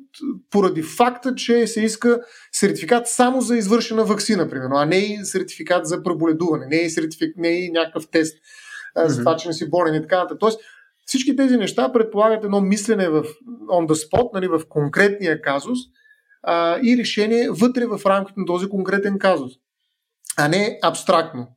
поради 0.50 0.82
факта, 0.82 1.34
че 1.34 1.66
се 1.66 1.82
иска 1.82 2.20
сертификат 2.52 3.08
само 3.08 3.40
за 3.40 3.56
извършена 3.56 4.04
вакцина, 4.04 4.48
примерно, 4.48 4.76
а 4.76 4.86
не 4.86 4.96
и 4.96 5.24
сертификат 5.24 5.86
за 5.86 6.02
преболедуване, 6.02 6.66
не 6.66 6.76
и, 6.76 6.90
сертифик... 6.90 7.36
не 7.36 7.48
и 7.48 7.70
някакъв 7.70 8.10
тест 8.10 8.38
а, 8.94 9.08
за 9.08 9.18
това, 9.18 9.36
че 9.36 9.48
не 9.48 9.54
си 9.54 9.70
болен 9.70 9.94
и 9.94 10.02
така 10.02 10.16
нататък. 10.16 10.38
Тоест, 10.40 10.60
всички 11.06 11.36
тези 11.36 11.56
неща 11.56 11.92
предполагат 11.92 12.44
едно 12.44 12.60
мислене 12.60 13.08
в 13.08 13.24
on 13.68 13.86
the 13.86 14.08
spot, 14.10 14.30
нали, 14.34 14.48
в 14.48 14.60
конкретния 14.68 15.42
казус, 15.42 15.78
а, 16.42 16.78
и 16.82 16.96
решение 16.96 17.50
вътре 17.50 17.86
в 17.86 18.00
рамките 18.06 18.40
на 18.40 18.46
този 18.46 18.68
конкретен 18.68 19.18
казус, 19.18 19.52
а 20.36 20.48
не 20.48 20.78
абстрактно. 20.82 21.48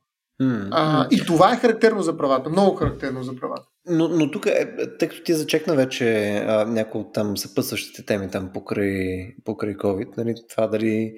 Mm-hmm. 0.42 0.68
А, 0.70 1.08
и 1.10 1.26
това 1.26 1.52
е 1.52 1.56
характерно 1.56 2.02
за 2.02 2.16
правата, 2.16 2.50
много 2.50 2.76
характерно 2.76 3.22
за 3.22 3.36
правата. 3.36 3.66
Но, 3.86 4.08
но 4.08 4.30
тук, 4.30 4.46
е, 4.46 4.76
тъй 4.98 5.08
като 5.08 5.22
ти 5.22 5.34
зачекна 5.34 5.74
вече 5.74 6.40
някои 6.66 7.00
от 7.00 7.12
там 7.14 7.36
съпъсващите 7.36 8.06
теми 8.06 8.30
там 8.30 8.50
покрай, 8.54 9.34
покрай 9.44 9.74
COVID, 9.74 10.16
нали, 10.16 10.34
това 10.48 10.66
дали 10.66 11.14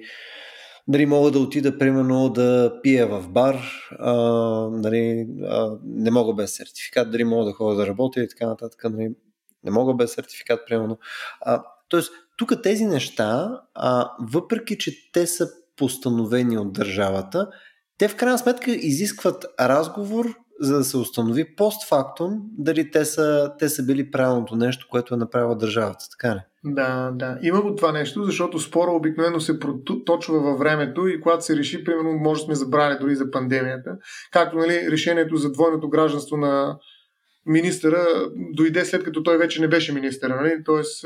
дали 0.87 1.05
мога 1.05 1.31
да 1.31 1.39
отида, 1.39 1.77
примерно, 1.77 2.29
да 2.29 2.79
пия 2.83 3.07
в 3.07 3.29
бар, 3.29 3.61
а, 3.99 4.13
нали, 4.71 5.27
а, 5.43 5.77
не 5.83 6.11
мога 6.11 6.33
без 6.33 6.55
сертификат, 6.55 7.11
дали 7.11 7.23
мога 7.23 7.45
да 7.45 7.53
ходя 7.53 7.75
да 7.75 7.87
работя 7.87 8.21
и 8.21 8.29
така 8.29 8.47
нататък, 8.47 8.83
нали, 8.83 9.09
не 9.63 9.71
мога 9.71 9.93
без 9.93 10.13
сертификат, 10.13 10.59
примерно. 10.67 10.97
А, 11.41 11.63
тоест, 11.89 12.11
тук 12.37 12.63
тези 12.63 12.85
неща, 12.85 13.61
а, 13.73 14.11
въпреки 14.33 14.77
че 14.77 15.11
те 15.11 15.27
са 15.27 15.49
постановени 15.75 16.57
от 16.57 16.73
държавата, 16.73 17.49
те 17.97 18.07
в 18.07 18.15
крайна 18.15 18.37
сметка 18.37 18.71
изискват 18.71 19.45
разговор, 19.59 20.35
за 20.59 20.77
да 20.77 20.83
се 20.83 20.97
установи 20.97 21.55
постфактум 21.55 22.41
дали 22.57 22.91
те 22.91 23.05
са, 23.05 23.53
те 23.59 23.69
са 23.69 23.83
били 23.83 24.11
правилното 24.11 24.55
нещо, 24.55 24.87
което 24.89 25.13
е 25.13 25.17
направила 25.17 25.55
държавата. 25.55 26.05
Така 26.11 26.35
ли? 26.35 26.39
Да, 26.65 27.11
да. 27.11 27.39
Има 27.41 27.61
го 27.61 27.75
това 27.75 27.91
нещо, 27.91 28.23
защото 28.23 28.59
спора 28.59 28.91
обикновено 28.91 29.39
се 29.39 29.59
проточва 29.59 30.39
във 30.39 30.59
времето 30.59 31.07
и 31.07 31.21
когато 31.21 31.45
се 31.45 31.55
реши, 31.55 31.83
примерно, 31.83 32.11
може 32.11 32.43
сме 32.43 32.55
забрали 32.55 32.97
дори 32.99 33.15
за 33.15 33.31
пандемията. 33.31 33.97
Както 34.31 34.57
нали, 34.57 34.91
решението 34.91 35.35
за 35.35 35.51
двойното 35.51 35.89
гражданство 35.89 36.37
на 36.37 36.77
министъра 37.45 38.05
дойде 38.53 38.85
след 38.85 39.03
като 39.03 39.23
той 39.23 39.37
вече 39.37 39.61
не 39.61 39.67
беше 39.67 39.93
министър. 39.93 40.29
Нали? 40.29 40.63
Тоест, 40.65 41.05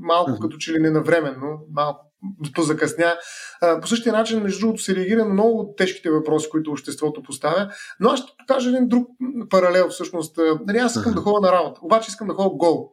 малко 0.00 0.30
uh-huh. 0.30 0.40
като 0.40 0.56
че 0.56 0.72
ли 0.72 0.78
ненавременно, 0.78 1.66
малко 1.72 2.13
позакъсня. 2.54 3.16
По 3.80 3.86
същия 3.86 4.12
начин, 4.12 4.42
между 4.42 4.60
другото, 4.60 4.82
се 4.82 4.96
реагира 4.96 5.24
на 5.24 5.32
много 5.32 5.60
от 5.60 5.76
тежките 5.76 6.10
въпроси, 6.10 6.48
които 6.50 6.70
обществото 6.70 7.22
поставя. 7.22 7.70
Но 8.00 8.08
аз 8.08 8.20
ще 8.20 8.32
покажа 8.38 8.68
един 8.68 8.88
друг 8.88 9.08
паралел, 9.50 9.88
всъщност. 9.88 10.36
Нали, 10.66 10.78
аз 10.78 10.96
искам 10.96 11.12
uh-huh. 11.12 11.16
да 11.16 11.20
ходя 11.20 11.46
на 11.46 11.52
работа, 11.52 11.80
обаче 11.82 12.08
искам 12.08 12.28
да 12.28 12.34
ходя 12.34 12.56
гол. 12.56 12.90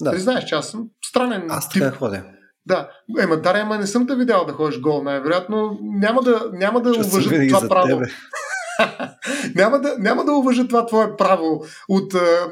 Да. 0.00 0.10
Нали 0.10 0.20
знаеш, 0.20 0.44
че 0.44 0.54
аз 0.54 0.70
съм 0.70 0.88
странен 1.04 1.46
Аз 1.48 1.68
така 1.68 1.90
тип. 1.90 1.98
ходя. 1.98 2.24
Да, 2.66 2.90
ема 3.20 3.36
Даря, 3.36 3.58
ама 3.58 3.78
не 3.78 3.86
съм 3.86 4.06
те 4.06 4.16
видял 4.16 4.44
да 4.44 4.52
ходиш 4.52 4.80
гол. 4.80 5.02
Най-вероятно 5.02 5.78
няма 5.82 6.22
да, 6.22 6.50
няма 6.52 6.82
да 6.82 6.90
уважа 6.90 7.30
това 7.48 7.68
право. 7.68 8.00
няма, 9.54 9.80
да, 9.80 9.96
няма 9.98 10.24
да 10.24 10.32
уважа 10.32 10.68
това 10.68 10.86
твое 10.86 11.16
право 11.16 11.64
от 11.88 12.14
а, 12.14 12.50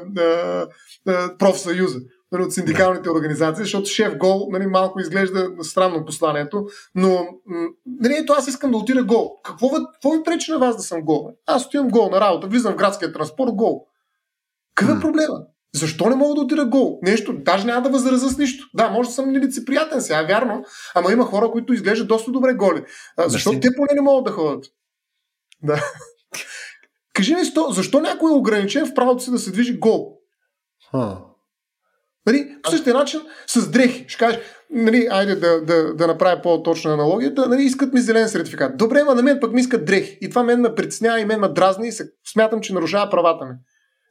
а, 1.07 1.37
профсъюза 1.37 1.99
нали, 2.33 2.43
от 2.43 2.53
синдикалните 2.53 3.03
да. 3.03 3.11
организации, 3.11 3.63
защото 3.63 3.89
шеф 3.89 4.17
гол 4.17 4.47
нали, 4.51 4.67
малко 4.67 4.99
изглежда 4.99 5.49
странно 5.61 6.05
посланието, 6.05 6.65
но 6.95 7.27
нали, 7.85 8.13
ето 8.13 8.33
аз 8.33 8.47
искам 8.47 8.71
да 8.71 8.77
отида 8.77 9.03
гол. 9.03 9.41
Какво, 9.43 9.69
какво 9.69 10.11
ви 10.11 10.23
пречи 10.23 10.51
на 10.51 10.59
вас 10.59 10.75
да 10.75 10.83
съм 10.83 11.01
гол? 11.01 11.29
Аз 11.45 11.65
отивам 11.65 11.89
гол 11.89 12.09
на 12.09 12.21
работа, 12.21 12.47
влизам 12.47 12.73
в 12.73 12.77
градския 12.77 13.13
транспорт, 13.13 13.51
гол. 13.51 13.85
Какъв 14.75 14.97
е 14.97 15.01
проблема? 15.01 15.39
Защо 15.75 16.09
не 16.09 16.15
мога 16.15 16.35
да 16.35 16.41
отида 16.41 16.65
гол? 16.65 16.99
Нещо, 17.01 17.33
даже 17.33 17.65
няма 17.65 17.81
да 17.81 17.89
възраза 17.89 18.29
с 18.29 18.37
нищо. 18.37 18.69
Да, 18.73 18.89
може 18.89 19.09
да 19.09 19.13
съм 19.13 19.31
нелицеприятен 19.31 20.01
сега, 20.01 20.23
вярно, 20.23 20.65
ама 20.95 21.11
има 21.11 21.25
хора, 21.25 21.51
които 21.51 21.73
изглеждат 21.73 22.07
доста 22.07 22.31
добре 22.31 22.53
голи. 22.53 22.83
А, 23.17 23.29
защо 23.29 23.59
те 23.59 23.69
поне 23.75 23.89
не 23.93 24.01
могат 24.01 24.25
да 24.25 24.31
ходят? 24.31 24.65
Да. 25.63 25.83
Кажи 27.13 27.35
ми, 27.35 27.41
защо 27.69 28.01
някой 28.01 28.31
е 28.31 28.35
ограничен 28.35 28.85
в 28.85 28.93
правото 28.93 29.23
си 29.23 29.31
да 29.31 29.39
се 29.39 29.51
движи 29.51 29.79
гол? 29.79 30.17
Huh. 30.93 31.32
Нали, 32.25 32.55
по 32.63 32.71
същия 32.71 32.93
начин 32.93 33.21
с 33.47 33.69
дрехи. 33.69 34.05
Ще 34.07 34.17
кажеш, 34.17 34.39
нали, 34.71 35.07
айде 35.11 35.35
да, 35.35 35.61
да, 35.61 35.93
да 35.93 36.07
направя 36.07 36.41
по-точна 36.41 36.93
аналогията, 36.93 37.49
нали, 37.49 37.63
искат 37.63 37.93
ми 37.93 38.01
зелен 38.01 38.29
сертификат. 38.29 38.77
Добре, 38.77 39.03
ма 39.03 39.15
на 39.15 39.23
мен 39.23 39.39
пък 39.41 39.53
ми 39.53 39.61
искат 39.61 39.85
дрехи. 39.85 40.17
И 40.21 40.29
това 40.29 40.43
мен 40.43 40.61
ме 40.61 40.75
притеснява 40.75 41.19
и 41.19 41.25
мен 41.25 41.39
ме 41.39 41.47
дразни 41.47 41.87
и 41.87 41.91
се, 41.91 42.09
смятам, 42.33 42.61
че 42.61 42.73
нарушава 42.73 43.09
правата 43.09 43.45
ми. 43.45 43.53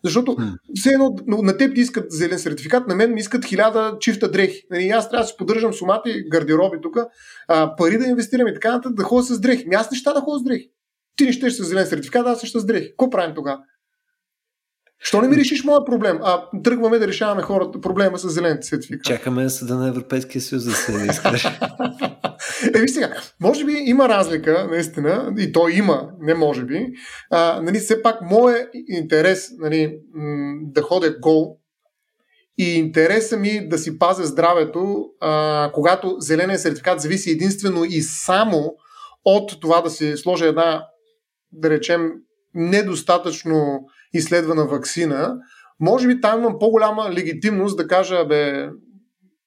Защото 0.04 0.36
все 0.74 0.88
едно 0.88 1.14
на 1.26 1.56
теб 1.56 1.74
ти 1.74 1.80
искат 1.80 2.12
зелен 2.12 2.38
сертификат, 2.38 2.88
на 2.88 2.94
мен 2.94 3.14
ми 3.14 3.20
искат 3.20 3.44
хиляда 3.44 3.96
чифта 4.00 4.30
дрехи. 4.30 4.62
Нали, 4.70 4.88
аз 4.88 5.10
трябва 5.10 5.24
да 5.24 5.28
си 5.28 5.34
поддържам 5.38 5.72
сумати, 5.72 6.24
гардероби 6.30 6.78
тук, 6.82 6.96
а, 7.48 7.76
пари 7.76 7.98
да 7.98 8.04
инвестирам 8.04 8.48
и 8.48 8.54
така 8.54 8.72
нататък, 8.72 8.96
да 8.96 9.02
ходя 9.02 9.22
с 9.22 9.40
дрехи. 9.40 9.68
Ми 9.68 9.74
аз 9.74 9.90
неща 9.90 10.12
да 10.12 10.20
ходя 10.20 10.38
с 10.38 10.42
дрехи. 10.42 10.70
Ти 11.16 11.24
не 11.24 11.32
щеш 11.32 11.52
с 11.52 11.64
зелен 11.64 11.86
сертификат, 11.86 12.26
аз 12.26 12.44
ще 12.44 12.60
с 12.60 12.66
дрехи. 12.66 12.88
Какво 12.88 13.10
правим 13.10 13.34
тогава? 13.34 13.58
Що 15.02 15.22
не 15.22 15.28
ми 15.28 15.36
решиш 15.36 15.64
моят 15.64 15.86
проблем? 15.86 16.18
А 16.22 16.42
тръгваме 16.64 16.98
да 16.98 17.08
решаваме 17.08 17.42
хората 17.42 17.80
проблема 17.80 18.18
с 18.18 18.28
зелените 18.28 18.66
сертификати. 18.66 19.08
Чакаме 19.08 19.48
съда 19.48 19.74
на 19.74 19.88
Европейския 19.88 20.40
съюз 20.40 20.64
да 20.64 20.72
се 20.72 21.06
изкаже. 21.10 21.58
Еви 22.74 22.88
сега, 22.88 23.12
може 23.40 23.64
би 23.64 23.72
има 23.72 24.08
разлика, 24.08 24.66
наистина, 24.70 25.34
и 25.38 25.52
то 25.52 25.68
има, 25.68 26.08
не 26.20 26.34
може 26.34 26.64
би. 26.64 26.86
А, 27.30 27.62
нали, 27.62 27.78
все 27.78 28.02
пак, 28.02 28.22
моят 28.22 28.68
интерес 28.88 29.48
нали, 29.58 29.98
да 30.62 30.82
ходя 30.82 31.18
гол 31.20 31.58
и 32.58 32.74
интереса 32.74 33.36
ми 33.36 33.68
да 33.68 33.78
си 33.78 33.98
пазя 33.98 34.24
здравето, 34.24 35.04
а, 35.20 35.70
когато 35.74 36.16
зеления 36.18 36.58
сертификат 36.58 37.00
зависи 37.00 37.30
единствено 37.30 37.84
и 37.84 38.02
само 38.02 38.74
от 39.24 39.60
това 39.60 39.80
да 39.80 39.90
си 39.90 40.16
сложа 40.16 40.46
една, 40.46 40.86
да 41.52 41.70
речем, 41.70 42.10
недостатъчно 42.54 43.86
изследвана 44.14 44.66
вакцина, 44.66 45.36
може 45.80 46.08
би 46.08 46.20
там 46.20 46.40
имам 46.40 46.58
по-голяма 46.60 47.10
легитимност 47.12 47.76
да 47.76 47.86
кажа, 47.86 48.24
бе, 48.24 48.68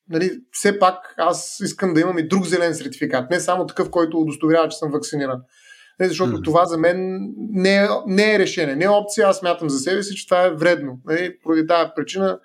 нали, 0.09 0.31
все 0.51 0.79
пак 0.79 1.15
аз 1.17 1.59
искам 1.63 1.93
да 1.93 2.01
имам 2.01 2.17
и 2.17 2.27
друг 2.27 2.45
зелен 2.45 2.75
сертификат, 2.75 3.31
не 3.31 3.39
само 3.39 3.65
такъв, 3.65 3.89
който 3.89 4.17
удостоверява, 4.17 4.69
че 4.69 4.77
съм 4.77 4.91
вакциниран. 4.91 5.41
Не, 5.99 6.07
защото 6.07 6.31
mm-hmm. 6.31 6.43
това 6.43 6.65
за 6.65 6.77
мен 6.77 7.19
не 7.37 7.75
е, 7.75 7.87
не 8.07 8.35
е 8.35 8.39
решение, 8.39 8.75
не 8.75 8.85
е 8.85 8.89
опция. 8.89 9.27
Аз 9.27 9.41
мятам 9.41 9.69
за 9.69 9.79
себе 9.79 10.03
си, 10.03 10.15
че 10.15 10.27
това 10.27 10.45
е 10.45 10.51
вредно. 10.51 10.99
Нали, 11.05 11.39
поради 11.43 11.67
тази 11.67 11.89
причина 11.95 12.39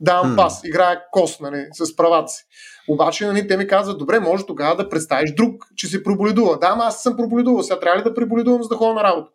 давам 0.00 0.32
mm-hmm. 0.32 0.36
пас, 0.36 0.60
играя 0.64 1.02
кос 1.12 1.40
нали, 1.40 1.66
с 1.72 1.96
правата 1.96 2.28
си. 2.28 2.44
Обаче 2.88 3.26
нали, 3.26 3.48
те 3.48 3.56
ми 3.56 3.66
казват, 3.66 3.98
добре, 3.98 4.20
може 4.20 4.46
тогава 4.46 4.76
да 4.76 4.88
представиш 4.88 5.34
друг, 5.34 5.64
че 5.76 5.86
си 5.86 6.02
проболидува. 6.02 6.58
Да, 6.58 6.66
ама 6.66 6.84
аз 6.84 7.02
съм 7.02 7.16
проболидувал, 7.16 7.62
сега 7.62 7.80
трябва 7.80 7.98
ли 7.98 8.04
да 8.04 8.14
преболидувам, 8.14 8.62
за 8.62 8.68
да 8.68 8.76
ходя 8.76 8.94
на 8.94 9.04
работа? 9.04 9.30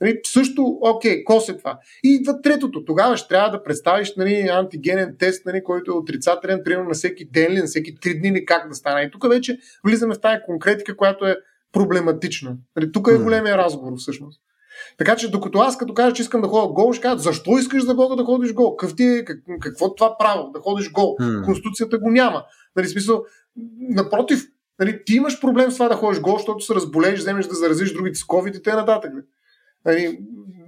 Нали, 0.00 0.20
също, 0.24 0.78
окей, 0.80 1.24
кос 1.24 1.48
е 1.48 1.56
това. 1.56 1.78
И 2.04 2.14
идва 2.14 2.40
третото. 2.42 2.84
Тогава 2.84 3.16
ще 3.16 3.28
трябва 3.28 3.50
да 3.50 3.62
представиш 3.62 4.16
нали, 4.16 4.48
антигенен 4.50 5.16
тест, 5.18 5.46
нали, 5.46 5.64
който 5.64 5.90
е 5.90 5.94
отрицателен, 5.94 6.60
примерно 6.64 6.88
на 6.88 6.94
всеки 6.94 7.24
ден 7.24 7.52
или 7.52 7.60
на 7.60 7.66
всеки 7.66 7.94
три 8.00 8.18
дни 8.18 8.28
или 8.28 8.44
как 8.44 8.68
да 8.68 8.74
стане. 8.74 9.02
И 9.02 9.10
тук 9.10 9.28
вече 9.28 9.58
влизаме 9.84 10.14
в 10.14 10.20
тази 10.20 10.42
конкретика, 10.46 10.96
която 10.96 11.26
е 11.26 11.36
проблематична. 11.72 12.56
Нали, 12.76 12.92
тук 12.92 13.08
е 13.12 13.18
големия 13.18 13.58
разговор 13.58 13.92
всъщност. 13.96 14.40
Така 14.98 15.16
че 15.16 15.30
докато 15.30 15.58
аз 15.58 15.78
като 15.78 15.94
кажа, 15.94 16.12
че 16.12 16.22
искам 16.22 16.40
да 16.40 16.48
ходя 16.48 16.72
гол, 16.72 16.92
ще 16.92 17.02
кажа, 17.02 17.18
защо 17.18 17.58
искаш 17.58 17.84
за 17.84 17.94
Бога 17.94 18.16
да 18.16 18.24
ходиш 18.24 18.52
гол? 18.52 18.76
Какъв 18.76 18.96
ти 18.96 19.04
е, 19.04 19.24
как, 19.24 19.38
какво 19.60 19.94
това 19.94 20.16
право 20.18 20.50
да 20.50 20.60
ходиш 20.60 20.90
гол? 20.90 21.16
Hmm. 21.20 21.44
Конституцията 21.44 21.98
го 21.98 22.10
няма. 22.10 22.44
Нали, 22.76 22.88
смисъл, 22.88 23.24
напротив, 23.78 24.46
нали, 24.78 25.02
ти 25.06 25.14
имаш 25.14 25.40
проблем 25.40 25.70
с 25.70 25.74
това 25.74 25.88
да 25.88 25.94
ходиш 25.94 26.20
гол, 26.20 26.36
защото 26.36 26.64
се 26.64 26.74
разболееш, 26.74 27.18
вземеш 27.18 27.46
да 27.46 27.54
заразиш 27.54 27.92
другите 27.92 28.18
с 28.18 28.22
COVID 28.22 28.58
и 28.58 28.62
т.н. 28.62 28.76
нататък. 28.76 29.12
Нали, 29.84 30.18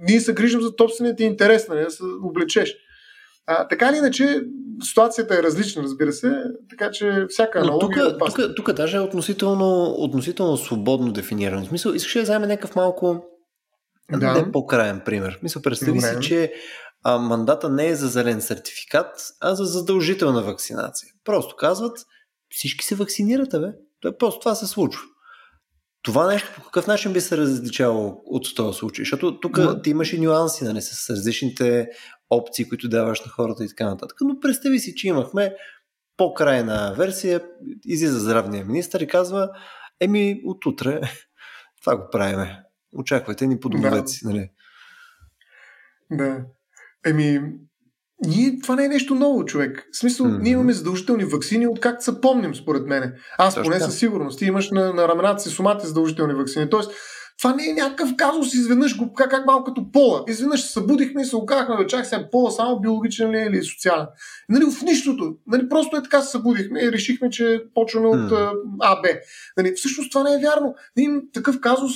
ние 0.01 0.19
се 0.19 0.33
грижим 0.33 0.61
за 0.61 0.71
собствения 0.81 1.15
ти 1.15 1.23
интерес, 1.23 1.67
нали, 1.67 1.83
да 1.83 1.91
се 1.91 2.03
облечеш. 2.23 2.75
А, 3.45 3.67
така 3.67 3.89
или 3.89 3.97
иначе, 3.97 4.41
ситуацията 4.83 5.35
е 5.35 5.43
различна, 5.43 5.83
разбира 5.83 6.11
се, 6.11 6.43
така 6.69 6.91
че 6.91 7.25
всяка 7.29 7.59
аналогия 7.59 8.17
тук, 8.17 8.29
е 8.37 8.41
тук, 8.41 8.55
тук 8.55 8.71
даже 8.71 8.97
е 8.97 8.99
относително, 8.99 9.95
относително 9.97 10.57
свободно 10.57 11.11
дефинирано. 11.11 11.65
В 11.65 11.67
смисъл, 11.67 11.91
искаш 11.91 12.13
да 12.13 12.21
вземем 12.21 12.49
някакъв 12.49 12.75
малко 12.75 13.25
да. 14.11 14.33
не 14.33 14.51
по-краен 14.51 15.01
пример. 15.05 15.39
Мисля, 15.43 15.61
представи 15.61 16.01
си, 16.01 16.15
че 16.21 16.53
а, 17.03 17.17
мандата 17.17 17.69
не 17.69 17.87
е 17.87 17.95
за 17.95 18.07
зелен 18.07 18.41
сертификат, 18.41 19.15
а 19.41 19.55
за 19.55 19.63
задължителна 19.63 20.41
вакцинация. 20.41 21.09
Просто 21.23 21.55
казват, 21.55 21.97
всички 22.49 22.85
се 22.85 22.95
вакцинират, 22.95 23.51
бе. 23.51 24.11
Просто 24.19 24.39
това 24.39 24.55
се 24.55 24.67
случва 24.67 25.03
това 26.03 26.27
нещо 26.27 26.51
по 26.55 26.63
какъв 26.63 26.87
начин 26.87 27.13
би 27.13 27.21
се 27.21 27.37
различавало 27.37 28.21
от 28.25 28.55
този 28.55 28.77
случай? 28.77 29.03
Защото 29.03 29.39
тук 29.39 29.59
ти 29.83 29.89
имаш 29.89 30.13
и 30.13 30.19
нюанси 30.19 30.63
нали, 30.63 30.81
с 30.81 31.09
различните 31.09 31.89
опции, 32.29 32.69
които 32.69 32.89
даваш 32.89 33.21
на 33.21 33.31
хората 33.31 33.63
и 33.63 33.67
така 33.67 33.85
нататък. 33.85 34.17
Но 34.21 34.39
представи 34.39 34.79
си, 34.79 34.95
че 34.95 35.07
имахме 35.07 35.55
по-крайна 36.17 36.95
версия, 36.97 37.41
излиза 37.85 38.19
здравния 38.19 38.65
министр 38.65 39.03
и 39.03 39.07
казва, 39.07 39.49
еми 39.99 40.41
от 40.45 40.65
утре 40.65 41.01
това 41.81 41.97
го 41.97 42.07
правиме. 42.11 42.63
Очаквайте 42.93 43.47
ни 43.47 43.59
по 43.59 43.69
домовете 43.69 44.11
да. 44.23 44.29
нали? 44.29 44.49
Да. 46.11 46.45
Еми, 47.05 47.41
ние, 48.27 48.59
това 48.63 48.75
не 48.75 48.85
е 48.85 48.87
нещо 48.87 49.15
ново, 49.15 49.45
човек. 49.45 49.87
В 49.91 49.97
смисъл, 49.97 50.25
mm-hmm. 50.25 50.41
ние 50.41 50.51
имаме 50.51 50.73
задължителни 50.73 51.25
вакцини, 51.25 51.67
откакто 51.67 52.03
се 52.03 52.21
помним, 52.21 52.55
според 52.55 52.87
мен. 52.87 53.13
Аз 53.37 53.55
Точно 53.55 53.63
поне 53.63 53.79
със 53.79 53.99
сигурност. 53.99 54.39
Ти 54.39 54.45
имаш 54.45 54.71
на, 54.71 54.93
на 54.93 55.07
рамената 55.07 55.43
си 55.43 55.49
сумати 55.49 55.87
задължителни 55.87 56.33
вакцини. 56.33 56.69
Тоест, 56.69 56.91
това 57.37 57.55
не 57.55 57.69
е 57.69 57.73
някакъв 57.73 58.15
казус, 58.17 58.53
изведнъж 58.53 58.97
го, 58.97 59.13
как, 59.13 59.31
как 59.31 59.45
малко 59.45 59.63
като 59.63 59.91
пола. 59.91 60.23
Изведнъж 60.27 60.61
се 60.61 60.71
събудихме 60.71 61.21
и 61.21 61.25
се 61.25 61.35
оказахме, 61.35 61.77
да 61.77 61.87
чак 61.87 62.05
сега 62.05 62.29
пола 62.31 62.51
само 62.51 62.79
биологичен 62.79 63.31
ли 63.31 63.37
е 63.37 63.45
или 63.45 63.63
социален. 63.63 64.05
Нали, 64.49 64.65
в 64.65 64.81
нищото. 64.81 65.35
Нали, 65.47 65.69
просто 65.69 65.97
е 65.97 66.03
така 66.03 66.21
се 66.21 66.31
събудихме 66.31 66.81
и 66.81 66.91
решихме, 66.91 67.29
че 67.29 67.63
почваме 67.73 68.07
от 68.07 68.31
mm. 68.31 68.53
А, 68.81 69.01
Б. 69.01 69.07
Нали, 69.57 69.73
всъщност 69.75 70.11
това 70.11 70.23
не 70.23 70.35
е 70.35 70.39
вярно. 70.39 70.75
Нали, 70.97 71.21
такъв 71.33 71.59
казус 71.59 71.91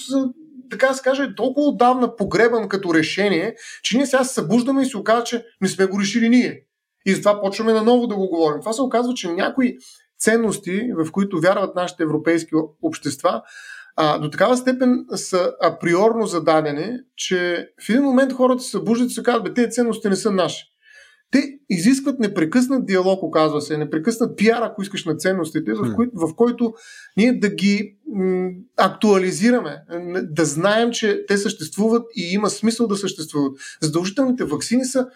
така 0.69 0.87
да 0.87 0.93
се 0.93 1.03
каже, 1.03 1.35
толкова 1.35 1.67
отдавна 1.67 2.15
погребан 2.15 2.69
като 2.69 2.93
решение, 2.93 3.55
че 3.83 3.97
ние 3.97 4.05
сега 4.05 4.23
се 4.23 4.33
събуждаме 4.33 4.81
и 4.81 4.85
се 4.85 4.97
оказва, 4.97 5.23
че 5.23 5.45
не 5.61 5.67
сме 5.67 5.85
го 5.85 5.99
решили 5.99 6.29
ние. 6.29 6.63
И 7.05 7.13
затова 7.13 7.41
почваме 7.41 7.73
наново 7.73 8.07
да 8.07 8.15
го 8.15 8.27
говорим. 8.27 8.59
Това 8.59 8.73
се 8.73 8.81
оказва, 8.81 9.13
че 9.13 9.27
някои 9.27 9.77
ценности, 10.19 10.91
в 10.97 11.11
които 11.11 11.39
вярват 11.39 11.75
нашите 11.75 12.03
европейски 12.03 12.51
общества, 12.81 13.41
а, 13.95 14.19
до 14.19 14.29
такава 14.29 14.57
степен 14.57 15.05
са 15.15 15.53
априорно 15.63 16.25
зададени, 16.25 16.97
че 17.15 17.69
в 17.85 17.89
един 17.89 18.01
момент 18.01 18.33
хората 18.33 18.63
се 18.63 18.69
събуждат 18.69 19.09
и 19.09 19.13
се 19.13 19.23
казват, 19.23 19.43
бе, 19.43 19.53
тези 19.53 19.71
ценности 19.71 20.09
не 20.09 20.15
са 20.15 20.31
наши. 20.31 20.65
Те 21.31 21.59
изискват 21.69 22.19
непрекъснат 22.19 22.85
диалог, 22.85 23.23
оказва 23.23 23.61
се, 23.61 23.77
непрекъснат 23.77 24.37
пиар, 24.37 24.61
ако 24.61 24.81
искаш 24.81 25.05
на 25.05 25.15
ценностите, 25.15 25.73
в, 25.73 25.95
кои, 25.95 26.07
в 26.13 26.35
който 26.35 26.73
ние 27.17 27.33
да 27.33 27.49
ги 27.49 27.97
м, 28.07 28.49
актуализираме, 28.77 29.77
да 30.23 30.45
знаем, 30.45 30.91
че 30.91 31.25
те 31.27 31.37
съществуват 31.37 32.05
и 32.15 32.33
има 32.33 32.49
смисъл 32.49 32.87
да 32.87 32.95
съществуват. 32.95 33.57
Задължителните 33.81 34.43
вакцини 34.43 34.85
са 34.85 35.07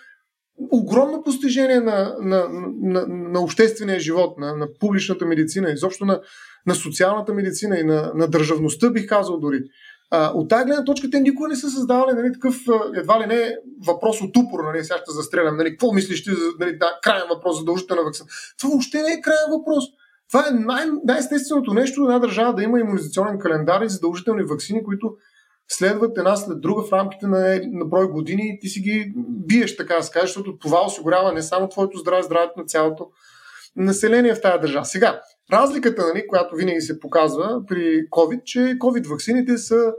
огромно 0.72 1.24
постижение 1.24 1.80
на, 1.80 2.16
на, 2.22 2.48
на, 2.82 3.06
на 3.08 3.40
обществения 3.40 4.00
живот, 4.00 4.38
на, 4.38 4.56
на 4.56 4.68
публичната 4.80 5.26
медицина, 5.26 5.72
изобщо 5.72 6.06
на, 6.06 6.22
на 6.66 6.76
социалната 6.76 7.34
медицина 7.34 7.80
и 7.80 7.84
на, 7.84 8.12
на 8.16 8.28
държавността, 8.28 8.90
бих 8.90 9.08
казал 9.08 9.40
дори. 9.40 9.64
От 10.12 10.50
тази 10.50 10.66
гледна 10.66 10.84
точка 10.84 11.10
те 11.10 11.20
никога 11.20 11.50
не 11.50 11.56
са 11.56 11.70
създавали 11.70 12.16
нали, 12.16 12.34
такъв, 12.34 12.56
едва 12.96 13.20
ли 13.22 13.26
не, 13.26 13.56
въпрос 13.88 14.22
от 14.22 14.38
упор, 14.38 14.60
нали, 14.64 14.84
сега 14.84 14.98
ще 14.98 15.12
застрелям, 15.12 15.58
нали, 15.58 15.70
какво 15.70 15.92
мислиш 15.92 16.24
ти, 16.24 16.30
нали, 16.60 16.78
да, 16.78 17.00
крайен 17.04 17.28
въпрос, 17.30 17.60
задължителна 17.60 18.04
вакцина. 18.04 18.30
Това 18.60 18.70
въобще 18.70 19.02
не 19.02 19.14
е 19.14 19.22
крайен 19.22 19.52
въпрос. 19.52 19.84
Това 20.30 20.48
е 20.48 20.52
най- 20.52 20.86
най-естественото 21.04 21.74
нещо 21.74 22.04
една 22.04 22.20
държава 22.20 22.54
да 22.54 22.64
има 22.64 22.80
иммунизационен 22.80 23.40
календар 23.40 23.82
и 23.82 23.90
задължителни 23.90 24.44
вакцини, 24.44 24.84
които 24.84 25.16
следват 25.68 26.18
една 26.18 26.36
след 26.36 26.62
друга 26.62 26.84
в 26.84 26.94
рамките 26.94 27.28
на, 27.28 27.62
на 27.72 27.86
брой 27.86 28.08
години 28.08 28.42
и 28.46 28.60
ти 28.60 28.68
си 28.68 28.80
ги 28.80 29.14
биеш, 29.30 29.78
така 29.78 29.96
да 29.96 30.04
се 30.04 30.12
каже, 30.12 30.26
защото 30.26 30.58
това 30.58 30.86
осигурява 30.86 31.34
не 31.34 31.42
само 31.42 31.70
твоето 31.70 31.98
здраве, 31.98 32.24
здравето 32.24 32.54
на 32.58 32.66
цялото 32.66 33.08
население 33.76 34.36
в 34.36 34.42
тази 34.42 34.60
държава. 34.62 34.86
Сега, 34.86 35.22
разликата, 35.52 36.08
нали, 36.08 36.28
която 36.28 36.56
винаги 36.56 36.82
се 36.82 37.00
показва 37.00 37.62
при 37.68 38.10
COVID, 38.10 38.44
че 38.44 38.60
COVID 38.60 39.08
вакцините 39.08 39.58
са 39.58 39.94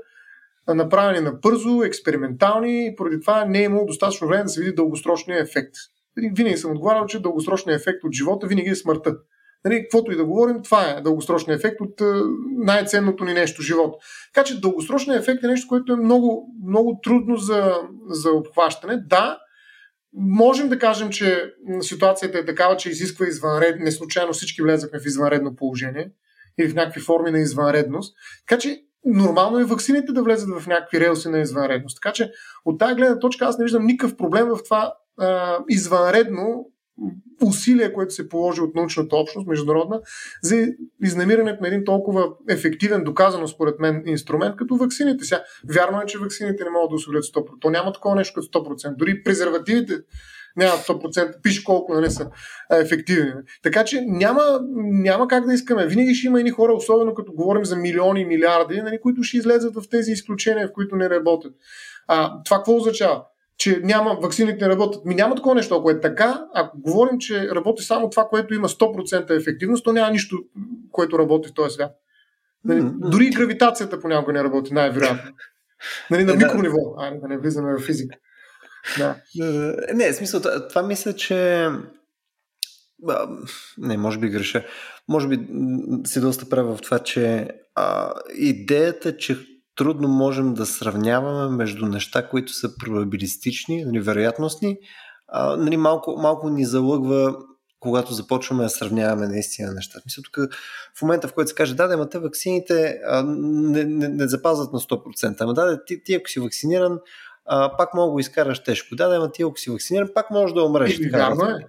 направени 0.69 1.25
на 1.25 1.33
бързо, 1.33 1.83
експериментални 1.83 2.87
и 2.87 2.97
поради 2.97 3.21
това 3.21 3.45
не 3.45 3.59
е 3.59 3.65
имало 3.65 3.87
достатъчно 3.87 4.29
време 4.29 4.43
да 4.43 4.49
се 4.49 4.61
види 4.61 4.75
дългосрочния 4.75 5.41
ефект. 5.41 5.75
Винаги 6.17 6.57
съм 6.57 6.71
отговарял, 6.71 7.07
че 7.07 7.23
дългосрочният 7.23 7.81
ефект 7.81 8.05
от 8.05 8.13
живота 8.13 8.47
винаги 8.47 8.69
е 8.69 8.75
смъртта. 8.75 9.17
Нали, 9.65 9.83
каквото 9.83 10.13
и 10.13 10.17
да 10.17 10.25
говорим, 10.25 10.63
това 10.63 10.91
е 10.91 11.01
дългосрочният 11.01 11.61
ефект 11.61 11.81
от 11.81 12.01
най-ценното 12.59 13.25
ни 13.25 13.33
нещо 13.33 13.63
живот. 13.63 13.95
Така 14.35 14.45
че 14.45 14.61
дългосрочният 14.61 15.23
ефект 15.23 15.45
е 15.45 15.47
нещо, 15.47 15.69
което 15.69 15.93
е 15.93 15.97
много, 15.97 16.55
много 16.67 17.01
трудно 17.03 17.37
за, 17.37 17.75
за 18.09 18.31
обхващане. 18.31 18.97
Да, 19.07 19.39
можем 20.15 20.69
да 20.69 20.79
кажем, 20.79 21.11
че 21.11 21.55
ситуацията 21.81 22.39
е 22.39 22.45
такава, 22.45 22.77
че 22.77 22.91
изисква 22.91 23.27
извънредно, 23.27 23.85
не 23.85 23.91
случайно 23.91 24.33
всички 24.33 24.63
влезахме 24.63 25.01
в 25.01 25.07
извънредно 25.07 25.57
положение 25.57 26.11
или 26.59 26.69
в 26.69 26.75
някакви 26.75 27.01
форми 27.01 27.31
на 27.31 27.39
извънредност. 27.39 28.17
Така 28.47 28.61
че 28.61 28.83
нормално 29.05 29.59
е 29.59 29.65
вакцините 29.65 30.13
да 30.13 30.23
влезат 30.23 30.61
в 30.61 30.67
някакви 30.67 31.01
релси 31.01 31.29
на 31.29 31.39
извънредност. 31.39 31.99
Така 32.03 32.13
че 32.13 32.33
от 32.65 32.79
тази 32.79 32.95
гледна 32.95 33.19
точка 33.19 33.45
аз 33.45 33.59
не 33.59 33.65
виждам 33.65 33.87
никакъв 33.87 34.17
проблем 34.17 34.49
в 34.49 34.59
това 34.65 34.95
а, 35.19 35.59
извънредно 35.69 36.72
усилие, 37.43 37.93
което 37.93 38.15
се 38.15 38.29
положи 38.29 38.61
от 38.61 38.75
научната 38.75 39.17
общност, 39.17 39.49
международна, 39.49 40.01
за 40.43 40.67
изнамирането 41.05 41.63
на 41.63 41.69
един 41.69 41.85
толкова 41.85 42.29
ефективен, 42.49 43.05
доказано 43.05 43.49
според 43.49 43.81
мен 43.81 44.03
инструмент, 44.07 44.57
като 44.57 44.77
вакцините. 44.77 45.25
Сега, 45.25 45.43
вярно 45.75 46.01
е, 46.03 46.07
че 46.07 46.19
вакцините 46.19 46.65
не 46.65 46.71
могат 46.71 46.91
да 46.91 46.97
осигурят 46.97 47.25
100%. 47.25 47.61
То 47.61 47.71
няма 47.71 47.93
такова 47.93 48.17
нещо 48.17 48.41
като 48.41 48.59
100%. 48.59 48.97
Дори 48.97 49.23
презервативите 49.23 49.95
няма 50.57 50.73
100%, 50.73 51.43
пише 51.43 51.65
колко 51.65 51.95
нали, 51.95 52.11
са 52.11 52.31
ефективни. 52.73 53.33
Така 53.63 53.85
че 53.85 54.01
няма, 54.07 54.61
няма 54.77 55.29
как 55.29 55.47
да 55.47 55.55
искаме. 55.55 55.87
Винаги 55.87 56.15
ще 56.15 56.27
има 56.27 56.39
едни 56.39 56.51
хора, 56.51 56.73
особено 56.73 57.15
като 57.15 57.33
говорим 57.33 57.65
за 57.65 57.77
милиони 57.77 58.21
и 58.21 58.25
милиарди, 58.25 58.83
нали, 58.83 59.01
които 59.01 59.23
ще 59.23 59.37
излезат 59.37 59.75
в 59.75 59.89
тези 59.91 60.13
изключения, 60.13 60.69
в 60.69 60.73
които 60.73 60.97
не 60.97 61.11
работят. 61.11 61.53
А, 62.07 62.43
това 62.45 62.57
какво 62.57 62.77
означава? 62.77 63.25
Че 63.63 63.81
няма, 63.83 64.19
вакцините 64.23 64.65
не 64.65 64.71
работят. 64.71 65.05
Ми 65.05 65.15
няма 65.15 65.35
такова 65.35 65.55
нещо. 65.55 65.75
Ако 65.75 65.91
е 65.91 66.01
така, 66.01 66.45
ако 66.55 66.81
говорим, 66.81 67.19
че 67.19 67.49
работи 67.49 67.83
само 67.83 68.11
това, 68.11 68.25
което 68.29 68.55
има 68.55 68.69
100% 68.69 69.41
ефективност, 69.41 69.85
то 69.85 69.93
няма 69.93 70.11
нищо, 70.11 70.39
което 70.93 71.19
работи 71.19 71.49
в 71.49 71.55
този 71.55 71.75
свят. 71.75 71.93
Нали, 72.65 72.81
mm-hmm. 72.81 73.11
Дори 73.11 73.31
гравитацията 73.31 74.01
понякога 74.01 74.33
не 74.33 74.45
работи, 74.45 74.75
най-вероятно. 74.75 75.33
Нали, 76.11 76.25
на 76.25 76.35
микрониво. 76.35 76.79
А, 76.99 77.11
да 77.11 77.29
не 77.29 77.39
влизаме 77.39 77.75
в 77.75 77.81
физика. 77.81 78.17
Да. 78.99 79.17
Не, 79.95 80.13
в 80.13 80.17
смисъл, 80.17 80.41
това 80.69 80.83
мисля, 80.83 81.13
че 81.13 81.69
не, 83.79 83.97
може 83.97 84.19
би 84.19 84.29
греша. 84.29 84.65
Може 85.09 85.29
би 85.29 85.39
си 86.07 86.21
доста 86.21 86.49
прав 86.49 86.77
в 86.77 86.81
това, 86.81 86.99
че 86.99 87.49
а, 87.75 88.13
идеята, 88.35 89.17
че 89.17 89.37
трудно 89.77 90.09
можем 90.09 90.55
да 90.55 90.67
сравняваме 90.67 91.57
между 91.57 91.87
неща, 91.87 92.29
които 92.29 92.53
са 92.53 92.77
probabiliстични, 92.77 93.85
нали, 93.85 94.01
вероятностни. 94.01 94.79
А, 95.29 95.57
нали, 95.57 95.77
малко, 95.77 96.17
малко 96.19 96.51
ни 96.51 96.65
залъгва 96.65 97.37
когато 97.83 98.15
започваме 98.15 98.63
да 98.63 98.71
сравняваме 98.71 99.27
наистина 99.27 99.73
нещата. 99.73 100.03
Мисля, 100.07 100.23
тук 100.23 100.53
в 100.99 101.03
момента, 101.03 101.29
в 101.29 101.35
който 101.35 101.49
се 101.49 101.55
каже, 101.55 101.75
да, 101.75 101.89
да, 101.89 102.09
те 102.09 102.19
вакцините 102.19 103.01
а, 103.07 103.23
не, 103.27 103.85
не, 103.85 104.09
не 104.09 104.29
запазват 104.29 104.73
на 104.73 104.81
100%. 104.81 105.37
Ама 105.41 105.55
да, 105.55 105.85
ти, 105.85 106.05
ти 106.05 106.15
ако 106.15 106.29
си 106.29 106.41
вакциниран, 106.41 106.99
а, 107.47 107.77
пак 107.77 107.95
мога 107.95 108.07
да 108.07 108.13
го 108.13 108.19
изкараш 108.19 108.63
тежко. 108.63 108.97
Да, 108.97 109.09
да, 109.09 109.17
ама 109.17 109.33
ти 109.33 109.43
ако 109.43 109.59
си 109.59 109.71
вакциниран, 109.71 110.09
пак 110.15 110.31
можеш 110.31 110.55
да 110.55 110.65
умреш. 110.65 110.99
И, 110.99 111.03
така, 111.03 111.17
вярно 111.17 111.45
е. 111.45 111.67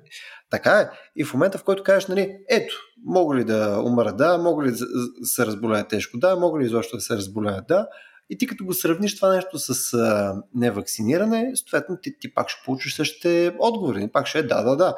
Така 0.53 0.79
е. 0.79 0.89
И 1.15 1.23
в 1.23 1.33
момента, 1.33 1.57
в 1.57 1.63
който 1.63 1.83
кажеш, 1.83 2.07
нали, 2.07 2.37
ето, 2.49 2.75
мога 3.05 3.35
ли 3.35 3.43
да 3.43 3.81
умра, 3.85 4.13
да, 4.13 4.37
мога 4.37 4.65
ли 4.65 4.71
да 4.71 4.77
се 5.25 5.45
разболяя 5.45 5.87
тежко, 5.87 6.17
да, 6.17 6.35
мога 6.35 6.59
ли 6.59 6.65
изобщо 6.65 6.97
да 6.97 7.01
се 7.01 7.15
разболяя, 7.15 7.61
да. 7.67 7.87
И 8.29 8.37
ти 8.37 8.47
като 8.47 8.65
го 8.65 8.73
сравниш 8.73 9.15
това 9.15 9.35
нещо 9.35 9.59
с 9.59 9.93
а, 9.93 10.35
невакциниране, 10.55 11.51
съответно 11.55 11.97
ти, 12.01 12.19
ти 12.19 12.33
пак 12.33 12.49
ще 12.49 12.61
получиш 12.65 12.95
същите 12.95 13.55
отговори. 13.59 14.09
Пак 14.13 14.27
ще 14.27 14.39
е 14.39 14.43
да, 14.43 14.63
да, 14.63 14.75
да. 14.75 14.95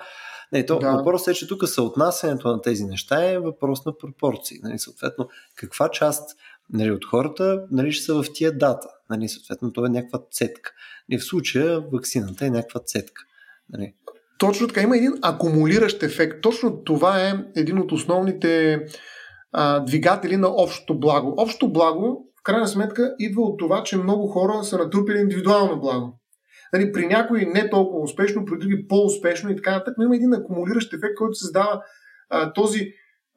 Не, 0.51 0.65
то, 0.65 0.79
да. 0.79 0.91
Въпросът 0.91 1.27
е, 1.27 1.33
че 1.33 1.47
тук 1.47 1.67
съотнасянето 1.67 2.47
на 2.47 2.61
тези 2.61 2.83
неща 2.83 3.31
е 3.31 3.39
въпрос 3.39 3.85
на 3.85 3.97
пропорции. 3.97 4.59
Нали, 4.63 4.79
съответно, 4.79 5.29
каква 5.55 5.89
част 5.89 6.37
нали, 6.73 6.91
от 6.91 7.05
хората 7.05 7.61
нали, 7.71 7.91
ще 7.91 8.05
са 8.05 8.23
в 8.23 8.25
тия 8.33 8.57
дата. 8.57 8.87
Нали, 9.09 9.29
съответно, 9.29 9.73
това 9.73 9.87
е 9.87 9.89
някаква 9.89 10.19
цетка. 10.31 10.71
И 11.09 11.17
в 11.17 11.25
случая 11.25 11.79
вакцината 11.79 12.45
е 12.45 12.49
някаква 12.49 12.79
цетка. 12.79 13.21
Нали. 13.69 13.93
Точно 14.38 14.67
така, 14.67 14.81
има 14.81 14.97
един 14.97 15.13
акумулиращ 15.21 16.03
ефект. 16.03 16.41
Точно 16.41 16.83
това 16.83 17.21
е 17.21 17.33
един 17.55 17.79
от 17.79 17.91
основните 17.91 18.79
а, 19.51 19.79
двигатели 19.79 20.38
на 20.38 20.47
общото 20.47 20.99
благо. 20.99 21.33
Общото 21.38 21.71
благо, 21.71 22.25
в 22.39 22.43
крайна 22.43 22.67
сметка, 22.67 23.15
идва 23.19 23.41
от 23.41 23.59
това, 23.59 23.83
че 23.83 23.97
много 23.97 24.27
хора 24.27 24.63
са 24.63 24.77
натрупили 24.77 25.19
индивидуално 25.19 25.79
благо. 25.79 26.19
Нали, 26.73 26.91
при 26.91 27.07
някои 27.07 27.45
не 27.45 27.69
толкова 27.69 28.03
успешно, 28.03 28.45
при 28.45 28.57
други 28.57 28.88
по-успешно 28.88 29.51
и 29.51 29.55
така 29.55 29.71
нататък, 29.71 29.93
но 29.97 30.05
има 30.05 30.15
един 30.15 30.33
акумулиращ 30.33 30.93
ефект, 30.93 31.15
който 31.17 31.33
създава 31.33 31.81
а, 32.29 32.53
този 32.53 32.91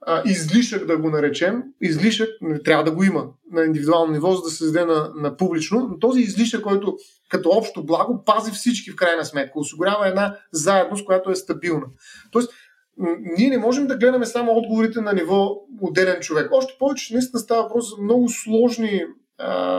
а, 0.07 0.23
излишък, 0.25 0.87
да 0.87 0.99
го 0.99 1.11
наречем. 1.11 1.63
Излишък 1.81 2.29
не 2.41 2.63
трябва 2.63 2.85
да 2.85 2.91
го 2.91 3.05
има 3.05 3.27
на 3.53 3.65
индивидуално 3.65 4.13
ниво, 4.13 4.33
за 4.33 4.43
да 4.43 4.51
се 4.51 4.57
създаде 4.57 4.87
на, 4.87 5.13
на 5.15 5.37
публично, 5.37 5.89
но 5.91 5.99
този 5.99 6.21
излишък, 6.21 6.63
който 6.63 6.97
като 7.29 7.51
общо 7.51 7.87
благо 7.87 8.25
пази 8.25 8.51
всички 8.53 8.91
в 8.91 8.97
крайна 8.97 9.25
сметка, 9.25 9.59
осигурява 9.59 10.09
една 10.09 10.37
заедност, 10.53 11.05
която 11.05 11.31
е 11.31 11.37
стабилна. 11.37 11.87
Тоест, 12.31 12.53
ние 13.39 13.49
не 13.49 13.59
можем 13.59 13.87
да 13.87 13.97
гледаме 13.97 14.27
само 14.27 14.53
отговорите 14.53 15.01
на 15.01 15.13
ниво 15.13 15.57
отделен 15.81 16.21
човек. 16.21 16.49
Още 16.53 16.77
повече, 16.79 17.07
че 17.07 17.15
наистина 17.15 17.41
става 17.41 17.63
въпрос 17.63 17.91
за 17.91 18.03
много 18.03 18.29
сложни 18.29 19.05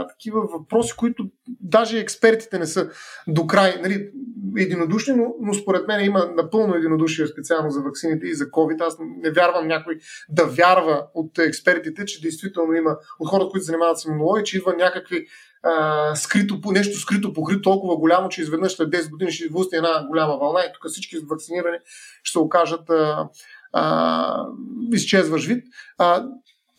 такива 0.10 0.42
въпроси, 0.42 0.94
които 0.98 1.30
даже 1.48 2.00
експертите 2.00 2.60
не 2.60 2.66
са 2.66 2.90
до 3.28 3.48
край 3.48 3.82
нали, 3.82 4.10
единодушни, 4.58 5.14
но, 5.14 5.36
но 5.42 5.54
според 5.54 5.88
мен 5.88 6.06
има 6.06 6.32
напълно 6.36 6.76
единодушие 6.76 7.28
специално 7.28 7.70
за 7.70 7.82
вакцините 7.82 8.28
и 8.28 8.36
за 8.36 8.46
COVID. 8.46 8.82
Аз 8.82 8.98
не 9.00 9.32
вярвам 9.32 9.68
някой 9.68 9.98
да 10.30 10.46
вярва 10.46 11.08
от 11.14 11.40
експертите, 11.40 12.06
че 12.06 12.22
действително 12.22 12.74
има 12.74 12.98
от 13.20 13.30
хората, 13.30 13.50
които 13.50 13.66
занимават 13.66 14.00
с 14.00 14.06
имунология, 14.06 14.44
че 14.44 14.58
идва 14.58 14.74
някакви 14.74 15.26
а, 15.64 16.16
скрито, 16.16 16.60
нещо 16.72 17.00
скрито 17.00 17.34
покрито 17.34 17.62
толкова 17.62 17.98
голямо, 17.98 18.30
че 18.30 18.42
изведнъж 18.42 18.72
след 18.72 18.90
10 18.90 19.10
години 19.10 19.32
ще 19.32 19.46
извусне 19.46 19.78
една 19.78 20.08
голяма 20.08 20.38
вълна 20.38 20.60
и 20.60 20.74
тук 20.74 20.92
всички 20.92 21.18
вакцинирани 21.30 21.78
ще 22.24 22.32
се 22.32 22.40
окажат 22.40 22.90
а, 22.90 23.30
а, 23.74 24.46
изчезваш 24.94 25.46
вид. 25.46 25.64
А, 25.98 26.26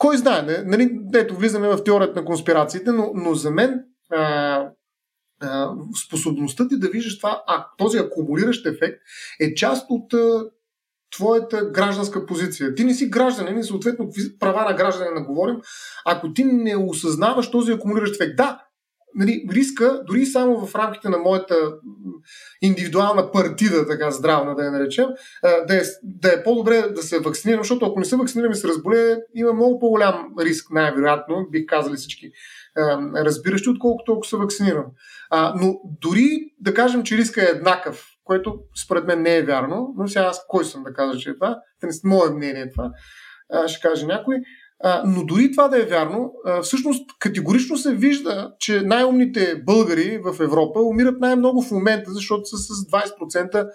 кой 0.01 0.16
знае, 0.16 0.62
нали, 0.66 1.01
ето 1.14 1.36
влизаме 1.36 1.68
в 1.68 1.84
теорията 1.84 2.20
на 2.20 2.26
конспирациите, 2.26 2.92
но, 2.92 3.11
но 3.14 3.34
за 3.34 3.51
мен 3.51 3.84
а, 4.11 4.66
а, 5.40 5.70
способността 6.07 6.68
ти 6.68 6.78
да 6.78 6.88
виждаш 6.88 7.18
това, 7.18 7.42
а 7.46 7.66
този 7.78 7.98
акумулиращ 7.98 8.66
ефект 8.66 9.01
е 9.40 9.55
част 9.55 9.86
от 9.90 10.14
а, 10.14 10.44
твоята 11.16 11.70
гражданска 11.70 12.26
позиция. 12.26 12.74
Ти 12.74 12.84
не 12.84 12.94
си 12.94 13.11
гражданин 13.11 13.59
и 13.59 13.64
съответно 13.64 14.11
права 14.38 14.64
на 14.70 14.76
гражданина 14.76 15.24
говорим, 15.24 15.57
ако 16.05 16.32
ти 16.32 16.44
не 16.44 16.76
осъзнаваш 16.76 17.51
този 17.51 17.72
акумулиращ 17.72 18.14
ефект. 18.14 18.36
Да, 18.36 18.64
нали, 19.14 19.46
риска, 19.52 20.02
дори 20.06 20.26
само 20.26 20.66
в 20.66 20.74
рамките 20.74 21.08
на 21.08 21.18
моята 21.18 21.54
индивидуална 22.62 23.30
партида, 23.30 23.86
така 23.86 24.11
здравна 24.11 24.54
да 24.54 24.64
я 24.64 24.72
наречем, 24.72 25.06
да 25.42 25.76
е, 25.76 25.82
да 26.02 26.32
е 26.32 26.42
по-добре 26.42 26.82
да 26.82 27.02
се 27.02 27.18
вакцинирам, 27.18 27.61
защото 27.61 27.86
ако 27.86 27.98
не 27.98 28.04
се 28.04 28.16
вакцинирам 28.16 28.52
и 28.52 28.54
се 28.54 28.68
разболее, 28.68 29.16
има 29.34 29.52
много 29.52 29.78
по-голям 29.78 30.34
риск, 30.40 30.70
най-вероятно, 30.70 31.46
бих 31.50 31.66
казали 31.66 31.96
всички 31.96 32.30
разбиращи, 33.16 33.68
отколкото 33.68 34.12
ако 34.12 34.26
се 34.26 34.36
вакцинирам. 34.36 34.86
но 35.32 35.80
дори 36.00 36.40
да 36.61 36.74
кажем, 36.74 37.02
че 37.02 37.16
риска 37.16 37.42
е 37.42 37.56
еднакъв, 37.56 38.06
което 38.24 38.61
според 38.84 39.06
мен 39.06 39.22
не 39.22 39.36
е 39.36 39.42
вярно, 39.42 39.94
но 39.96 40.08
сега 40.08 40.24
аз 40.24 40.44
кой 40.48 40.64
съм 40.64 40.82
да 40.82 40.92
кажа, 40.92 41.18
че 41.18 41.30
е 41.30 41.34
това, 41.34 41.58
мое 42.04 42.30
мнение 42.30 42.62
е 42.62 42.70
това, 42.70 42.90
ще 43.66 43.88
каже 43.88 44.06
някой, 44.06 44.36
а, 44.85 45.03
но 45.07 45.24
дори 45.24 45.53
това 45.53 45.68
да 45.68 45.83
е 45.83 45.87
вярно, 45.87 46.33
а, 46.45 46.62
всъщност 46.62 47.11
категорично 47.18 47.76
се 47.76 47.95
вижда, 47.95 48.53
че 48.59 48.81
най-умните 48.81 49.62
българи 49.66 50.20
в 50.24 50.41
Европа 50.41 50.81
умират 50.81 51.20
най-много 51.20 51.62
в 51.62 51.70
момента, 51.70 52.11
защото 52.11 52.45
са 52.45 52.57
с 52.57 52.87
20% 52.87 53.68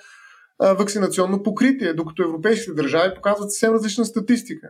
вакцинационно 0.60 1.43
покритие, 1.43 1.93
докато 1.93 2.24
европейските 2.24 2.74
държави 2.74 3.16
показват 3.16 3.51
съвсем 3.51 3.74
различна 3.74 4.06
статистика. 4.06 4.70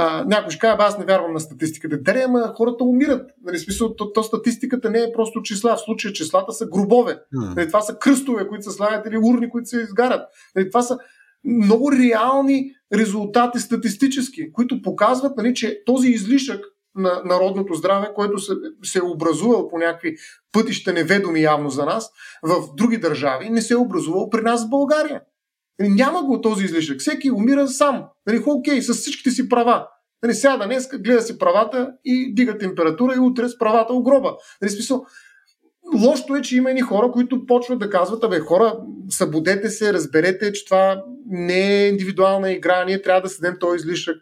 А, 0.00 0.24
някой 0.24 0.50
ще 0.50 0.60
каже, 0.60 0.76
аз 0.78 0.98
не 0.98 1.04
вярвам 1.04 1.32
на 1.32 1.40
статистиката. 1.40 1.98
Да, 2.02 2.22
ама 2.24 2.52
хората 2.56 2.84
умират. 2.84 3.30
Нали, 3.44 3.58
смисъл, 3.58 3.94
то, 3.96 4.12
то, 4.12 4.22
статистиката 4.22 4.90
не 4.90 4.98
е 4.98 5.12
просто 5.12 5.42
числа. 5.42 5.76
В 5.76 5.80
случая 5.80 6.12
числата 6.12 6.52
са 6.52 6.66
гробове. 6.66 7.18
Нали, 7.32 7.66
това 7.66 7.80
са 7.80 7.98
кръстове, 7.98 8.48
които 8.48 8.64
се 8.64 8.76
слагат 8.76 9.06
или 9.06 9.18
урни, 9.18 9.50
които 9.50 9.68
се 9.68 9.80
изгарят. 9.80 10.20
Нали, 10.56 10.70
това 10.70 10.82
са 10.82 10.98
много 11.44 11.92
реални 11.92 12.70
резултати 12.94 13.58
статистически, 13.58 14.52
които 14.52 14.82
показват, 14.82 15.36
нали, 15.36 15.54
че 15.54 15.82
този 15.86 16.08
излишък 16.08 16.64
на 16.94 17.22
народното 17.24 17.74
здраве, 17.74 18.08
който 18.14 18.38
се, 18.38 18.52
се 18.82 18.98
е 18.98 19.02
образувал 19.02 19.68
по 19.68 19.78
някакви 19.78 20.16
пътища 20.52 20.92
неведоми 20.92 21.42
явно 21.42 21.70
за 21.70 21.84
нас, 21.84 22.10
в 22.42 22.74
други 22.76 22.96
държави, 22.96 23.50
не 23.50 23.62
се 23.62 23.74
е 23.74 23.76
образувал 23.76 24.30
при 24.30 24.40
нас 24.40 24.66
в 24.66 24.70
България. 24.70 25.20
Нали, 25.78 25.90
няма 25.90 26.22
го 26.22 26.40
този 26.40 26.64
излишък. 26.64 27.00
Всеки 27.00 27.30
умира 27.30 27.68
сам. 27.68 28.04
Нали, 28.26 28.42
окей, 28.46 28.82
с 28.82 28.94
всичките 28.94 29.30
си 29.30 29.48
права. 29.48 29.86
Нали, 30.22 30.34
сяда 30.34 30.66
днес, 30.66 30.88
гледа 30.98 31.22
си 31.22 31.38
правата 31.38 31.92
и 32.04 32.34
дига 32.34 32.58
температура 32.58 33.14
и 33.16 33.20
утре 33.20 33.48
с 33.48 33.58
правата 33.58 33.92
огроба. 33.92 34.36
Нали, 34.62 34.70
смисъл, 34.70 35.04
Лошото 35.94 36.36
е, 36.36 36.42
че 36.42 36.56
има 36.56 36.70
едни 36.70 36.80
хора, 36.80 37.10
които 37.10 37.46
почват 37.46 37.78
да 37.78 37.90
казват, 37.90 38.24
абе 38.24 38.40
хора, 38.40 38.78
събудете 39.10 39.70
се, 39.70 39.92
разберете, 39.92 40.52
че 40.52 40.64
това 40.64 41.04
не 41.26 41.84
е 41.84 41.88
индивидуална 41.88 42.52
игра, 42.52 42.84
ние 42.84 43.02
трябва 43.02 43.20
да 43.20 43.28
седем 43.28 43.56
този 43.60 43.76
излишък, 43.76 44.16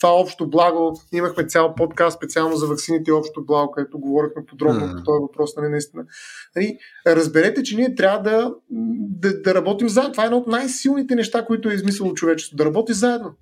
това 0.00 0.10
е 0.10 0.20
общо 0.20 0.50
благо. 0.50 1.00
Имахме 1.12 1.46
цял 1.46 1.74
подкаст 1.74 2.16
специално 2.16 2.56
за 2.56 2.66
ваксините 2.66 3.10
и 3.10 3.12
общо 3.12 3.44
благо, 3.44 3.72
където 3.72 3.98
говорихме 3.98 4.46
подробно 4.46 4.80
по 4.80 5.02
този 5.02 5.20
въпрос, 5.20 5.56
нали, 5.56 5.68
наистина. 5.68 6.04
Нали, 6.56 6.78
разберете, 7.06 7.62
че 7.62 7.76
ние 7.76 7.94
трябва 7.94 8.22
да, 8.22 8.54
да, 9.20 9.40
да 9.42 9.54
работим 9.54 9.88
заедно. 9.88 10.12
Това 10.12 10.24
е 10.24 10.26
едно 10.26 10.38
от 10.38 10.46
най-силните 10.46 11.14
неща, 11.14 11.46
които 11.46 11.70
е 11.70 11.74
измислило 11.74 12.14
човечеството. 12.14 12.56
Да 12.56 12.64
работи 12.64 12.92
заедно. 12.92 13.34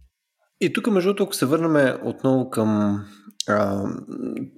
И 0.61 0.73
тук, 0.73 0.87
между 0.87 1.09
другото, 1.09 1.23
ако 1.23 1.35
се 1.35 1.47
върнем 1.47 1.99
отново 2.05 2.51
към 2.51 3.01
а, 3.49 3.85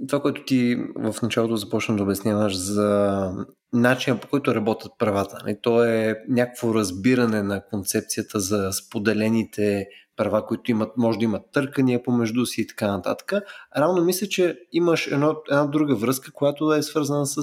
това, 0.09 0.23
което 0.23 0.45
ти 0.45 0.77
в 0.97 1.23
началото 1.23 1.57
започна 1.57 1.97
да 1.97 2.03
обясняваш 2.03 2.57
за 2.57 3.31
начина 3.73 4.21
по 4.21 4.29
който 4.29 4.55
работят 4.55 4.93
правата. 4.99 5.37
И 5.41 5.45
нали, 5.45 5.59
то 5.63 5.85
е 5.85 6.17
някакво 6.29 6.75
разбиране 6.75 7.43
на 7.43 7.65
концепцията 7.71 8.41
за 8.41 8.73
споделените 8.73 9.87
права, 10.17 10.47
които 10.47 10.71
имат, 10.71 10.97
може 10.97 11.19
да 11.19 11.25
имат 11.25 11.43
търкания 11.53 12.03
помежду 12.03 12.47
си 12.47 12.61
и 12.61 12.67
така 12.67 12.87
нататък. 12.87 13.33
Равно 13.77 14.05
мисля, 14.05 14.27
че 14.27 14.59
имаш 14.73 15.07
едно, 15.07 15.37
една 15.51 15.67
друга 15.67 15.95
връзка, 15.97 16.33
която 16.33 16.73
е 16.73 16.83
свързана 16.83 17.27
с 17.27 17.43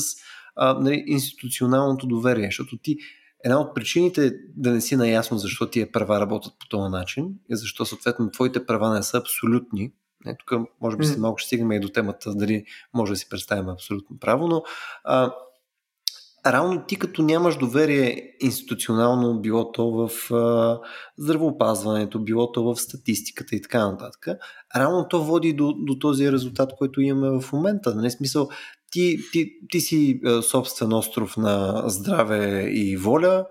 а, 0.56 0.74
нали, 0.74 1.04
институционалното 1.08 2.08
доверие, 2.08 2.48
защото 2.48 2.78
ти 2.78 2.98
Една 3.44 3.60
от 3.60 3.76
причините 3.76 4.32
да 4.58 4.72
не 4.72 4.82
си 4.82 4.96
наясно 4.96 5.38
защо 5.38 5.70
тия 5.70 5.92
права 5.92 6.20
работят 6.20 6.54
по 6.60 6.68
този 6.68 6.92
начин 6.92 7.26
и 7.50 7.56
защо 7.56 7.86
съответно 7.86 8.32
твоите 8.32 8.66
права 8.66 8.94
не 8.94 9.04
са 9.04 9.18
абсолютни, 9.18 9.92
не, 10.26 10.38
тук 10.38 10.70
може 10.82 10.98
би 10.98 11.06
след 11.06 11.20
малко 11.20 11.38
ще 11.38 11.48
стигнем 11.48 11.72
и 11.72 11.80
до 11.80 11.90
темата 11.90 12.36
дали 12.36 12.66
може 12.94 13.12
да 13.12 13.16
си 13.16 13.30
представим 13.30 13.70
абсолютно 13.70 14.20
право, 14.20 14.48
но 14.48 14.64
а, 15.04 15.34
равно 16.46 16.86
ти 16.88 16.96
като 16.96 17.22
нямаш 17.22 17.58
доверие 17.58 18.32
институционално, 18.40 19.42
било 19.42 19.72
то 19.72 19.92
в 19.92 20.34
а, 20.34 20.80
здравеопазването, 21.18 22.20
било 22.20 22.52
то 22.52 22.64
в 22.64 22.76
статистиката 22.76 23.56
и 23.56 23.62
така 23.62 23.92
нататък, 23.92 24.28
равно 24.76 25.08
то 25.10 25.24
води 25.24 25.54
до, 25.54 25.74
до 25.78 26.00
този 26.00 26.32
резултат, 26.32 26.72
който 26.78 27.02
имаме 27.02 27.42
в 27.42 27.52
момента. 27.54 27.96
Нали? 27.96 28.12
Смисъл, 28.12 28.50
ти, 28.92 29.18
ти, 29.32 29.52
ти 29.70 29.82
си 29.82 30.22
а, 30.26 30.42
собствен 30.42 30.94
остров 30.94 31.38
на 31.38 31.84
здраве 31.86 32.70
и 32.70 32.98
воля, 32.98 33.46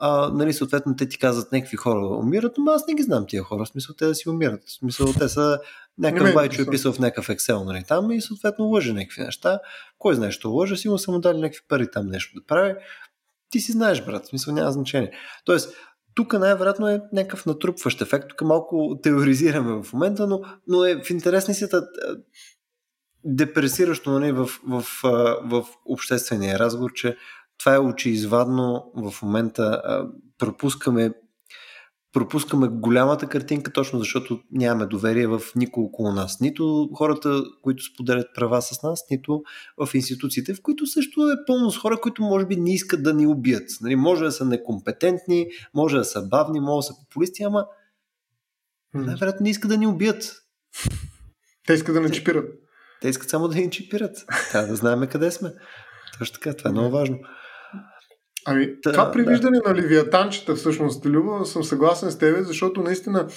а, 0.00 0.28
нали, 0.28 0.52
съответно 0.52 0.96
те 0.96 1.08
ти 1.08 1.18
казват 1.18 1.52
някакви 1.52 1.76
хора 1.76 2.06
умират, 2.06 2.52
но 2.58 2.70
аз 2.70 2.86
не 2.88 2.94
ги 2.94 3.02
знам 3.02 3.24
тия 3.28 3.42
хора, 3.42 3.64
в 3.64 3.68
смисъл 3.68 3.94
те 3.94 4.06
да 4.06 4.14
си 4.14 4.28
умират. 4.28 4.60
В 4.66 4.72
смисъл 4.72 5.12
те 5.12 5.28
са 5.28 5.58
някакъв 5.98 6.34
байчо 6.34 6.62
е 6.62 6.66
писал 6.66 6.92
в 6.92 6.98
някакъв 6.98 7.28
Excel, 7.28 7.64
нали, 7.64 7.84
там 7.88 8.10
и 8.10 8.20
съответно 8.20 8.64
лъже 8.64 8.92
някакви 8.92 9.22
неща. 9.22 9.60
Кой 9.98 10.14
знае, 10.14 10.30
що 10.30 10.50
лъже, 10.50 10.76
сигурно 10.76 10.98
са 10.98 11.12
му 11.12 11.20
дали 11.20 11.38
някакви 11.38 11.60
пари 11.68 11.90
там 11.90 12.06
нещо 12.06 12.34
да 12.34 12.46
прави. 12.46 12.74
Ти 13.50 13.60
си 13.60 13.72
знаеш, 13.72 14.04
брат, 14.04 14.24
в 14.24 14.28
смисъл 14.28 14.54
няма 14.54 14.72
значение. 14.72 15.12
Тоест, 15.44 15.74
тук 16.14 16.32
най-вероятно 16.32 16.88
е 16.88 17.02
някакъв 17.12 17.46
натрупващ 17.46 18.02
ефект. 18.02 18.28
Тук 18.28 18.42
малко 18.42 18.98
теоризираме 19.02 19.82
в 19.82 19.92
момента, 19.92 20.26
но, 20.26 20.40
но 20.66 20.84
е 20.84 21.02
в 21.02 21.10
интересни 21.10 21.54
си 21.54 21.66
депресиращо 23.24 24.10
нали, 24.10 24.32
в, 24.32 24.48
в, 24.68 24.84
в, 25.02 25.42
в 25.44 25.64
обществения 25.84 26.58
разговор, 26.58 26.92
че 26.94 27.16
това 27.58 27.74
е 27.74 27.78
очеизвадно 27.78 28.92
в 28.94 29.22
момента. 29.22 29.82
Пропускаме 30.38 31.12
пропускаме 32.16 32.68
голямата 32.68 33.26
картинка, 33.26 33.72
точно 33.72 33.98
защото 33.98 34.40
нямаме 34.52 34.86
доверие 34.86 35.26
в 35.26 35.40
никого 35.56 35.86
около 35.86 36.12
нас. 36.12 36.40
Нито 36.40 36.90
хората, 36.94 37.42
които 37.62 37.84
споделят 37.84 38.26
права 38.34 38.62
с 38.62 38.82
нас, 38.82 39.04
нито 39.10 39.42
в 39.84 39.94
институциите, 39.94 40.54
в 40.54 40.62
които 40.62 40.86
също 40.86 41.28
е 41.28 41.44
пълно 41.46 41.70
с 41.70 41.78
хора, 41.78 42.00
които 42.00 42.22
може 42.22 42.46
би 42.46 42.56
не 42.56 42.74
искат 42.74 43.02
да 43.02 43.14
ни 43.14 43.26
убият. 43.26 43.70
Нали, 43.80 43.96
може 43.96 44.24
да 44.24 44.32
са 44.32 44.44
некомпетентни, 44.44 45.46
може 45.74 45.96
да 45.96 46.04
са 46.04 46.22
бавни, 46.22 46.60
може 46.60 46.86
да 46.86 46.94
са 46.94 47.00
популисти, 47.00 47.42
ама 47.42 47.66
най-вероятно 48.94 49.44
не 49.44 49.50
искат 49.50 49.70
да 49.70 49.76
ни 49.76 49.86
убият. 49.86 50.32
Те 51.66 51.72
искат 51.74 51.94
да 51.94 52.00
ни 52.00 52.10
чипират. 52.10 52.50
Те 53.00 53.08
искат 53.08 53.30
само 53.30 53.48
да 53.48 53.56
ни 53.56 53.70
чипират. 53.70 54.16
Трябва 54.50 54.68
да 54.68 54.76
знаем 54.76 55.08
къде 55.10 55.30
сме. 55.30 55.52
Точно 56.18 56.34
така, 56.34 56.56
това 56.56 56.70
е 56.70 56.72
много 56.72 56.90
важно. 56.90 57.18
Ами, 58.46 58.80
Та, 58.82 58.92
това 58.92 59.12
привиждане 59.12 59.58
да. 59.64 59.68
на 59.68 59.78
Ливиатанчета, 59.78 60.54
всъщност, 60.54 61.06
Любо, 61.06 61.44
съм 61.44 61.64
съгласен 61.64 62.10
с 62.10 62.18
тебе, 62.18 62.42
защото 62.42 62.82
наистина 62.82 63.28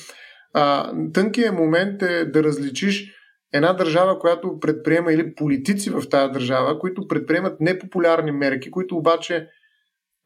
а, 0.54 0.94
тънкият 1.14 1.56
момент 1.56 2.02
е 2.02 2.26
да 2.26 2.44
различиш 2.44 3.12
една 3.54 3.74
държава, 3.74 4.20
която 4.20 4.60
предприема 4.60 5.14
или 5.14 5.36
политици 5.36 5.90
в 5.90 6.10
тази 6.10 6.32
държава, 6.32 6.80
които 6.80 7.08
предприемат 7.08 7.60
непопулярни 7.60 8.32
мерки, 8.32 8.72
които 8.72 8.96
обаче 8.96 9.48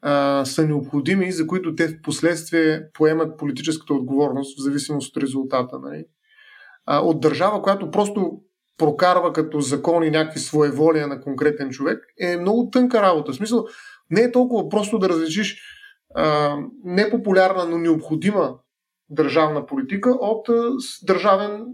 а, 0.02 0.46
са 0.46 0.68
необходими, 0.68 1.32
за 1.32 1.48
които 1.48 1.76
те 1.76 1.88
в 1.88 2.02
последствие 2.04 2.82
поемат 2.94 3.38
политическата 3.38 3.94
отговорност 3.94 4.60
в 4.60 4.64
зависимост 4.64 5.18
от 5.18 5.24
резултата. 5.24 5.80
Нали? 5.80 6.06
А, 6.86 7.00
от 7.00 7.22
държава, 7.22 7.62
която 7.62 7.92
просто 7.92 8.42
прокарва 8.78 9.34
като 9.34 9.60
закони 9.60 10.10
някакви 10.10 10.40
своеволия 10.40 11.08
на 11.08 11.22
конкретен 11.22 11.70
човек, 11.70 12.00
е 12.20 12.38
много 12.38 12.70
тънка 12.70 13.02
работа. 13.02 13.32
В 13.32 13.36
смисъл, 13.36 13.66
не 14.14 14.22
е 14.22 14.32
толкова 14.32 14.70
просто 14.70 15.00
да 15.00 15.10
различиш 15.10 15.62
а, 16.16 16.58
непопулярна, 16.84 17.66
но 17.66 17.78
необходима 17.78 18.56
държавна 19.10 19.66
политика 19.66 20.10
от 20.10 20.50
а, 20.50 20.72
държавен 21.04 21.66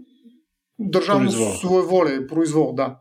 държавно 0.78 1.30
произвол. 1.30 1.52
своеволие, 1.52 2.26
произвол, 2.26 2.72
да. 2.72 2.96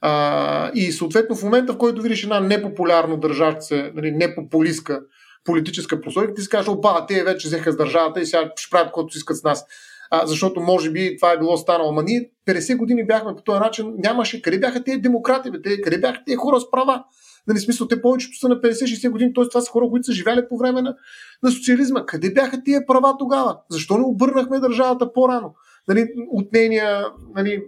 А, 0.00 0.70
и 0.74 0.92
съответно 0.92 1.36
в 1.36 1.42
момента, 1.42 1.72
в 1.72 1.78
който 1.78 2.02
видиш 2.02 2.22
една 2.22 2.40
непопулярно 2.40 3.16
държавце, 3.16 3.92
нали, 3.94 4.10
непопулистка 4.10 5.00
политическа 5.44 6.00
прослойка, 6.00 6.34
ти 6.34 6.42
си 6.42 6.48
кажеш, 6.48 6.68
опа, 6.68 7.06
те 7.06 7.24
вече 7.24 7.48
взеха 7.48 7.72
с 7.72 7.76
държавата 7.76 8.20
и 8.20 8.26
сега 8.26 8.52
ще 8.56 8.70
правят 8.70 8.86
каквото 8.86 9.12
си 9.12 9.18
искат 9.18 9.36
с 9.36 9.42
нас. 9.42 9.66
А, 10.10 10.26
защото 10.26 10.60
може 10.60 10.90
би 10.90 11.16
това 11.16 11.32
е 11.32 11.38
било 11.38 11.56
станало. 11.56 11.90
Ама 11.90 12.02
ние 12.02 12.30
50 12.48 12.76
години 12.76 13.06
бяхме 13.06 13.34
по 13.36 13.42
този 13.42 13.60
начин, 13.60 13.94
нямаше. 13.98 14.42
Къде 14.42 14.58
бяха 14.58 14.84
тези 14.84 14.98
демократи, 14.98 15.50
бе? 15.50 15.80
къде 15.80 15.98
бяха 15.98 16.24
тези 16.26 16.36
хора 16.36 16.60
с 16.60 16.70
права? 16.70 17.04
Нали, 17.48 17.58
смисъл, 17.58 17.88
те 17.88 18.02
повечето 18.02 18.38
са 18.38 18.48
на 18.48 18.60
50-60 18.60 19.10
години, 19.10 19.32
т.е. 19.34 19.48
това 19.48 19.60
са 19.60 19.70
хора, 19.70 19.88
които 19.90 20.04
са 20.04 20.12
живяли 20.12 20.48
по 20.48 20.58
време 20.58 20.82
на, 20.82 20.96
на 21.42 21.50
социализма. 21.50 22.06
Къде 22.06 22.32
бяха 22.32 22.62
тия 22.64 22.86
права 22.86 23.16
тогава? 23.18 23.58
Защо 23.70 23.98
не 23.98 24.04
обърнахме 24.04 24.60
държавата 24.60 25.12
по-рано? 25.12 25.54
Нали, 25.88 26.08
от 26.30 26.52
нейния 26.52 27.06
нали, 27.34 27.62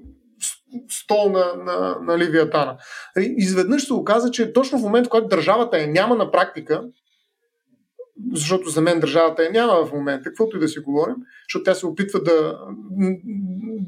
стол 0.91 1.31
на, 1.31 1.53
на, 1.65 1.99
на 2.03 2.19
Ливиатана. 2.19 2.77
Нали, 3.17 3.35
изведнъж 3.39 3.87
се 3.87 3.95
оказа, 3.95 4.31
че 4.31 4.53
точно 4.53 4.79
в 4.79 4.83
момента, 4.83 5.11
който 5.11 5.29
държавата 5.29 5.83
е 5.83 5.87
няма 5.87 6.17
на 6.17 6.31
практика, 6.31 6.83
защото 8.33 8.69
за 8.69 8.81
мен 8.81 9.01
държавата 9.01 9.47
е 9.47 9.49
няма 9.49 9.87
в 9.87 9.93
момента, 9.93 10.25
каквото 10.25 10.57
и 10.57 10.61
да 10.61 10.69
си 10.69 10.79
говорим, 10.79 11.15
защото 11.49 11.63
тя 11.63 11.75
се 11.75 11.87
опитва 11.87 12.23
да, 12.23 12.59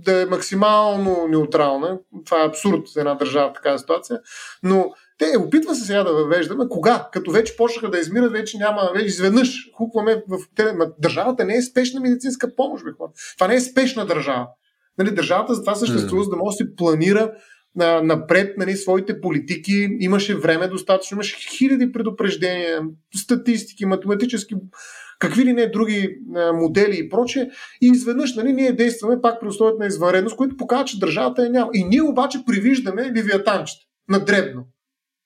да 0.04 0.22
е 0.22 0.26
максимално 0.26 1.26
неутрална. 1.28 1.98
Това 2.24 2.42
е 2.42 2.46
абсурд 2.46 2.86
за 2.86 3.00
една 3.00 3.14
държава 3.14 3.50
в 3.50 3.52
такава 3.52 3.78
ситуация, 3.78 4.20
но 4.62 4.92
Те 5.20 5.38
опитва 5.38 5.74
се 5.74 5.84
сега 5.84 6.04
да 6.04 6.12
въвеждаме. 6.12 6.68
Кога? 6.68 7.08
Като 7.12 7.30
вече 7.30 7.56
почнаха 7.56 7.90
да 7.90 7.98
измират, 7.98 8.32
вече 8.32 8.58
няма, 8.58 8.90
вече 8.94 9.06
изведнъж 9.06 9.70
хукваме 9.76 10.22
в 10.28 10.38
Държавата 10.98 11.44
не 11.44 11.56
е 11.56 11.62
спешна 11.62 12.00
медицинска 12.00 12.54
помощ, 12.56 12.84
бе 12.84 12.90
хора. 12.98 13.10
Това 13.38 13.48
не 13.48 13.54
е 13.54 13.60
спешна 13.60 14.06
държава. 14.06 14.46
Нали, 14.98 15.10
държавата 15.10 15.54
за 15.54 15.60
това 15.60 15.74
съществува, 15.74 16.24
за 16.24 16.30
да 16.30 16.36
може 16.36 16.54
да 16.54 16.56
си 16.56 16.76
планира 16.76 17.32
на, 17.76 18.02
напред 18.02 18.58
нали, 18.58 18.76
своите 18.76 19.20
политики. 19.20 19.88
Имаше 20.00 20.34
време 20.34 20.68
достатъчно, 20.68 21.14
имаше 21.14 21.48
хиляди 21.58 21.92
предупреждения, 21.92 22.80
статистики, 23.16 23.86
математически, 23.86 24.54
какви 25.18 25.44
ли 25.44 25.52
не 25.52 25.66
други 25.66 26.16
а, 26.36 26.52
модели 26.52 26.98
и 26.98 27.08
прочее. 27.08 27.48
И 27.82 27.86
изведнъж 27.86 28.34
нали, 28.34 28.52
ние 28.52 28.72
действаме 28.72 29.20
пак 29.22 29.40
при 29.40 29.48
условията 29.48 29.78
на 29.80 29.86
извънредност, 29.86 30.36
което 30.36 30.56
показва, 30.56 30.84
че 30.84 30.98
държавата 30.98 31.46
е 31.46 31.48
няма. 31.48 31.70
И 31.74 31.84
ние 31.84 32.02
обаче 32.02 32.38
привиждаме 32.46 33.12
левиатанчета 33.16 33.84
на 34.08 34.24
дребно. 34.24 34.66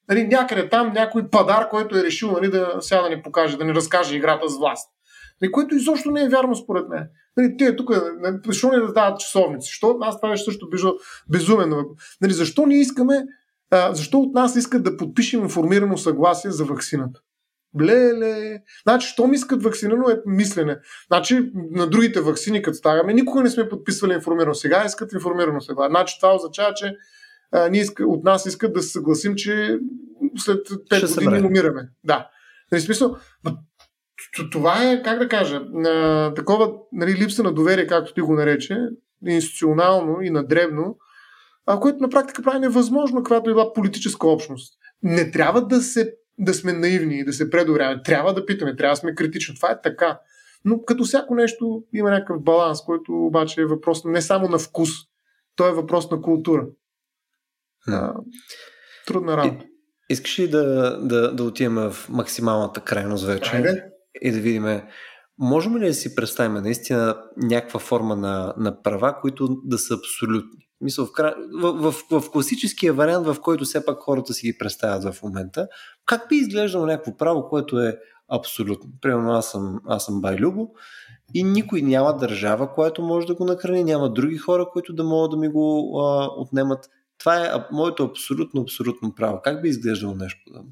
Нали, 0.09 0.27
някъде 0.27 0.69
там 0.69 0.93
някой 0.93 1.29
падар, 1.29 1.69
който 1.69 1.97
е 1.97 2.03
решил 2.03 2.31
нали, 2.31 2.51
да 2.51 2.77
сега 2.79 3.01
да 3.01 3.09
ни 3.09 3.21
покаже, 3.21 3.57
да 3.57 3.65
ни 3.65 3.73
разкаже 3.73 4.15
играта 4.15 4.49
с 4.49 4.57
власт. 4.57 4.89
Нали, 5.41 5.51
което 5.51 5.75
изобщо 5.75 6.11
не 6.11 6.23
е 6.23 6.29
вярно 6.29 6.55
според 6.55 6.89
мен. 6.89 7.07
Нали, 7.37 7.57
те 7.57 7.75
тук, 7.75 7.89
нали, 8.19 8.37
защо 8.45 8.71
не 8.71 8.79
да 8.79 8.93
дават 8.93 9.19
часовници? 9.19 9.67
Защо? 9.67 9.97
Аз 10.01 10.21
това 10.21 10.29
беше 10.29 10.43
също 10.43 10.69
безумен. 11.29 11.73
Нали, 12.21 12.33
защо 12.33 12.65
ние 12.65 12.79
искаме, 12.79 13.23
а, 13.71 13.93
защо 13.93 14.19
от 14.19 14.33
нас 14.33 14.55
искат 14.55 14.83
да 14.83 14.97
подпишем 14.97 15.43
информирано 15.43 15.97
съгласие 15.97 16.51
за 16.51 16.65
вакцината? 16.65 17.19
Блеле. 17.73 18.59
Значи, 18.83 19.07
щом 19.07 19.33
искат 19.33 19.63
вакцинирано 19.63 20.09
е 20.09 20.21
мислене. 20.25 20.77
Значи, 21.07 21.51
на 21.71 21.87
другите 21.87 22.21
вакцини, 22.21 22.61
като 22.61 22.77
ставаме, 22.77 23.13
никога 23.13 23.43
не 23.43 23.49
сме 23.49 23.69
подписвали 23.69 24.13
информирано. 24.13 24.53
Сега 24.53 24.83
искат 24.85 25.13
информирано 25.13 25.61
сега. 25.61 25.87
Значи, 25.89 26.15
това 26.19 26.35
означава, 26.35 26.73
че 26.73 26.95
а, 27.51 27.69
ние 27.69 27.81
иска, 27.81 28.07
от 28.07 28.23
нас 28.23 28.45
искат 28.45 28.73
да 28.73 28.81
се 28.81 28.89
съгласим, 28.89 29.35
че 29.35 29.79
след 30.37 30.67
5 30.67 31.07
Ще 31.07 31.25
години 31.25 31.47
умираме. 31.47 31.89
Да. 32.03 32.29
Нали, 32.71 32.81
смисъл, 32.81 33.17
това 34.51 34.91
е, 34.91 35.03
как 35.03 35.19
да 35.19 35.27
кажа, 35.27 35.55
а, 35.55 36.33
такова 36.33 36.73
нали, 36.91 37.15
липса 37.15 37.43
на 37.43 37.53
доверие, 37.53 37.87
както 37.87 38.13
ти 38.13 38.21
го 38.21 38.33
нарече, 38.33 38.77
институционално 39.27 40.21
и 40.21 40.29
надребно, 40.29 40.97
а, 41.65 41.79
което 41.79 42.01
на 42.01 42.09
практика 42.09 42.43
прави 42.43 42.59
невъзможно, 42.59 43.23
когато 43.23 43.49
е 43.49 43.53
била 43.53 43.73
политическа 43.73 44.27
общност. 44.27 44.73
Не 45.03 45.31
трябва 45.31 45.67
да, 45.67 45.81
се, 45.81 46.13
да 46.39 46.53
сме 46.53 46.73
наивни 46.73 47.19
и 47.19 47.25
да 47.25 47.33
се 47.33 47.49
предоверяваме. 47.49 48.01
Трябва 48.03 48.33
да 48.33 48.45
питаме, 48.45 48.75
трябва 48.75 48.93
да 48.93 48.99
сме 48.99 49.15
критични. 49.15 49.55
Това 49.55 49.71
е 49.71 49.81
така. 49.81 50.19
Но 50.65 50.81
като 50.81 51.03
всяко 51.03 51.35
нещо 51.35 51.83
има 51.93 52.09
някакъв 52.09 52.43
баланс, 52.43 52.81
който 52.81 53.11
обаче 53.11 53.61
е 53.61 53.65
въпрос 53.65 54.05
не 54.05 54.21
само 54.21 54.47
на 54.47 54.57
вкус, 54.57 54.89
то 55.55 55.67
е 55.67 55.73
въпрос 55.73 56.11
на 56.11 56.21
култура. 56.21 56.67
А, 57.87 58.13
трудна 59.07 59.37
работа. 59.37 59.65
Искаш 60.09 60.39
ли 60.39 60.47
да, 60.47 60.97
да, 61.01 61.35
да 61.35 61.43
отидем 61.43 61.75
в 61.75 61.95
максималната 62.09 62.81
крайност 62.81 63.25
вече? 63.25 63.55
Айде. 63.55 63.83
И 64.21 64.31
да 64.31 64.39
видим, 64.39 64.81
можем 65.37 65.77
ли 65.77 65.87
да 65.87 65.93
си 65.93 66.15
представим 66.15 66.63
наистина 66.63 67.17
някаква 67.37 67.79
форма 67.79 68.15
на, 68.15 68.53
на 68.57 68.81
права, 68.81 69.19
които 69.21 69.57
да 69.63 69.77
са 69.77 69.93
абсолютни? 69.93 70.67
Мисъл, 70.81 71.05
в, 71.05 71.33
в, 71.61 71.91
в, 72.11 72.21
в 72.21 72.31
класическия 72.31 72.93
вариант, 72.93 73.27
в 73.27 73.41
който 73.41 73.65
все 73.65 73.85
пак 73.85 73.99
хората 73.99 74.33
си 74.33 74.47
ги 74.47 74.57
представят 74.57 75.13
в 75.13 75.23
момента, 75.23 75.67
как 76.05 76.29
би 76.29 76.35
изглеждало 76.35 76.85
някакво 76.85 77.17
право, 77.17 77.49
което 77.49 77.79
е 77.79 77.97
абсолютно? 78.29 78.89
Примерно 79.01 79.31
аз 79.31 79.51
съм, 79.51 79.79
аз 79.87 80.05
съм 80.05 80.21
Байлюбо 80.21 80.67
и 81.33 81.43
никой 81.43 81.81
няма 81.81 82.17
държава, 82.17 82.73
която 82.73 83.01
може 83.01 83.27
да 83.27 83.35
го 83.35 83.45
накрани, 83.45 83.83
няма 83.83 84.13
други 84.13 84.37
хора, 84.37 84.69
които 84.73 84.93
да 84.93 85.03
могат 85.03 85.31
да 85.31 85.37
ми 85.37 85.47
го 85.47 85.99
а, 85.99 86.29
отнемат. 86.37 86.89
Това 87.19 87.45
е 87.45 87.49
моето 87.71 88.03
абсолютно, 88.03 88.61
абсолютно 88.61 89.15
право. 89.15 89.41
Как 89.43 89.61
би 89.61 89.69
изглеждало 89.69 90.15
нещо 90.15 90.39
подобно? 90.47 90.71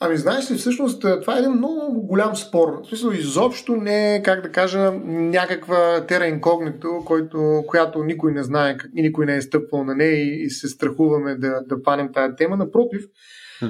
Ами 0.00 0.16
знаеш 0.16 0.50
ли, 0.50 0.54
всъщност 0.54 1.04
е, 1.04 1.20
това 1.20 1.36
е 1.36 1.38
един 1.38 1.52
много 1.52 2.06
голям 2.06 2.36
спор. 2.36 2.80
В 2.82 2.86
смисъл, 2.88 3.10
изобщо 3.10 3.76
не 3.76 4.16
е, 4.16 4.22
как 4.22 4.42
да 4.42 4.52
кажа, 4.52 4.92
някаква 5.04 6.06
тера 6.06 6.26
инкогнито, 6.26 7.02
който, 7.04 7.64
която 7.66 8.04
никой 8.04 8.32
не 8.32 8.42
знае 8.42 8.76
и 8.96 9.02
никой 9.02 9.26
не 9.26 9.36
е 9.36 9.42
стъпвал 9.42 9.84
на 9.84 9.94
нея 9.94 10.14
и, 10.14 10.44
и 10.44 10.50
се 10.50 10.68
страхуваме 10.68 11.34
да, 11.34 11.60
да 11.68 11.82
панем 11.82 12.12
тази 12.12 12.36
тема. 12.36 12.56
Напротив, 12.56 13.04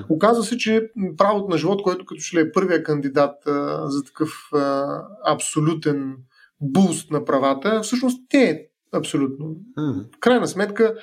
оказва 0.09 0.45
се, 0.45 0.57
че 0.57 0.91
правото 1.17 1.49
на 1.49 1.59
живот, 1.59 1.83
който 1.83 2.05
като 2.05 2.37
ли 2.37 2.41
е 2.41 2.53
първия 2.53 2.83
кандидат 2.83 3.47
а, 3.47 3.91
за 3.91 4.05
такъв 4.05 4.31
а, 4.53 4.87
абсолютен 5.27 6.17
буст 6.61 7.11
на 7.11 7.25
правата, 7.25 7.81
всъщност 7.83 8.33
не 8.35 8.45
е 8.45 8.61
абсолютно. 8.93 9.57
В 10.17 10.19
крайна 10.21 10.47
сметка, 10.47 10.95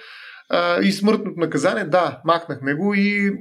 а, 0.52 0.82
и 0.82 0.91
смъртното 0.91 1.39
наказание, 1.39 1.84
да, 1.84 2.22
махнахме 2.26 2.74
го 2.74 2.93
и 2.93 3.32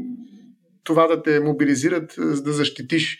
това 0.84 1.06
да 1.06 1.22
те 1.22 1.40
мобилизират, 1.40 2.14
за 2.16 2.42
да 2.42 2.52
защитиш 2.52 3.18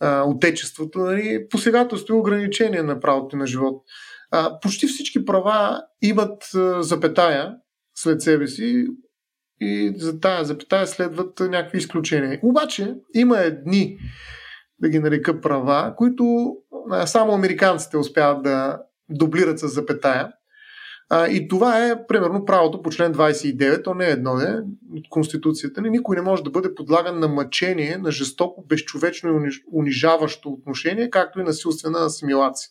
а, 0.00 0.22
отечеството, 0.22 0.98
нали, 0.98 1.46
посегателство 1.50 2.14
и 2.14 2.18
ограничение 2.18 2.82
на 2.82 3.00
правото 3.00 3.36
на 3.36 3.46
живот. 3.46 3.82
А, 4.30 4.60
почти 4.60 4.86
всички 4.86 5.24
права 5.24 5.82
имат 6.02 6.54
а, 6.54 6.82
запетая 6.82 7.54
след 7.94 8.22
себе 8.22 8.46
си 8.46 8.86
и 9.60 9.92
за 9.96 10.20
тая 10.20 10.44
запетая 10.44 10.86
следват 10.86 11.40
някакви 11.40 11.78
изключения. 11.78 12.40
Обаче 12.42 12.94
има 13.14 13.38
едни, 13.38 13.98
да 14.78 14.88
ги 14.88 14.98
нарека 14.98 15.40
права, 15.40 15.94
които 15.96 16.56
а, 16.90 17.06
само 17.06 17.32
американците 17.32 17.96
успяват 17.96 18.42
да 18.42 18.82
дублират 19.10 19.58
с 19.58 19.68
запетая. 19.68 20.32
А, 21.12 21.28
и 21.28 21.48
това 21.48 21.86
е, 21.86 22.06
примерно, 22.06 22.44
правото 22.44 22.82
по 22.82 22.90
член 22.90 23.14
29, 23.14 23.84
то 23.84 23.94
не 23.94 24.06
е 24.06 24.10
едно, 24.10 24.34
не, 24.34 24.60
от 24.96 25.08
Конституцията 25.10 25.80
ни. 25.80 25.90
Никой 25.90 26.16
не 26.16 26.22
може 26.22 26.42
да 26.42 26.50
бъде 26.50 26.74
подлаган 26.74 27.20
на 27.20 27.28
мъчение, 27.28 27.98
на 27.98 28.10
жестоко, 28.10 28.64
безчовечно 28.68 29.30
и 29.30 29.50
унижаващо 29.72 30.48
отношение, 30.48 31.10
както 31.10 31.40
и 31.40 31.44
насилствена 31.44 32.04
асимилация. 32.04 32.70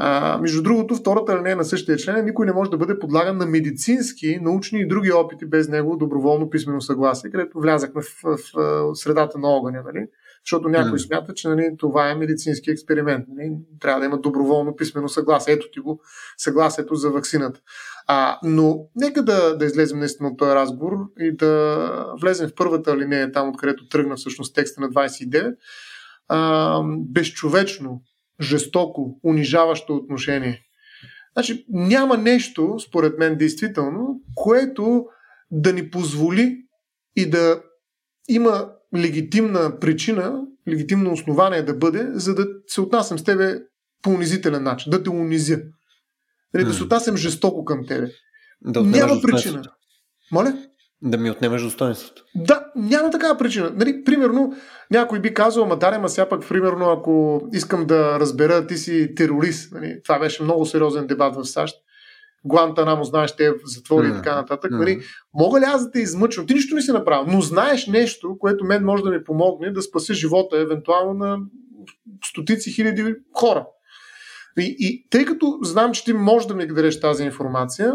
А, 0.00 0.38
между 0.38 0.62
другото, 0.62 0.94
втората 0.94 1.38
линия 1.38 1.56
на 1.56 1.64
същия 1.64 1.96
член 1.96 2.16
е 2.16 2.22
никой 2.22 2.46
не 2.46 2.52
може 2.52 2.70
да 2.70 2.76
бъде 2.76 2.98
подлаган 2.98 3.38
на 3.38 3.46
медицински, 3.46 4.38
научни 4.42 4.80
и 4.80 4.88
други 4.88 5.12
опити 5.12 5.46
без 5.46 5.68
него 5.68 5.96
доброволно 5.96 6.50
писмено 6.50 6.80
съгласие, 6.80 7.30
където 7.30 7.60
влязахме 7.60 8.02
в, 8.02 8.22
в, 8.22 8.38
в 8.54 8.94
средата 8.94 9.38
на 9.38 9.48
огъня. 9.48 9.82
Нали? 9.84 10.06
Защото 10.48 10.68
някой 10.68 10.98
mm. 10.98 11.06
смята, 11.06 11.34
че 11.34 11.48
нали, 11.48 11.74
това 11.78 12.10
е 12.10 12.14
медицински 12.14 12.70
експеримент. 12.70 13.24
Нали? 13.28 13.52
Трябва 13.80 14.00
да 14.00 14.06
има 14.06 14.18
доброволно 14.18 14.76
писмено 14.76 15.08
съгласие. 15.08 15.54
Ето 15.54 15.70
ти 15.72 15.80
го 15.80 16.00
съгласието 16.36 16.94
за 16.94 17.10
вакцината. 17.10 17.60
А, 18.06 18.38
но 18.44 18.88
нека 18.96 19.22
да, 19.22 19.56
да 19.56 19.64
излезем 19.64 19.98
наистина 19.98 20.28
от 20.28 20.38
този 20.38 20.54
разговор 20.54 20.92
и 21.18 21.36
да 21.36 22.14
влезем 22.20 22.48
в 22.48 22.54
първата 22.54 22.96
линия, 22.96 23.32
там 23.32 23.48
откъдето 23.48 23.88
тръгна 23.88 24.16
всъщност 24.16 24.54
текста 24.54 24.80
на 24.80 24.88
29. 24.88 25.56
А, 26.28 26.82
безчовечно, 26.98 28.00
жестоко, 28.40 29.20
унижаващо 29.24 29.94
отношение. 29.94 30.62
Значи 31.32 31.64
няма 31.68 32.16
нещо, 32.16 32.76
според 32.88 33.18
мен, 33.18 33.38
действително, 33.38 34.20
което 34.34 35.06
да 35.50 35.72
ни 35.72 35.90
позволи 35.90 36.56
и 37.16 37.30
да 37.30 37.62
има 38.28 38.68
легитимна 38.96 39.78
причина, 39.80 40.42
легитимно 40.68 41.12
основание 41.12 41.62
да 41.62 41.74
бъде, 41.74 42.08
за 42.12 42.34
да 42.34 42.46
се 42.66 42.80
отнасям 42.80 43.18
с 43.18 43.24
тебе 43.24 43.58
по 44.02 44.10
унизителен 44.10 44.62
начин, 44.62 44.90
да 44.90 45.02
те 45.02 45.10
унизя. 45.10 45.58
Нали, 46.54 46.64
да 46.64 46.74
се 46.74 46.82
отнасям 46.82 47.16
жестоко 47.16 47.64
към 47.64 47.86
тебе. 47.86 48.08
Да 48.64 48.82
Няма 48.82 49.22
причина. 49.22 49.62
Моля? 50.32 50.58
Да 51.02 51.18
ми 51.18 51.30
отнемеш 51.30 51.62
достоинството. 51.62 52.24
Да, 52.34 52.64
няма 52.76 53.10
такава 53.10 53.38
причина. 53.38 53.72
Нали, 53.74 54.04
примерно, 54.04 54.52
някой 54.90 55.20
би 55.20 55.34
казал, 55.34 55.64
ама 55.64 55.76
даре, 55.76 55.98
ма 55.98 56.08
сега 56.08 56.28
пък, 56.28 56.48
примерно, 56.48 56.90
ако 56.90 57.42
искам 57.52 57.86
да 57.86 58.20
разбера, 58.20 58.66
ти 58.66 58.76
си 58.76 59.14
терорист. 59.16 59.72
Нали, 59.72 60.00
това 60.04 60.18
беше 60.18 60.42
много 60.42 60.66
сериозен 60.66 61.06
дебат 61.06 61.34
в 61.36 61.44
САЩ. 61.44 61.76
Гуантанамо, 62.44 63.04
знаеш, 63.04 63.36
те 63.36 63.52
затвори 63.64 64.06
mm. 64.06 64.12
и 64.12 64.16
така 64.16 64.34
нататък. 64.34 64.72
Mm. 64.72 64.78
Нали, 64.78 65.00
мога 65.34 65.60
ли 65.60 65.64
аз 65.64 65.84
да 65.84 65.90
те 65.90 66.00
измъчвам? 66.00 66.46
Ти 66.46 66.54
нищо 66.54 66.74
не 66.74 66.82
си 66.82 66.92
направил, 66.92 67.32
но 67.32 67.40
знаеш 67.40 67.86
нещо, 67.86 68.36
което 68.38 68.64
мен 68.64 68.84
може 68.84 69.02
да 69.02 69.10
ми 69.10 69.24
помогне 69.24 69.72
да 69.72 69.82
спаси 69.82 70.14
живота, 70.14 70.58
евентуално 70.58 71.14
на 71.14 71.38
стотици 72.24 72.72
хиляди 72.72 73.14
хора. 73.34 73.66
И, 74.58 74.76
и 74.78 75.08
тъй 75.10 75.24
като 75.24 75.58
знам, 75.62 75.92
че 75.92 76.04
ти 76.04 76.12
можеш 76.12 76.46
да 76.46 76.54
ми 76.54 76.66
дадеш 76.66 77.00
тази 77.00 77.24
информация, 77.24 77.94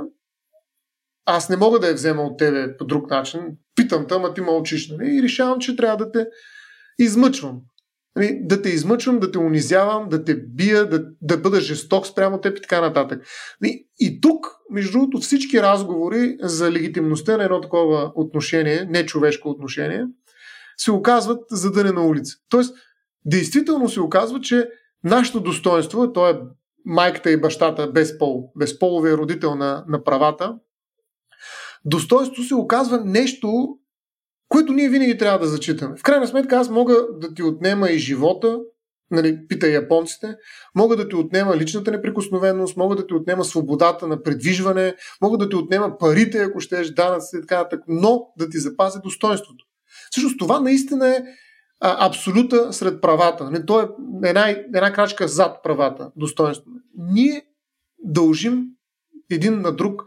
аз 1.25 1.49
не 1.49 1.57
мога 1.57 1.79
да 1.79 1.87
я 1.87 1.93
взема 1.93 2.23
от 2.23 2.37
тебе 2.37 2.77
по 2.77 2.85
друг 2.85 3.09
начин. 3.09 3.41
Питам 3.75 4.07
те, 4.07 4.13
ама 4.13 4.33
ти 4.33 4.41
мълчиш. 4.41 4.89
Нали? 4.89 5.15
И 5.15 5.23
решавам, 5.23 5.59
че 5.59 5.75
трябва 5.75 5.97
да 5.97 6.11
те 6.11 6.27
измъчвам. 6.99 7.61
Нали, 8.15 8.39
да 8.43 8.61
те 8.61 8.69
измъчвам, 8.69 9.19
да 9.19 9.31
те 9.31 9.37
унизявам, 9.37 10.09
да 10.09 10.23
те 10.23 10.35
бия, 10.35 10.89
да, 10.89 11.05
да 11.21 11.37
бъда 11.37 11.61
жесток 11.61 12.07
спрямо 12.07 12.41
теб 12.41 12.57
и 12.57 12.61
така 12.61 12.81
нататък. 12.81 13.23
Нали, 13.61 13.85
и 13.99 14.21
тук, 14.21 14.47
между 14.71 14.91
другото, 14.91 15.17
всички 15.17 15.61
разговори 15.61 16.37
за 16.41 16.71
легитимността 16.71 17.37
на 17.37 17.43
едно 17.43 17.61
такова 17.61 18.11
отношение, 18.15 18.85
нечовешко 18.89 19.49
отношение, 19.49 20.05
се 20.77 20.91
оказват 20.91 21.43
задъне 21.51 21.91
на 21.91 22.05
улица. 22.05 22.35
Тоест, 22.49 22.75
действително 23.25 23.89
се 23.89 24.01
оказва, 24.01 24.41
че 24.41 24.69
нашето 25.03 25.39
достоинство, 25.39 26.13
то 26.13 26.29
е 26.29 26.39
майката 26.85 27.31
и 27.31 27.41
бащата 27.41 27.91
без 27.91 28.17
пол, 28.17 28.51
безполовия 28.55 29.17
родител 29.17 29.55
на, 29.55 29.85
на 29.87 30.03
правата, 30.03 30.55
достоинство 31.85 32.43
се 32.43 32.55
оказва 32.55 33.05
нещо 33.05 33.77
което 34.53 34.73
ние 34.73 34.89
винаги 34.89 35.17
трябва 35.17 35.39
да 35.39 35.47
зачитаме. 35.47 35.95
В 35.97 36.03
крайна 36.03 36.27
сметка 36.27 36.55
аз 36.55 36.69
мога 36.69 36.95
да 37.11 37.33
ти 37.33 37.43
отнема 37.43 37.89
и 37.89 37.99
живота, 37.99 38.59
нали, 39.11 39.47
пита 39.47 39.67
японците, 39.67 40.35
мога 40.75 40.95
да 40.95 41.09
ти 41.09 41.15
отнема 41.15 41.57
личната 41.57 41.91
неприкосновеност, 41.91 42.77
мога 42.77 42.95
да 42.95 43.07
ти 43.07 43.13
отнема 43.13 43.45
свободата 43.45 44.07
на 44.07 44.23
предвижване, 44.23 44.95
мога 45.21 45.37
да 45.37 45.49
ти 45.49 45.55
отнема 45.55 45.97
парите, 45.97 46.43
ако 46.43 46.59
щеш, 46.59 46.89
данъци 46.89 47.37
и 47.37 47.41
така 47.41 47.57
нататък, 47.57 47.83
но 47.87 48.27
да 48.37 48.49
ти 48.49 48.57
запази 48.57 48.99
достоинството. 49.03 49.65
Всъщност 50.11 50.39
това 50.39 50.59
наистина 50.59 51.09
е 51.09 51.23
а, 51.81 52.07
абсолюта 52.07 52.73
сред 52.73 53.01
правата. 53.01 53.51
Не, 53.51 53.65
то 53.65 53.81
е 53.81 53.87
една, 54.23 54.49
една 54.49 54.93
крачка 54.93 55.27
зад 55.27 55.63
правата, 55.63 56.11
достоинство. 56.15 56.71
Ние 56.97 57.41
дължим 58.03 58.63
един 59.31 59.61
на 59.61 59.71
друг 59.71 60.03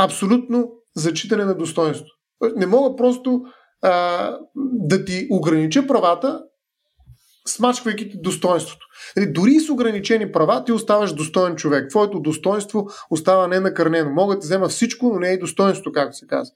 абсолютно 0.00 0.72
зачитане 0.94 1.44
на 1.44 1.54
достоинство. 1.54 2.10
Не 2.56 2.66
мога 2.66 2.96
просто 2.96 3.42
а, 3.86 4.38
да 4.72 5.04
ти 5.04 5.26
огранича 5.30 5.86
правата, 5.86 6.42
смачквайки 7.48 8.08
ти 8.08 8.20
достоинството. 8.20 8.86
Нали, 9.16 9.32
дори 9.32 9.60
с 9.60 9.70
ограничени 9.70 10.32
права 10.32 10.64
ти 10.64 10.72
оставаш 10.72 11.12
достоен 11.12 11.56
човек. 11.56 11.90
Твоето 11.90 12.20
достоинство 12.20 12.86
остава 13.10 13.46
ненакърнено. 13.46 14.10
Мога 14.10 14.34
да 14.34 14.40
ти 14.40 14.44
взема 14.44 14.68
всичко, 14.68 15.08
но 15.08 15.18
не 15.18 15.30
е 15.30 15.32
и 15.32 15.38
достоинство, 15.38 15.92
както 15.92 16.16
се 16.16 16.26
казва. 16.26 16.52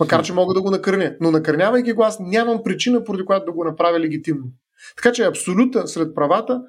Макар, 0.00 0.22
че 0.22 0.32
мога 0.32 0.54
да 0.54 0.62
го 0.62 0.70
накърня. 0.70 1.16
Но 1.20 1.30
накърнявайки 1.30 1.92
го, 1.92 2.02
аз 2.02 2.20
нямам 2.20 2.62
причина, 2.64 3.04
поради 3.04 3.24
която 3.24 3.46
да 3.46 3.52
го 3.52 3.64
направя 3.64 4.00
легитимно. 4.00 4.44
Така 4.96 5.12
че 5.12 5.24
абсолюта 5.24 5.88
сред 5.88 6.14
правата 6.14 6.60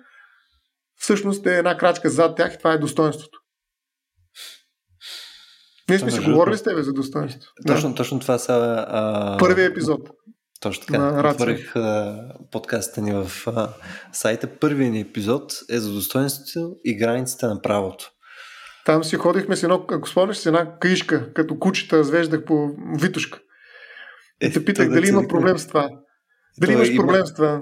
всъщност 0.98 1.46
е 1.46 1.58
една 1.58 1.78
крачка 1.78 2.10
зад 2.10 2.38
тях 2.38 2.54
и 2.54 2.58
това 2.58 2.74
е 2.74 2.78
достоинството. 2.78 3.41
Ние 5.92 6.00
сме 6.00 6.12
си 6.12 6.20
говорили 6.20 6.58
с 6.58 6.64
тебе 6.64 6.84
за 6.84 6.94
достоинство. 6.94 7.52
Точно, 7.68 7.90
да. 7.90 7.96
точно 7.96 8.20
това 8.20 8.38
са... 8.38 8.86
А... 8.88 9.38
Първият 9.40 9.72
епизод. 9.72 10.10
Точно 10.60 10.86
така. 10.86 11.30
Отворих 11.30 11.74
подкаста 12.52 13.02
ни 13.02 13.12
в 13.12 13.32
а, 13.48 13.70
сайта. 14.14 14.48
Първият 14.48 14.94
ни 14.94 15.00
епизод 15.00 15.54
е 15.70 15.78
за 15.78 15.94
достоинството 15.94 16.76
и 16.86 16.98
границите 16.98 17.46
на 17.46 17.62
правото. 17.62 18.12
Там 18.86 19.04
си 19.04 19.16
ходихме 19.16 19.56
с 19.56 19.64
едно, 19.64 19.86
ако 19.90 20.10
спомняш, 20.10 20.38
с 20.38 20.46
една 20.46 20.80
каишка, 20.80 21.34
като 21.34 21.60
кучета 21.60 22.04
звеждах 22.04 22.46
по 22.46 22.70
витушка. 23.00 23.40
И 24.44 24.46
е, 24.46 24.52
те 24.52 24.66
питах 24.66 24.90
дали 24.90 25.10
има 25.10 25.28
проблем 25.28 25.58
с 25.58 25.68
това. 25.68 25.90
Дали 26.60 26.74
имаш 26.74 26.96
проблем 26.96 27.16
има... 27.16 27.28
с 27.28 27.34
това? 27.34 27.62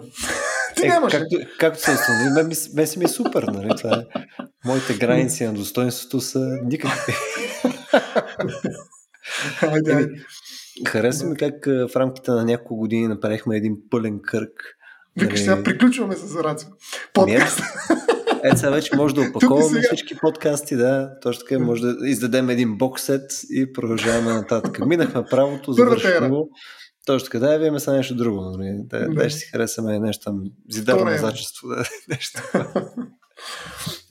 Ти 0.82 0.88
е, 0.88 0.90
нямаш. 0.90 1.14
Както, 1.14 1.38
както 1.60 1.82
се 1.82 1.92
установи, 1.92 2.30
мен, 2.30 2.52
мен 2.74 2.88
си 2.88 3.00
ми 3.00 3.06
е 3.06 3.08
супер. 3.08 3.44
Нали? 3.44 3.70
Това 3.78 3.96
е. 3.96 4.22
Моите 4.66 4.94
граници 4.94 5.46
на 5.46 5.54
достоинството 5.54 6.22
са 6.22 6.58
никакви. 6.64 7.14
Айде, 9.62 9.94
айде. 9.94 10.10
Хареса 10.88 11.26
ми 11.26 11.36
как 11.38 11.66
в 11.66 11.96
рамките 11.96 12.32
на 12.32 12.46
няколко 12.46 12.76
години 12.76 13.08
направихме 13.08 13.58
един 13.58 13.78
пълен 13.90 14.20
кръг. 14.24 14.52
Викаш, 15.18 15.40
нали... 15.40 15.50
сега 15.50 15.64
приключваме 15.64 16.16
с 16.16 16.36
Рацио. 16.36 16.70
Подкаст. 17.14 17.60
Ето 18.44 18.58
сега 18.58 18.72
вече 18.72 18.96
може 18.96 19.16
да 19.16 19.22
опаковаме 19.22 19.82
всички 19.82 20.18
подкасти, 20.18 20.76
да, 20.76 21.10
точно 21.22 21.44
така, 21.48 21.60
може 21.60 21.82
да 21.82 22.10
издадем 22.10 22.50
един 22.50 22.78
боксет 22.78 23.32
и 23.50 23.74
продължаваме 23.74 24.34
нататък. 24.34 24.80
Минахме 24.86 25.24
правото, 25.30 25.74
завършихме 25.74 26.30
го. 26.30 26.50
Точно 27.06 27.26
така, 27.26 27.40
да, 27.40 27.58
вие 27.58 27.80
са 27.80 27.94
нещо 27.94 28.16
друго. 28.16 28.42
Нали? 28.42 28.82
Да, 28.84 29.00
да. 29.00 29.14
да, 29.14 29.30
ще 29.30 29.40
си 29.40 29.46
харесаме 29.46 30.00
нещо 30.00 30.24
там, 30.24 30.44
зидарно 30.70 31.06
назачество. 31.06 31.68
Да, 31.68 31.84
нещо. 32.10 32.42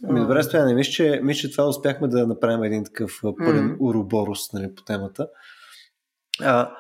Ми, 0.03 0.21
добре, 0.21 0.43
стояне, 0.43 0.75
мисля, 0.75 0.93
че, 0.93 1.21
мисля, 1.23 1.41
че 1.41 1.53
това 1.53 1.69
успяхме 1.69 2.09
да 2.09 2.27
направим 2.27 2.63
един 2.63 2.85
такъв 2.85 3.21
пълен 3.23 3.69
mm-hmm. 3.69 3.77
уроборус 3.81 4.53
нали, 4.53 4.75
по 4.75 4.83
темата. 4.83 5.29
А, 6.41 6.71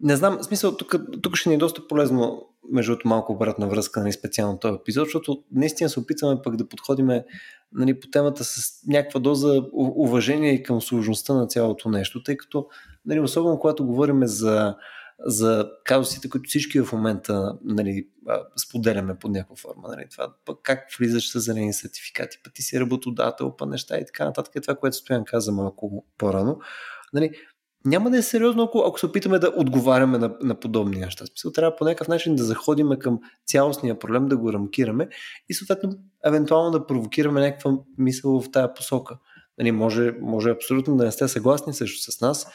не 0.00 0.16
знам, 0.16 0.42
смисъл, 0.42 0.76
тук, 0.76 0.94
тук 1.22 1.36
ще 1.36 1.48
ни 1.48 1.54
е 1.54 1.58
доста 1.58 1.86
полезно, 1.88 2.48
между 2.72 2.92
другото, 2.92 3.08
малко 3.08 3.32
обратна 3.32 3.68
връзка, 3.68 4.00
нали, 4.00 4.12
специално 4.12 4.58
този 4.58 4.74
епизод, 4.74 5.04
защото 5.04 5.44
наистина 5.52 5.90
се 5.90 6.00
опитваме 6.00 6.42
пък 6.44 6.56
да 6.56 6.68
подходиме 6.68 7.24
нали, 7.72 8.00
по 8.00 8.08
темата 8.08 8.44
с 8.44 8.70
някаква 8.86 9.20
доза 9.20 9.62
уважение 9.72 10.52
и 10.52 10.62
към 10.62 10.80
сложността 10.80 11.34
на 11.34 11.46
цялото 11.46 11.88
нещо, 11.88 12.22
тъй 12.22 12.36
като, 12.36 12.66
нали, 13.06 13.20
особено 13.20 13.58
когато 13.58 13.86
говорим 13.86 14.26
за, 14.26 14.76
за 15.20 15.70
казусите, 15.84 16.28
които 16.28 16.48
всички 16.48 16.80
в 16.80 16.92
момента 16.92 17.58
нали, 17.64 18.08
споделяме 18.56 19.18
под 19.18 19.30
някаква 19.30 19.56
форма. 19.56 19.88
Нали, 19.88 20.06
това, 20.10 20.34
пък 20.44 20.58
как 20.62 20.78
влизаш 20.98 21.30
с 21.30 21.40
зелени 21.40 21.72
сертификати, 21.72 22.38
пък 22.44 22.54
ти 22.54 22.62
си 22.62 22.80
работодател, 22.80 23.56
па 23.56 23.66
неща 23.66 23.98
и 23.98 24.06
така 24.06 24.24
нататък. 24.24 24.56
Е 24.56 24.60
това, 24.60 24.74
което 24.74 24.96
Стоян 24.96 25.24
каза 25.24 25.52
малко 25.52 26.04
по-рано. 26.18 26.58
Нали, 27.12 27.30
няма 27.84 28.10
да 28.10 28.18
е 28.18 28.22
сериозно, 28.22 28.62
ако, 28.62 28.78
ако 28.86 28.98
се 28.98 29.06
опитаме 29.06 29.38
да 29.38 29.52
отговаряме 29.56 30.18
на, 30.18 30.36
на 30.42 30.60
подобни 30.60 30.96
неща. 30.96 31.26
Смисъл, 31.26 31.52
трябва 31.52 31.76
по 31.76 31.84
някакъв 31.84 32.08
начин 32.08 32.36
да 32.36 32.44
заходиме 32.44 32.98
към 32.98 33.20
цялостния 33.46 33.98
проблем, 33.98 34.28
да 34.28 34.36
го 34.36 34.52
рамкираме 34.52 35.08
и 35.48 35.54
съответно 35.54 35.98
евентуално 36.24 36.70
да 36.70 36.86
провокираме 36.86 37.40
някаква 37.40 37.72
мисъл 37.98 38.40
в 38.40 38.50
тая 38.50 38.74
посока. 38.74 39.18
Нали, 39.58 39.72
може, 39.72 40.12
може 40.20 40.50
абсолютно 40.50 40.96
да 40.96 41.04
не 41.04 41.12
сте 41.12 41.28
съгласни 41.28 41.74
също 41.74 42.12
с 42.12 42.20
нас, 42.20 42.46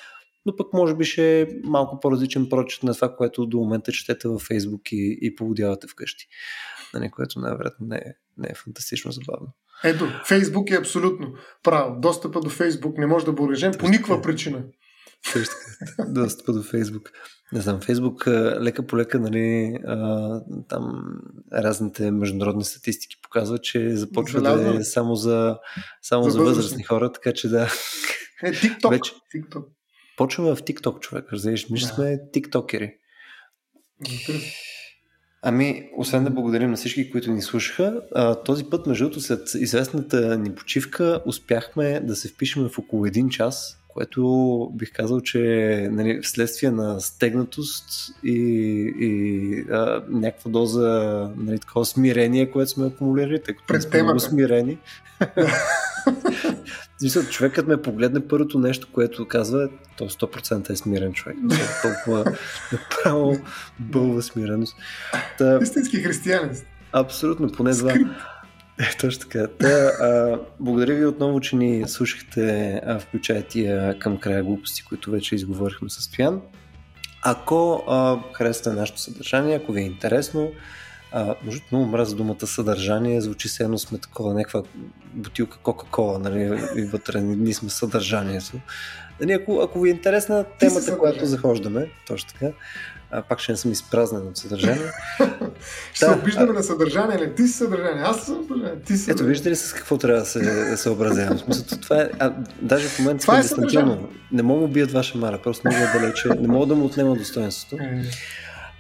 но 0.46 0.56
пък 0.56 0.74
може 0.74 0.96
би 0.96 1.06
ще 1.06 1.42
е 1.42 1.48
малко 1.64 2.00
по-различен 2.00 2.50
прочет 2.50 2.84
на 2.84 2.94
това, 2.94 3.16
което 3.16 3.46
до 3.46 3.58
момента 3.58 3.92
четете 3.92 4.28
във 4.28 4.42
Фейсбук 4.42 4.92
и, 4.92 5.20
и 5.22 5.36
поводявате 5.36 5.88
вкъщи. 5.88 6.28
Нали, 6.94 7.12
което 7.12 7.40
най-вероятно 7.40 7.88
не 7.88 7.96
е, 7.96 8.14
не 8.38 8.48
е 8.50 8.56
фантастично 8.56 9.12
забавно. 9.12 9.48
Ето, 9.84 10.08
Фейсбук 10.26 10.72
е 10.72 10.78
абсолютно 10.78 11.34
право. 11.64 12.00
Достъпа 12.00 12.40
до 12.40 12.50
Фейсбук 12.50 12.98
не 12.98 13.08
може 13.08 13.26
да 13.26 13.34
бъде 13.34 13.44
урежен 13.44 13.74
по 13.80 13.90
никаква 13.90 14.22
причина. 14.22 14.64
Достъпа 16.08 16.54
до 16.54 16.64
Фейсбук. 16.64 17.12
Не 17.54 17.62
знам, 17.62 17.82
Фейсбук 17.82 18.28
лека 18.62 18.88
по 18.88 18.98
лека, 18.98 19.20
нали, 19.20 19.78
а, 19.88 20.42
там 20.70 21.04
разните 21.54 22.12
международни 22.12 22.64
статистики 22.64 23.16
показват, 23.22 23.64
че 23.64 23.96
започва 23.96 24.42
да 24.42 24.78
е 24.78 24.84
само 24.84 25.16
за, 25.16 25.58
само 26.02 26.24
за, 26.24 26.30
за 26.30 26.44
възрастни 26.44 26.84
хора, 26.84 27.12
така 27.12 27.34
че 27.34 27.50
да. 27.50 27.68
Е, 28.44 28.54
TikTok. 28.54 28.90
Вече... 28.90 29.14
TikTok. 29.36 29.66
Почваме 30.18 30.56
в 30.56 30.60
TikTok, 30.60 31.00
човек, 31.00 31.34
разбираш, 31.34 31.70
ние 31.70 31.82
да. 31.82 31.88
сме 31.88 32.20
тиктокери. 32.32 32.94
Ами, 35.42 35.90
освен 35.98 36.24
да 36.24 36.30
благодарим 36.30 36.70
на 36.70 36.78
всички, 36.78 37.12
които 37.12 37.32
ни 37.32 37.42
слушаха, 37.42 38.02
а, 38.16 38.36
този 38.36 38.64
път, 38.64 38.88
между 38.88 39.04
другото, 39.04 39.22
след 39.22 39.54
известната 39.56 40.38
ни 40.38 40.56
почивка, 40.56 41.24
успяхме 41.26 42.00
да 42.00 42.16
се 42.16 42.28
впишем 42.28 42.70
в 42.70 42.80
около 42.80 43.06
един 43.06 43.30
час 43.30 43.83
което 43.94 44.72
бих 44.74 44.94
казал, 44.94 45.22
че 45.22 45.40
нали, 45.92 46.22
вследствие 46.22 46.72
на 46.72 47.00
стегнатост 47.00 47.86
и, 48.24 48.34
и 49.00 49.72
а, 49.72 50.04
някаква 50.10 50.52
доза 50.52 51.30
нали, 51.38 51.60
такова 51.60 51.86
смирение, 51.86 52.52
което 52.52 52.72
сме 52.72 52.86
акумулирали, 52.86 53.42
тъй 53.42 53.56
като 53.56 53.82
сме 53.82 54.04
много 54.04 54.20
смирени. 54.20 54.78
Мисля, 57.02 57.24
човекът 57.24 57.68
ме 57.68 57.82
погледне 57.82 58.28
първото 58.28 58.60
нещо, 58.60 58.88
което 58.92 59.28
казва, 59.28 59.70
то 59.98 60.10
100% 60.10 60.70
е 60.70 60.76
смирен 60.76 61.14
човек. 61.14 61.38
Толкова 61.82 62.38
направо 62.72 63.38
бълва 63.80 64.22
смиреност. 64.22 64.76
Та... 65.38 65.60
Истински 65.62 65.98
християнин. 65.98 66.52
Абсолютно, 66.92 67.52
поне 67.52 67.72
два. 67.72 67.94
Е, 68.80 68.98
точно 69.00 69.22
така. 69.22 69.48
Та, 69.48 69.68
а, 69.68 70.40
благодаря 70.60 70.96
ви 70.96 71.06
отново, 71.06 71.40
че 71.40 71.56
ни 71.56 71.88
слушахте, 71.88 72.82
а, 72.86 73.00
включая 73.00 73.44
тия 73.44 74.00
към 74.00 74.18
края 74.18 74.44
глупости, 74.44 74.84
които 74.84 75.12
вече 75.12 75.36
изговорихме 75.36 75.90
с 75.90 76.02
Стоян. 76.02 76.42
Ако 77.24 77.84
а, 77.88 78.18
харесате 78.34 78.70
нашето 78.70 79.00
съдържание, 79.00 79.56
ако 79.56 79.72
ви 79.72 79.82
е 79.82 79.86
интересно, 79.86 80.52
а, 81.12 81.36
може 81.46 81.62
много 81.72 81.86
мраза 81.86 82.16
думата 82.16 82.48
съдържание, 82.48 83.22
звучи 83.22 83.50
се 83.50 83.64
едно 83.64 83.78
сме 83.78 83.98
такова, 83.98 84.34
някаква 84.34 84.64
бутилка 85.14 85.58
Кока-Кола, 85.58 86.20
нали, 86.20 86.60
и 86.76 86.82
вътре 86.82 87.22
ние 87.22 87.54
сме 87.54 87.70
съдържанието. 87.70 88.60
Нали, 89.22 89.34
ако, 89.34 89.60
ако 89.60 89.82
ви 89.82 89.90
е 89.90 89.94
интересна 89.94 90.46
темата, 90.60 90.98
която 90.98 91.26
захождаме, 91.26 91.90
точно 92.08 92.30
така, 92.34 92.52
а, 93.14 93.22
пак 93.22 93.40
ще 93.40 93.52
не 93.52 93.58
съм 93.58 93.72
изпразнен 93.72 94.28
от 94.28 94.38
съдържание. 94.38 94.92
ще 95.94 96.06
да, 96.06 96.14
се 96.14 96.20
обиждаме 96.20 96.50
а... 96.50 96.54
на 96.54 96.64
съдържание, 96.64 97.18
не 97.18 97.34
ти 97.34 97.48
си 97.48 97.54
съдържание, 97.54 98.04
аз 98.06 98.26
съм 98.26 98.46
съдържание, 98.48 98.82
ти 98.86 98.98
си 98.98 99.12
Ето, 99.12 99.24
виждате 99.24 99.52
ли 99.52 99.56
с 99.56 99.74
какво 99.74 99.98
трябва 99.98 100.20
да 100.20 100.26
се 100.26 100.78
съобразявам? 100.78 101.40
Смисъл, 101.40 101.80
това 101.82 102.02
е, 102.02 102.10
а, 102.20 102.34
даже 102.62 102.88
в 102.88 103.00
момента 103.00 103.22
това 103.22 103.38
е 103.38 103.42
дистанционно. 103.42 104.10
Не 104.32 104.44
мога 104.44 104.60
да 104.60 104.66
убият 104.66 104.92
ваша 104.92 105.18
мара, 105.18 105.40
просто 105.44 105.68
много 105.68 105.84
е 105.84 106.00
далече, 106.00 106.30
не 106.30 106.48
мога 106.48 106.66
да 106.66 106.76
му 106.76 106.86
отнема 106.86 107.16
достоинството. 107.16 107.84
Е. 107.84 108.04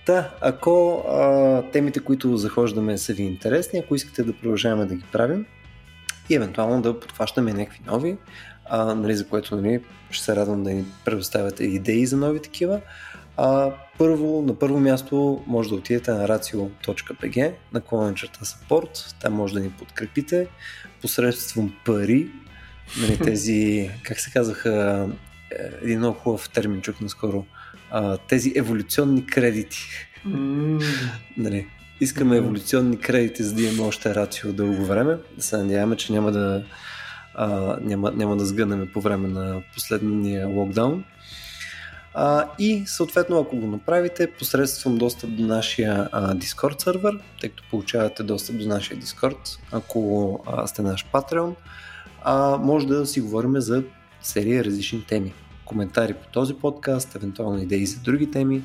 Да, 0.05 0.29
ако 0.41 1.03
а, 1.09 1.61
темите, 1.71 1.99
които 1.99 2.37
захождаме 2.37 2.97
са 2.97 3.13
ви 3.13 3.23
интересни, 3.23 3.79
ако 3.79 3.95
искате 3.95 4.23
да 4.23 4.33
продължаваме 4.33 4.85
да 4.85 4.95
ги 4.95 5.03
правим 5.11 5.45
и 6.29 6.35
евентуално 6.35 6.81
да 6.81 6.99
подхващаме 6.99 7.53
някакви 7.53 7.79
нови, 7.87 8.17
а, 8.65 8.95
нали, 8.95 9.15
за 9.15 9.27
което 9.27 9.55
нали, 9.55 9.81
ще 10.09 10.25
се 10.25 10.35
радвам 10.35 10.63
да 10.63 10.69
ни 10.69 10.85
предоставяте 11.05 11.63
идеи 11.63 12.05
за 12.05 12.17
нови 12.17 12.41
такива, 12.41 12.81
а, 13.37 13.71
първо, 13.97 14.41
на 14.47 14.59
първо 14.59 14.79
място 14.79 15.43
може 15.47 15.69
да 15.69 15.75
отидете 15.75 16.11
на 16.11 16.27
racio.bg, 16.27 17.53
на 17.73 18.13
черта 18.13 18.45
support, 18.45 19.21
там 19.21 19.33
може 19.33 19.53
да 19.53 19.59
ни 19.59 19.69
подкрепите 19.69 20.47
посредством 21.01 21.73
пари, 21.85 22.27
нали, 23.01 23.17
тези, 23.23 23.89
как 24.03 24.19
се 24.19 24.31
казаха, 24.31 25.07
е, 25.51 25.55
един 25.81 25.99
много 25.99 26.19
хубав 26.19 26.49
термин 26.49 26.81
чук 26.81 27.01
наскоро, 27.01 27.45
а, 27.91 28.17
тези 28.17 28.53
еволюционни 28.55 29.25
кредити. 29.25 29.79
Mm. 30.27 30.83
нали, 31.37 31.67
искаме 32.01 32.37
еволюционни 32.37 32.97
кредити, 32.99 33.43
за 33.43 33.53
да 33.53 33.63
имаме 33.63 33.81
още 33.81 34.15
рацио 34.15 34.53
дълго 34.53 34.85
време. 34.85 35.17
Да 35.37 35.43
се 35.43 35.57
надяваме, 35.57 35.95
че 35.95 36.13
няма 36.13 36.31
да, 36.31 36.63
а, 37.35 37.77
няма, 37.81 38.11
няма 38.11 38.37
да 38.37 38.45
сгънем 38.45 38.89
по 38.93 39.01
време 39.01 39.27
на 39.27 39.61
последния 39.73 40.47
локдаун. 40.47 41.03
А, 42.13 42.49
и 42.59 42.83
съответно, 42.85 43.39
ако 43.39 43.55
го 43.55 43.67
направите 43.67 44.31
посредством 44.31 44.97
достъп 44.97 45.35
до 45.35 45.43
нашия 45.43 46.09
а, 46.11 46.35
Discord 46.35 46.83
сервер, 46.83 47.19
тъй 47.41 47.49
като 47.49 47.63
получавате 47.69 48.23
достъп 48.23 48.57
до 48.57 48.67
нашия 48.67 48.97
Discord, 48.97 49.59
ако 49.71 50.39
а, 50.47 50.67
сте 50.67 50.81
наш 50.81 51.05
Patreon, 51.13 51.55
а, 52.23 52.57
може 52.57 52.87
да 52.87 53.05
си 53.05 53.21
говорим 53.21 53.61
за 53.61 53.83
серия 54.21 54.63
различни 54.63 55.05
теми. 55.05 55.33
Коментари 55.65 56.13
по 56.13 56.27
този 56.27 56.53
подкаст, 56.53 57.15
евентуално 57.15 57.61
идеи 57.61 57.85
за 57.85 57.99
други 57.99 58.31
теми 58.31 58.55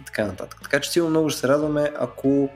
и 0.00 0.04
така 0.06 0.26
нататък. 0.26 0.60
Така 0.62 0.80
че 0.80 0.90
сигурно 0.90 1.10
много 1.10 1.30
ще 1.30 1.40
се 1.40 1.48
радваме, 1.48 1.92
ако 2.00 2.50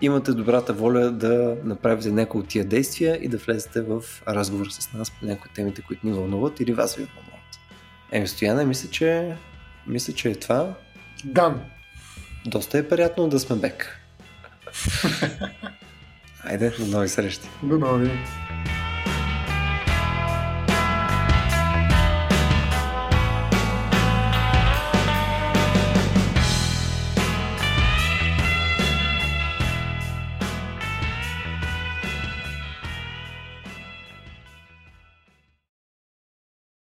имате 0.00 0.32
добрата 0.32 0.72
воля 0.72 1.10
да 1.10 1.56
направите 1.64 2.10
някои 2.10 2.40
от 2.40 2.48
тия 2.48 2.64
действия 2.64 3.18
и 3.22 3.28
да 3.28 3.36
влезете 3.36 3.80
в 3.80 4.02
разговор 4.28 4.66
с 4.66 4.92
нас 4.92 5.10
по 5.10 5.26
някои 5.26 5.50
темите, 5.54 5.82
които 5.82 6.06
ни 6.06 6.12
вълнуват 6.12 6.60
или 6.60 6.72
вас 6.72 6.94
ви 6.94 7.04
вълнуват. 7.04 7.58
Еми, 8.12 8.28
Стояна, 8.28 8.64
мисля, 8.64 8.90
че 8.90 9.36
мисля, 9.86 10.12
че 10.12 10.28
е 10.28 10.34
това. 10.34 10.74
Дан. 11.24 11.60
Доста 12.46 12.78
е 12.78 12.88
приятно 12.88 13.28
да 13.28 13.40
сме 13.40 13.56
бек. 13.56 14.00
Айде, 16.44 16.70
до 16.70 16.86
нови 16.86 17.08
срещи. 17.08 17.48
До 17.62 17.78
нови. 17.78 18.10